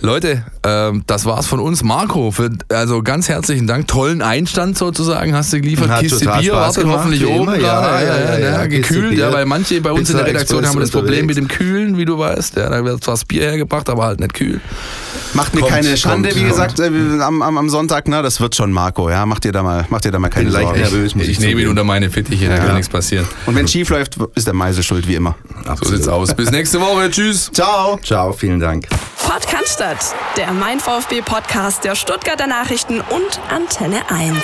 Leute, 0.00 0.44
ähm, 0.62 1.02
das 1.06 1.24
war's 1.24 1.46
von 1.46 1.60
uns. 1.60 1.82
Marco, 1.82 2.30
für, 2.30 2.50
also 2.68 3.02
ganz 3.02 3.28
herzlichen 3.28 3.66
Dank. 3.66 3.88
Tollen 3.88 4.22
Einstand 4.22 4.78
sozusagen 4.78 5.34
hast 5.34 5.52
du 5.52 5.60
geliefert. 5.60 5.88
Hat 5.88 6.00
Kiste 6.00 6.20
total 6.20 6.40
Bier 6.40 6.52
Spaß 6.52 6.60
wartet 6.60 6.82
gemacht, 6.82 6.98
hoffentlich 6.98 7.26
oben. 7.26 7.60
Ja, 7.60 8.00
ja, 8.02 8.18
ja, 8.18 8.38
ja. 8.38 8.66
Kiste 8.66 8.68
gekühlt, 8.68 9.10
Bier, 9.10 9.26
ja, 9.26 9.32
weil 9.32 9.46
manche 9.46 9.80
bei 9.80 9.92
uns 9.92 10.10
in 10.10 10.16
der 10.16 10.26
Redaktion 10.26 10.66
haben 10.66 10.78
das 10.80 10.90
Problem 10.90 11.22
unterwegs. 11.22 11.26
mit 11.26 11.36
dem 11.36 11.48
Kühlen, 11.48 11.98
wie 11.98 12.04
du 12.04 12.18
weißt. 12.18 12.56
Ja, 12.56 12.70
da 12.70 12.84
wird 12.84 13.02
zwar 13.02 13.14
das 13.14 13.24
Bier 13.24 13.42
hergebracht, 13.42 13.88
aber 13.88 14.04
halt 14.04 14.20
nicht 14.20 14.34
kühl. 14.34 14.60
Macht 15.34 15.54
mir 15.54 15.60
Kommt, 15.60 15.72
keine 15.72 15.96
Schande, 15.96 16.30
kommt, 16.30 16.40
wie 16.40 16.48
gesagt, 16.48 16.80
äh, 16.80 16.86
am, 17.20 17.42
am, 17.42 17.58
am 17.58 17.68
Sonntag, 17.68 18.08
ne? 18.08 18.22
Das 18.22 18.40
wird 18.40 18.54
schon 18.54 18.72
Marco, 18.72 19.10
ja. 19.10 19.26
Macht 19.26 19.44
ihr 19.44 19.52
da 19.52 19.62
mal, 19.62 19.84
macht 19.90 20.04
ihr 20.04 20.12
da 20.12 20.18
mal 20.18 20.28
keine 20.28 20.50
Sorgen. 20.50 20.78
nervös, 20.78 21.14
ich, 21.16 21.28
Ich 21.28 21.40
nehme 21.40 21.60
ihn 21.60 21.68
unter 21.68 21.84
meine 21.84 22.10
Fittiche, 22.10 22.48
da 22.48 22.58
kann 22.58 22.74
nichts 22.74 22.88
passieren. 22.88 23.26
Und 23.46 23.54
wenn 23.54 23.68
schief 23.68 23.90
läuft, 23.90 24.16
ist 24.34 24.46
der 24.46 24.54
Meise 24.54 24.82
schuld, 24.82 25.06
wie 25.08 25.14
immer. 25.14 25.36
So 25.82 25.90
sieht's 25.90 26.08
aus. 26.08 26.34
Bis 26.34 26.50
nächste 26.50 26.80
Woche. 26.80 27.10
Tschüss. 27.10 27.50
Ciao. 27.52 27.98
Ciao, 28.02 28.32
vielen 28.32 28.60
Dank. 28.60 28.88
Podcast, 29.18 29.55
der 30.36 30.52
Mein 30.52 30.80
VfB 30.80 31.22
Podcast 31.22 31.82
der 31.84 31.94
Stuttgarter 31.94 32.46
Nachrichten 32.46 33.00
und 33.00 33.40
Antenne 33.48 34.02
1. 34.10 34.36